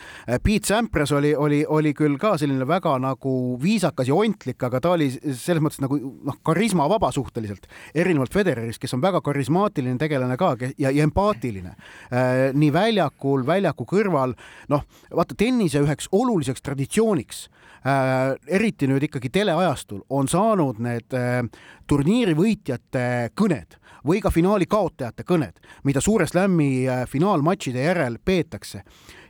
Pete 0.43 0.69
Sampras 0.69 1.11
oli, 1.15 1.33
oli, 1.35 1.61
oli 1.67 1.93
küll 1.97 2.17
ka 2.21 2.35
selline 2.41 2.67
väga 2.67 2.95
nagu 3.01 3.35
viisakas 3.61 4.09
ja 4.09 4.17
ontlik, 4.17 4.61
aga 4.67 4.81
ta 4.83 4.93
oli 4.95 5.09
selles 5.11 5.63
mõttes 5.63 5.81
nagu 5.83 5.97
noh, 5.99 6.39
karismavaba 6.45 7.11
suhteliselt, 7.15 7.67
erinevalt 7.95 8.33
Federerist, 8.33 8.81
kes 8.81 8.95
on 8.97 9.03
väga 9.03 9.21
karismaatiline 9.25 9.99
tegelane 10.01 10.37
ka 10.39 10.53
ja, 10.61 10.91
ja 10.91 11.03
empaatiline. 11.05 11.75
Äh, 12.11 12.45
nii 12.55 12.71
väljakul, 12.75 13.45
väljaku 13.47 13.87
kõrval, 13.89 14.35
noh, 14.71 14.85
vaata 15.15 15.37
tennise 15.37 15.83
üheks 15.83 16.09
oluliseks 16.15 16.63
traditsiooniks 16.65 17.47
eriti 17.85 18.87
nüüd 18.89 19.03
ikkagi 19.05 19.29
teleajastul 19.29 20.01
on 20.09 20.29
saanud 20.31 20.79
need 20.81 21.13
äh, 21.13 21.41
turniiri 21.87 22.33
võitjate 22.37 23.31
kõned 23.37 23.77
või 24.05 24.21
ka 24.21 24.31
finaali 24.33 24.65
kaotajate 24.69 25.25
kõned, 25.25 25.61
mida 25.85 26.01
Suure 26.01 26.27
Slami 26.29 26.87
äh, 26.89 27.05
finaalmatšide 27.09 27.85
järel 27.85 28.17
peetakse 28.25 28.81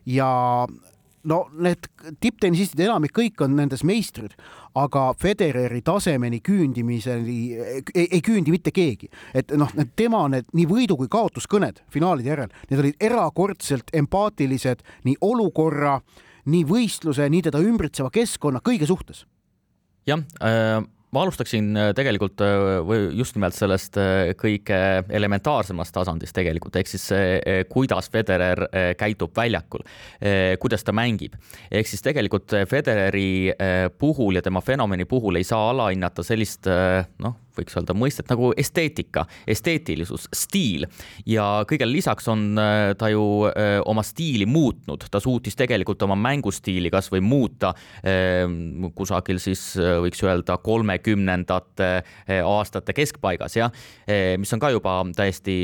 ja 0.06 0.30
no 1.26 1.40
need 1.58 1.88
tipptennisistid, 2.22 2.80
enamik 2.86 3.16
kõik 3.16 3.42
on 3.44 3.56
nendes 3.58 3.84
meistrid, 3.88 4.36
aga 4.78 5.08
Federeri 5.20 5.82
tasemeni 5.86 6.40
küündimiseni 6.46 7.38
ei, 7.58 8.06
ei 8.06 8.22
küündi 8.26 8.54
mitte 8.54 8.72
keegi. 8.76 9.10
et 9.34 9.52
noh, 9.58 9.72
need 9.76 9.96
tema 9.96 10.26
need 10.32 10.48
nii 10.54 10.68
võidu 10.70 10.98
kui 11.00 11.10
kaotuskõned 11.12 11.82
finaalide 11.92 12.32
järel, 12.32 12.54
need 12.70 12.84
olid 12.84 13.10
erakordselt 13.10 13.92
empaatilised 13.94 14.86
nii 15.04 15.18
olukorra, 15.22 16.00
nii 16.46 16.66
võistluse, 16.70 17.30
nii 17.30 17.46
teda 17.50 17.62
ümbritseva 17.64 18.12
keskkonna 18.14 18.64
kõige 18.66 18.90
suhtes. 18.90 19.26
jah 20.08 20.22
äh 20.42 20.84
ma 21.16 21.24
alustaksin 21.24 21.70
tegelikult 21.96 22.42
just 23.16 23.38
nimelt 23.38 23.56
sellest 23.56 23.96
kõige 24.40 24.80
elementaarsemast 25.16 25.94
tasandist 25.96 26.36
tegelikult, 26.36 26.76
ehk 26.76 26.92
siis 26.92 27.06
kuidas 27.72 28.10
Federer 28.12 28.66
käitub 29.00 29.32
väljakul, 29.38 29.86
kuidas 30.60 30.84
ta 30.84 30.96
mängib. 30.96 31.38
ehk 31.72 31.88
siis 31.88 32.04
tegelikult 32.04 32.58
Federeri 32.68 33.54
puhul 34.00 34.42
ja 34.42 34.44
tema 34.44 34.62
fenomeni 34.62 35.06
puhul 35.06 35.40
ei 35.40 35.48
saa 35.48 35.70
alahinnata 35.72 36.24
sellist 36.24 36.68
noh, 36.68 37.40
võiks 37.58 37.76
öelda 37.78 37.96
mõistet 37.98 38.30
nagu 38.32 38.52
esteetika, 38.58 39.26
esteetilisus, 39.48 40.28
stiil. 40.36 40.86
Ja 41.30 41.66
kõigele 41.68 41.96
lisaks 41.96 42.28
on 42.32 42.60
äh, 42.60 42.94
ta 43.00 43.10
ju 43.12 43.24
äh, 43.50 43.80
oma 43.86 44.04
stiili 44.06 44.48
muutnud, 44.50 45.08
ta 45.12 45.22
suutis 45.24 45.58
tegelikult 45.58 46.04
oma 46.06 46.18
mängustiili 46.20 46.92
kasvõi 46.94 47.22
muuta 47.24 47.74
ähm, 48.06 48.90
kusagil 48.96 49.40
siis 49.44 49.74
äh, 49.80 49.98
võiks 50.04 50.22
öelda 50.26 50.58
kolmekümnendate 50.64 51.90
aastate 52.46 52.94
keskpaigas 52.96 53.56
jah, 53.58 53.74
mis 54.40 54.52
on 54.54 54.62
ka 54.62 54.70
juba 54.74 54.94
täiesti 55.16 55.56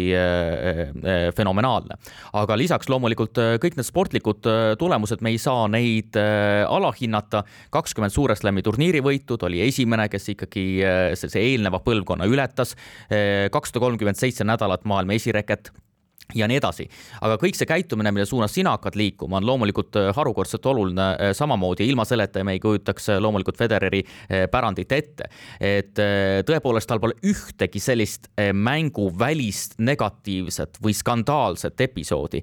fenomenaalne. 1.35 1.97
aga 2.37 2.57
lisaks 2.57 2.89
loomulikult 2.91 3.39
kõik 3.63 3.77
need 3.77 3.87
sportlikud 3.87 4.47
tulemused, 4.79 5.23
me 5.23 5.33
ei 5.33 5.39
saa 5.41 5.67
neid 5.71 6.17
alahinnata, 6.17 7.43
kakskümmend 7.73 8.13
Suure 8.13 8.35
Slami 8.37 8.63
turniirivõitu, 8.65 9.37
ta 9.37 9.49
oli 9.49 9.61
esimene, 9.65 10.07
kes 10.11 10.31
ikkagi 10.35 10.65
see 11.19 11.45
eelneva 11.51 11.80
põlvkonna 11.85 12.27
ületas, 12.29 12.75
eh, 13.09 13.47
kakssada 13.53 13.83
kolmkümmend 13.85 14.19
seitse 14.19 14.47
nädalat 14.47 14.85
maailma 14.85 15.17
esireket 15.17 15.71
ja 16.35 16.47
nii 16.47 16.61
edasi. 16.61 16.85
aga 17.21 17.35
kõik 17.41 17.57
see 17.59 17.67
käitumine, 17.67 18.11
mille 18.15 18.25
suunas 18.25 18.53
sina 18.55 18.71
hakkad 18.77 18.95
liikuma, 18.95 19.41
on 19.41 19.47
loomulikult 19.49 19.97
eh, 19.99 20.11
harukordselt 20.15 20.65
oluline 20.71 21.07
eh, 21.17 21.33
samamoodi, 21.35 21.87
ilma 21.91 22.05
selleta 22.07 22.43
me 22.47 22.55
ei 22.55 22.61
kujutaks 22.63 23.09
loomulikult 23.19 23.57
Federeri 23.59 24.03
pärandit 24.51 24.91
ette. 24.95 25.27
et 25.59 25.99
tõepoolest, 26.47 26.87
tal 26.87 27.01
pole 27.03 27.17
ühtegi 27.27 27.79
sellist 27.83 28.29
mänguvälist 28.37 29.77
negatiivset 29.79 30.79
või 30.83 30.95
skandaalset 30.95 31.81
episoodi 31.81 32.41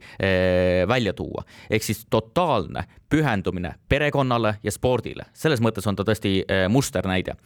välja 0.88 1.12
tuua. 1.12 1.44
ehk 1.70 1.82
siis 1.82 2.04
totaalne 2.10 2.84
pühendumine 3.10 3.74
perekonnale 3.88 4.54
ja 4.62 4.72
spordile, 4.72 5.28
selles 5.34 5.62
mõttes 5.64 5.86
on 5.88 5.96
ta 5.96 6.04
tõesti 6.06 6.34
äh, 6.42 6.66
musternäide. 6.72 7.36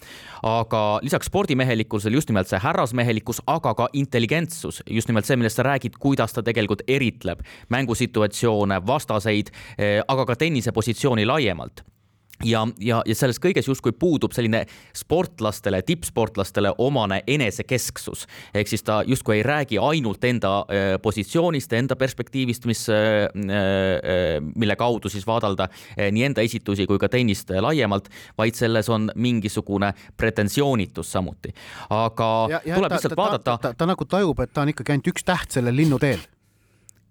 aga 0.43 0.99
lisaks 1.03 1.31
spordimehelikkusele 1.31 2.15
just 2.15 2.29
nimelt 2.29 2.49
see 2.49 2.59
härrasmehelikkus, 2.59 3.43
aga 3.47 3.75
ka 3.75 3.89
intelligentsus, 3.93 4.83
just 4.91 5.09
nimelt 5.09 5.27
see, 5.27 5.37
millest 5.37 5.57
sa 5.57 5.67
räägid, 5.67 5.99
kuidas 5.99 6.33
ta 6.33 6.43
tegelikult 6.43 6.83
eritleb 6.89 7.41
mängusituatsioone, 7.69 8.83
vastaseid, 8.87 9.55
äh, 9.79 10.03
aga 10.09 10.27
ka 10.27 10.37
tennisepositsiooni 10.37 11.27
laiemalt 11.27 11.85
ja, 12.45 12.63
ja, 12.81 13.03
ja 13.07 13.15
selles 13.17 13.41
kõiges 13.43 13.69
justkui 13.69 13.93
puudub 13.93 14.33
selline 14.35 14.65
sportlastele, 14.97 15.83
tippsportlastele 15.87 16.75
omane 16.79 17.23
enesekesksus. 17.27 18.27
ehk 18.55 18.69
siis 18.69 18.83
ta 18.83 19.03
justkui 19.07 19.37
ei 19.37 19.43
räägi 19.43 19.79
ainult 19.79 20.25
enda 20.25 20.53
äh, 20.59 20.97
positsioonist, 21.03 21.73
enda 21.73 21.97
perspektiivist, 21.97 22.67
mis 22.67 22.89
äh,, 22.89 23.27
äh, 23.27 24.41
mille 24.55 24.77
kaudu 24.77 25.09
siis 25.09 25.27
vaadelda 25.27 25.69
nii 25.97 26.25
enda 26.25 26.43
esitusi 26.43 26.87
kui 26.87 26.99
ka 26.99 27.09
tennist 27.09 27.51
laiemalt, 27.61 28.09
vaid 28.39 28.55
selles 28.59 28.89
on 28.89 29.11
mingisugune 29.15 29.93
pretensioonitus 30.17 31.13
samuti. 31.13 31.55
aga 31.91 32.31
ja, 32.51 32.61
ja 32.65 32.77
tuleb 32.77 32.89
ta, 32.89 32.95
lihtsalt 32.95 33.17
ta, 33.17 33.23
vaadata. 33.23 33.57
Ta, 33.57 33.59
ta, 33.69 33.75
ta 33.75 33.87
nagu 33.87 34.05
tajub, 34.05 34.41
et 34.41 34.53
ta 34.53 34.63
on 34.63 34.73
ikkagi 34.73 34.95
ainult 34.95 35.13
üks 35.15 35.27
täht 35.27 35.59
sellel 35.59 35.77
linnuteel 35.77 36.23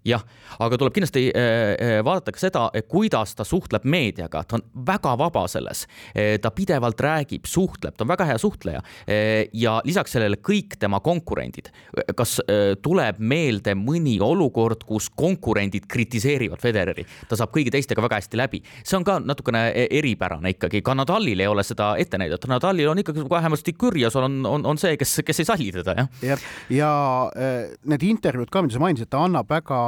jah, 0.06 0.22
aga 0.62 0.78
tuleb 0.78 0.94
kindlasti 0.96 1.28
äh, 1.30 1.74
äh, 1.74 1.94
vaadata 2.04 2.34
ka 2.34 2.42
seda, 2.42 2.64
kuidas 2.90 3.36
ta 3.38 3.46
suhtleb 3.46 3.86
meediaga, 3.88 4.42
ta 4.46 4.58
on 4.58 4.64
väga 4.86 5.14
vaba 5.18 5.44
selles. 5.50 5.84
Äh, 6.14 6.36
ta 6.42 6.50
pidevalt 6.54 7.00
räägib, 7.02 7.46
suhtleb, 7.48 7.94
ta 7.96 8.06
on 8.06 8.12
väga 8.12 8.26
hea 8.32 8.38
suhtleja. 8.38 8.82
ja 9.52 9.72
lisaks 9.84 10.12
sellele 10.14 10.36
kõik 10.42 10.76
tema 10.80 11.00
konkurendid. 11.00 11.68
kas 12.16 12.38
tuleb 12.82 13.18
meelde 13.18 13.74
mõni 13.78 14.14
olukord, 14.22 14.84
kus 14.86 15.08
konkurendid 15.10 15.86
kritiseerivad 15.90 16.60
Federeri, 16.60 17.04
ta 17.28 17.36
saab 17.36 17.52
kõigi 17.54 17.72
teistega 17.74 18.02
väga 18.02 18.18
hästi 18.20 18.38
läbi, 18.38 18.62
see 18.84 18.96
on 18.96 19.04
ka 19.04 19.18
natukene 19.20 19.62
eripärane 19.90 20.54
ikkagi, 20.54 20.82
ka 20.82 20.94
Nadalil 20.98 21.40
ei 21.40 21.50
ole 21.50 21.64
seda 21.66 21.92
ette 22.00 22.18
näidata, 22.20 22.50
Nadalil 22.50 22.90
on 22.90 23.02
ikkagi 23.02 23.24
vähemasti 23.30 23.74
Kyrgios 23.78 24.16
on, 24.16 24.40
on, 24.46 24.66
on 24.66 24.80
see, 24.80 24.96
kes, 25.00 25.20
kes 25.26 25.42
ei 25.42 25.48
salli 25.48 25.70
teda, 25.74 25.96
jah. 25.98 26.08
ja, 26.22 26.38
ja 26.72 26.92
need 27.84 28.06
intervjuud 28.08 28.52
ka, 28.52 28.64
mida 28.64 28.76
sa 28.76 28.84
mainisid, 28.84 29.10
ta 29.12 29.24
annab 29.26 29.50
väga 29.52 29.82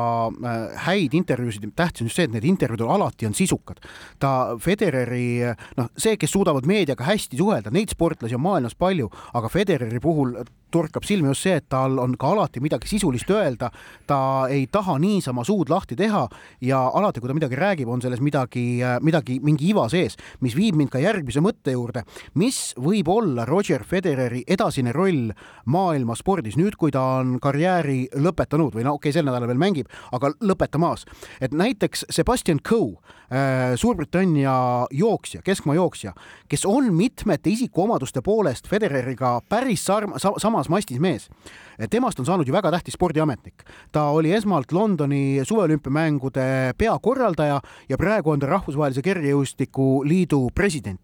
häid 0.86 1.14
intervjuusid, 1.14 1.66
tähtis 1.76 2.04
on 2.04 2.10
just 2.10 2.18
see, 2.20 2.28
et 2.28 2.34
need 2.34 2.46
intervjuud 2.48 2.84
on 2.86 2.94
alati 2.96 3.28
on 3.28 3.36
sisukad. 3.36 3.80
ta 4.18 4.56
Federeri, 4.60 5.54
noh, 5.76 5.88
see, 5.98 6.16
kes 6.20 6.32
suudavad 6.34 6.66
meediaga 6.68 7.06
hästi 7.06 7.38
suhelda, 7.38 7.72
neid 7.74 7.92
sportlasi 7.92 8.36
on 8.38 8.44
maailmas 8.44 8.76
palju, 8.78 9.10
aga 9.34 9.50
Federeri 9.52 10.00
puhul 10.00 10.36
torkab 10.74 11.06
silma 11.06 11.30
just 11.30 11.46
see, 11.46 11.54
et 11.60 11.68
tal 11.70 11.98
on 12.02 12.16
ka 12.18 12.32
alati 12.34 12.62
midagi 12.64 12.88
sisulist 12.90 13.30
öelda. 13.30 13.70
ta 14.06 14.46
ei 14.50 14.66
taha 14.66 14.98
niisama 14.98 15.44
suud 15.44 15.70
lahti 15.70 15.96
teha 15.96 16.24
ja 16.64 16.80
alati, 16.94 17.20
kui 17.20 17.30
ta 17.30 17.36
midagi 17.36 17.58
räägib, 17.58 17.88
on 17.88 18.02
selles 18.02 18.20
midagi, 18.20 18.82
midagi, 19.02 19.38
mingi 19.44 19.70
iva 19.70 19.86
sees, 19.92 20.18
mis 20.40 20.56
viib 20.56 20.76
mind 20.78 20.90
ka 20.92 21.02
järgmise 21.02 21.42
mõtte 21.44 21.74
juurde. 21.74 22.04
mis 22.34 22.74
võib 22.76 23.08
olla 23.08 23.44
Roger 23.48 23.84
Federeri 23.84 24.42
edasine 24.46 24.92
roll 24.92 25.32
maailma 25.66 26.16
spordis 26.18 26.58
nüüd, 26.60 26.76
kui 26.80 26.92
ta 26.94 27.20
on 27.20 27.38
karjääri 27.42 28.08
lõpetanud 28.14 28.74
või 28.74 28.84
no 28.86 28.96
okei 28.98 29.10
okay,, 29.10 29.16
sel 29.16 29.26
nädalal 29.28 29.48
veel 29.50 29.60
mängib, 29.60 29.90
aga 30.12 30.32
lõpetamas. 30.40 31.04
et 31.40 31.52
näiteks 31.52 32.06
Sebastian 32.10 32.60
Coe, 32.60 32.96
äh, 33.30 33.74
Suurbritannia 33.76 34.86
jooksja, 34.90 35.42
keskmaa 35.42 35.74
jooksja, 35.74 36.14
kes 36.48 36.64
on 36.66 36.92
mitmete 36.94 37.50
isikuomaduste 37.50 38.22
poolest 38.22 38.68
Federeriga 38.68 39.40
päris 39.48 39.84
sarm-, 39.84 40.16
samas 40.64 40.84
mastis 40.84 41.00
mees. 41.00 41.28
temast 41.90 42.18
on 42.20 42.26
saanud 42.26 42.46
ju 42.46 42.52
väga 42.52 42.70
tähtis 42.70 42.94
spordiametnik. 42.94 43.64
ta 43.92 44.10
oli 44.10 44.32
esmalt 44.32 44.72
Londoni 44.72 45.40
suveolümpiamängude 45.44 46.74
peakorraldaja 46.78 47.60
ja 47.88 47.96
praegu 47.96 48.30
on 48.30 48.40
ta 48.40 48.46
Rahvusvahelise 48.46 49.02
Kergejõustiku 49.02 50.04
Liidu 50.04 50.50
president 50.54 51.00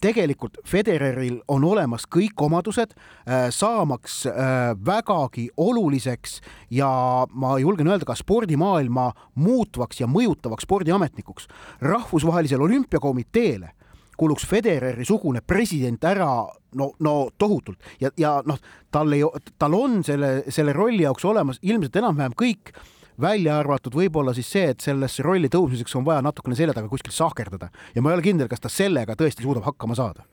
tegelikult 0.00 0.58
Federeril 0.64 1.40
on 1.48 1.64
olemas 1.64 2.06
kõik 2.06 2.38
omadused 2.38 2.94
äh, 2.94 3.48
saamaks 3.50 4.26
äh, 4.26 4.74
vägagi 4.86 5.48
oluliseks 5.56 6.40
ja 6.70 7.26
ma 7.32 7.58
julgen 7.58 7.88
öelda 7.88 8.06
ka 8.06 8.14
spordimaailma 8.14 9.12
muutvaks 9.34 10.00
ja 10.00 10.06
mõjutavaks 10.06 10.66
spordiametnikuks. 10.66 11.48
rahvusvahelisele 11.80 12.62
olümpiakomiteele 12.62 13.74
kuluks 14.18 14.46
Federeri 14.48 15.06
sugune 15.06 15.42
president 15.46 16.04
ära 16.04 16.28
no, 16.74 16.92
no 17.00 17.14
tohutult. 17.38 17.78
Ja, 18.02 18.10
ja 18.18 18.38
noh, 18.46 18.58
tal 18.92 19.12
ei, 19.14 19.24
tal 19.58 19.76
on 19.78 20.02
selle, 20.06 20.42
selle 20.52 20.74
rolli 20.76 21.04
jaoks 21.06 21.26
olemas 21.28 21.60
ilmselt 21.62 21.96
enam-vähem 22.02 22.34
kõik 22.38 22.72
välja 23.20 23.58
arvatud 23.58 23.94
võib-olla 23.98 24.34
siis 24.34 24.50
see, 24.50 24.72
et 24.72 24.82
sellesse 24.82 25.24
rolli 25.26 25.50
tõusmiseks 25.50 25.96
on 25.98 26.06
vaja 26.06 26.22
natukene 26.24 26.58
selja 26.58 26.76
taga 26.76 26.90
kuskil 26.90 27.14
sahkerdada. 27.14 27.70
Ja 27.94 28.02
ma 28.02 28.12
ei 28.12 28.18
ole 28.18 28.26
kindel, 28.26 28.50
kas 28.50 28.62
ta 28.62 28.70
sellega 28.72 29.18
tõesti 29.18 29.46
suudab 29.46 29.66
hakkama 29.66 29.98
saada. 29.98 30.26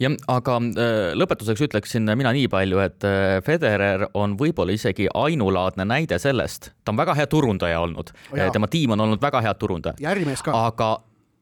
Jah, 0.00 0.14
aga 0.32 0.56
äh, 0.58 1.12
lõpetuseks 1.16 1.62
ütleksin 1.68 2.08
mina 2.18 2.32
nii 2.34 2.48
palju, 2.52 2.80
et 2.82 3.04
äh, 3.06 3.38
Federer 3.44 4.08
on 4.18 4.34
võib-olla 4.40 4.74
isegi 4.74 5.06
ainulaadne 5.14 5.86
näide 5.88 6.18
sellest, 6.20 6.72
ta 6.84 6.92
on 6.92 7.00
väga 7.00 7.14
hea 7.16 7.28
turundaja 7.30 7.80
olnud, 7.84 8.12
tema 8.52 8.68
tiim 8.72 8.96
on 8.96 9.04
olnud 9.06 9.22
väga 9.22 9.44
head 9.44 9.60
turundajad. 9.60 10.02
ja 10.02 10.12
ärimees 10.12 10.42
ka. 10.44 10.56
aga 10.66 10.90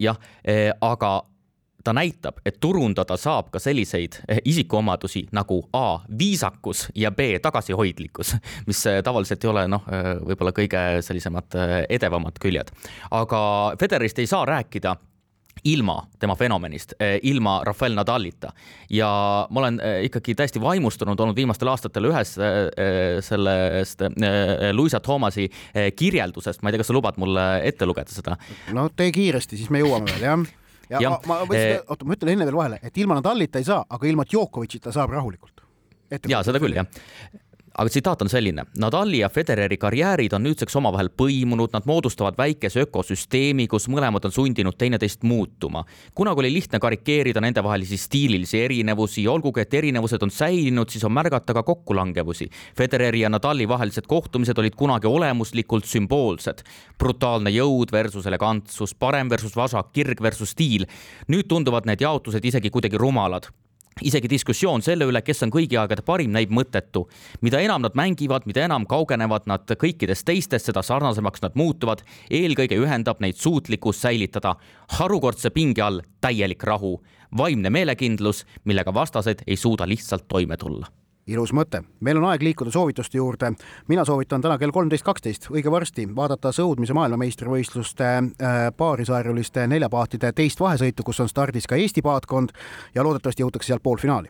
jah, 0.01 0.18
äh, 0.48 0.70
aga 0.80 1.20
ta 1.84 1.92
näitab, 1.92 2.40
et 2.46 2.61
turundada 2.61 3.16
saab 3.16 3.51
ka 3.53 3.61
selliseid 3.62 4.20
eh, 4.28 4.40
isikuomadusi 4.44 5.26
nagu 5.32 5.62
A 5.72 6.01
viisakus 6.18 6.88
ja 6.94 7.11
B 7.11 7.38
tagasihoidlikkus, 7.42 8.34
mis 8.68 8.84
eh, 8.86 9.03
tavaliselt 9.05 9.44
ei 9.44 9.51
ole 9.51 9.66
noh, 9.68 9.86
eh, 9.88 10.12
võib-olla 10.26 10.53
kõige 10.57 10.82
sellisemad 11.05 11.57
edevamad 11.88 12.40
küljed. 12.40 12.72
aga 13.11 13.40
Federerist 13.80 14.18
ei 14.18 14.26
saa 14.26 14.44
rääkida 14.44 14.96
ilma 15.64 15.98
tema 16.18 16.36
fenomenist, 16.36 16.94
ilma 17.22 17.61
Rafael 17.66 17.94
Nadalita. 17.94 18.52
Ja 18.90 19.11
ma 19.50 19.61
olen 19.61 19.80
ikkagi 20.06 20.34
täiesti 20.38 20.62
vaimustunud 20.62 21.20
olnud 21.20 21.36
viimastel 21.36 21.68
aastatel 21.72 22.11
ühes 22.11 22.36
sellest 23.26 24.06
Luisa 24.72 25.00
Thomasi 25.00 25.48
kirjeldusest, 25.96 26.62
ma 26.62 26.70
ei 26.70 26.76
tea, 26.76 26.84
kas 26.84 26.90
sa 26.92 26.96
lubad 26.96 27.20
mulle 27.20 27.46
ette 27.66 27.88
lugeda 27.88 28.12
seda? 28.12 28.36
no 28.76 28.88
tee 28.96 29.12
kiiresti, 29.14 29.58
siis 29.61 29.70
me 29.72 29.82
jõuame 29.82 30.11
veel, 30.14 30.26
jah? 30.26 30.48
Ja, 30.90 30.98
ja 31.04 31.11
ma, 31.14 31.20
ma, 31.46 31.54
eh, 31.54 31.76
oota, 31.86 32.06
ma 32.06 32.16
ütlen 32.16 32.32
enne 32.34 32.48
veel 32.48 32.58
vahele, 32.58 32.80
et 32.82 32.96
ilma 32.98 33.20
Nadalita 33.20 33.61
ei 33.62 33.66
saa, 33.68 33.84
aga 33.86 34.08
ilma 34.11 34.26
Djokovicita 34.26 34.90
saab 34.94 35.14
rahulikult. 35.14 35.62
ja 36.28 36.42
seda 36.42 36.58
küll 36.58 36.74
jah 36.74 36.88
aga 37.78 37.88
tsitaat 37.88 38.22
on 38.22 38.28
selline. 38.28 38.64
Nadali 38.78 39.18
ja 39.18 39.28
Federeri 39.28 39.76
karjäärid 39.76 40.32
on 40.32 40.42
nüüdseks 40.44 40.76
omavahel 40.76 41.10
põimunud, 41.16 41.70
nad 41.72 41.86
moodustavad 41.86 42.34
väikese 42.38 42.84
ökosüsteemi, 42.84 43.66
kus 43.70 43.88
mõlemad 43.92 44.26
on 44.26 44.34
sundinud 44.34 44.76
teineteist 44.78 45.22
muutuma. 45.22 45.84
kunagi 46.14 46.40
oli 46.40 46.52
lihtne 46.52 46.78
karikeerida 46.78 47.40
nendevahelisi 47.40 47.96
stiililisi 47.96 48.60
erinevusi, 48.60 49.28
olgugi 49.28 49.60
et 49.60 49.74
erinevused 49.74 50.22
on 50.22 50.30
säilinud, 50.30 50.90
siis 50.90 51.04
on 51.04 51.12
märgata 51.12 51.54
ka 51.54 51.62
kokkulangevusi. 51.62 52.50
Federeri 52.76 53.20
ja 53.20 53.28
Nadali 53.28 53.68
vahelised 53.68 54.06
kohtumised 54.06 54.58
olid 54.58 54.74
kunagi 54.74 55.06
olemuslikult 55.06 55.84
sümboolsed. 55.84 56.62
brutaalne 56.98 57.50
jõud 57.50 57.92
versus 57.92 58.26
elegantsus, 58.26 58.94
parem 58.94 59.30
versus 59.30 59.56
vasak, 59.56 59.92
kirg 59.92 60.22
versus 60.22 60.50
stiil. 60.50 60.86
nüüd 61.28 61.48
tunduvad 61.48 61.86
need 61.86 62.00
jaotused 62.00 62.44
isegi 62.44 62.70
kuidagi 62.70 62.98
rumalad 62.98 63.48
isegi 64.03 64.30
diskussioon 64.30 64.82
selle 64.82 65.09
üle, 65.09 65.22
kes 65.22 65.43
on 65.45 65.53
kõigi 65.55 65.78
aegade 65.80 66.05
parim, 66.07 66.32
näib 66.32 66.51
mõttetu. 66.51 67.07
mida 67.41 67.61
enam 67.61 67.82
nad 67.82 67.95
mängivad, 67.95 68.47
mida 68.47 68.64
enam 68.64 68.86
kaugenevad 68.86 69.47
nad 69.47 69.66
kõikidest 69.66 70.24
teistest, 70.24 70.66
seda 70.66 70.82
sarnasemaks 70.82 71.43
nad 71.43 71.55
muutuvad. 71.55 72.03
eelkõige 72.30 72.78
ühendab 72.78 73.20
neid 73.20 73.36
suutlikkus 73.36 74.01
säilitada 74.01 74.57
harukordse 74.88 75.51
pinge 75.51 75.82
all 75.82 76.01
täielik 76.20 76.62
rahu, 76.62 77.01
vaimne 77.36 77.70
meelekindlus, 77.70 78.45
millega 78.64 78.95
vastased 78.95 79.43
ei 79.47 79.57
suuda 79.57 79.88
lihtsalt 79.88 80.28
toime 80.28 80.57
tulla 80.57 80.99
ilus 81.30 81.52
mõte. 81.56 81.82
meil 82.00 82.18
on 82.18 82.28
aeg 82.30 82.42
liikuda 82.42 82.70
soovituste 82.70 83.18
juurde. 83.18 83.52
mina 83.88 84.04
soovitan 84.04 84.40
täna 84.40 84.58
kell 84.58 84.70
kolmteist 84.70 85.04
kaksteist 85.04 85.50
õige 85.50 85.70
varsti 85.70 86.08
vaadata 86.16 86.52
sõudmise 86.52 86.94
maailmameistrivõistluste 86.94 88.04
äh, 88.04 88.58
paarisarjuliste 88.76 89.66
neljapaatide 89.66 90.32
teist 90.32 90.60
vahesõitu, 90.60 91.02
kus 91.02 91.20
on 91.20 91.28
stardis 91.28 91.66
ka 91.66 91.76
Eesti 91.76 92.02
paatkond 92.02 92.50
ja 92.94 93.02
loodetavasti 93.02 93.42
jõutakse 93.42 93.72
sealt 93.72 93.82
poolfinaali 93.82 94.28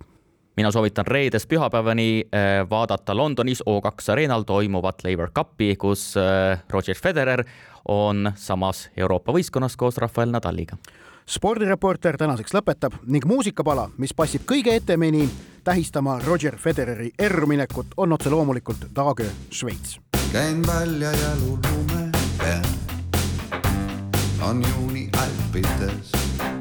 mina 0.56 0.70
soovitan 0.70 1.06
reedest 1.06 1.48
pühapäevani 1.48 2.24
äh, 2.34 2.70
vaadata 2.70 3.16
Londonis 3.16 3.62
O2 3.62 4.12
Arenal 4.12 4.42
toimuvat 4.42 5.04
Labour 5.04 5.30
Cupi, 5.30 5.76
kus 5.76 6.16
äh, 6.16 6.62
Roger 6.70 6.96
Federer 6.96 7.44
on 7.88 8.32
samas 8.34 8.90
Euroopa 8.96 9.32
võistkonnas 9.32 9.76
koos 9.76 9.96
Rafael 9.98 10.30
Nadaliga 10.30 10.76
spordireporter 11.28 12.16
tänaseks 12.16 12.54
lõpetab 12.54 12.96
ning 13.06 13.26
muusikapala, 13.26 13.88
mis 13.98 14.14
passib 14.14 14.46
kõige 14.48 14.74
etemini 14.76 15.28
tähistama 15.64 16.18
Roger 16.24 16.56
Federeri 16.56 17.10
erruminekut, 17.18 17.86
on 17.96 18.12
otse 18.12 18.30
loomulikult 18.30 18.88
Daage 18.96 19.30
Šveits. 19.50 20.00
käin 20.32 20.62
välja 20.66 21.12
jalu 21.12 21.58
lume 21.58 22.10
peal, 22.38 22.64
on 24.42 24.62
juuni 24.62 25.08
alpides. 25.18 26.59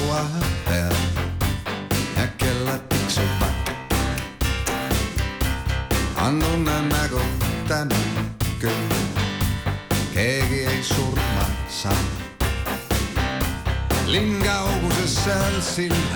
Laua 0.00 0.24
peal 0.68 0.94
ja 2.16 2.26
kellad 2.38 2.80
tiksuvad. 2.88 3.54
on 6.26 6.42
tunne 6.42 6.82
nagu 6.82 7.20
täna 7.68 7.96
küll 8.60 8.88
keegi 10.14 10.64
ei 10.66 10.82
surma 10.82 11.46
saa. 11.68 12.04
linn 14.06 14.42
kauguses 14.42 15.24
seal 15.24 15.60
sillerdab 15.60 16.09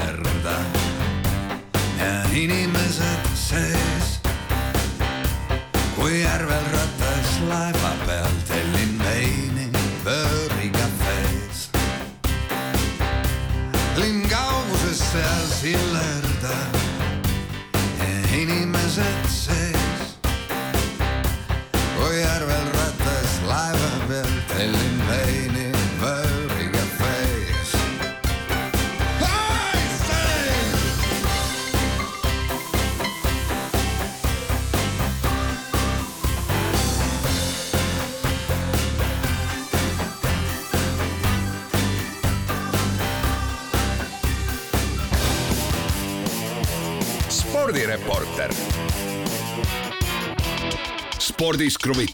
spordis 51.85 52.14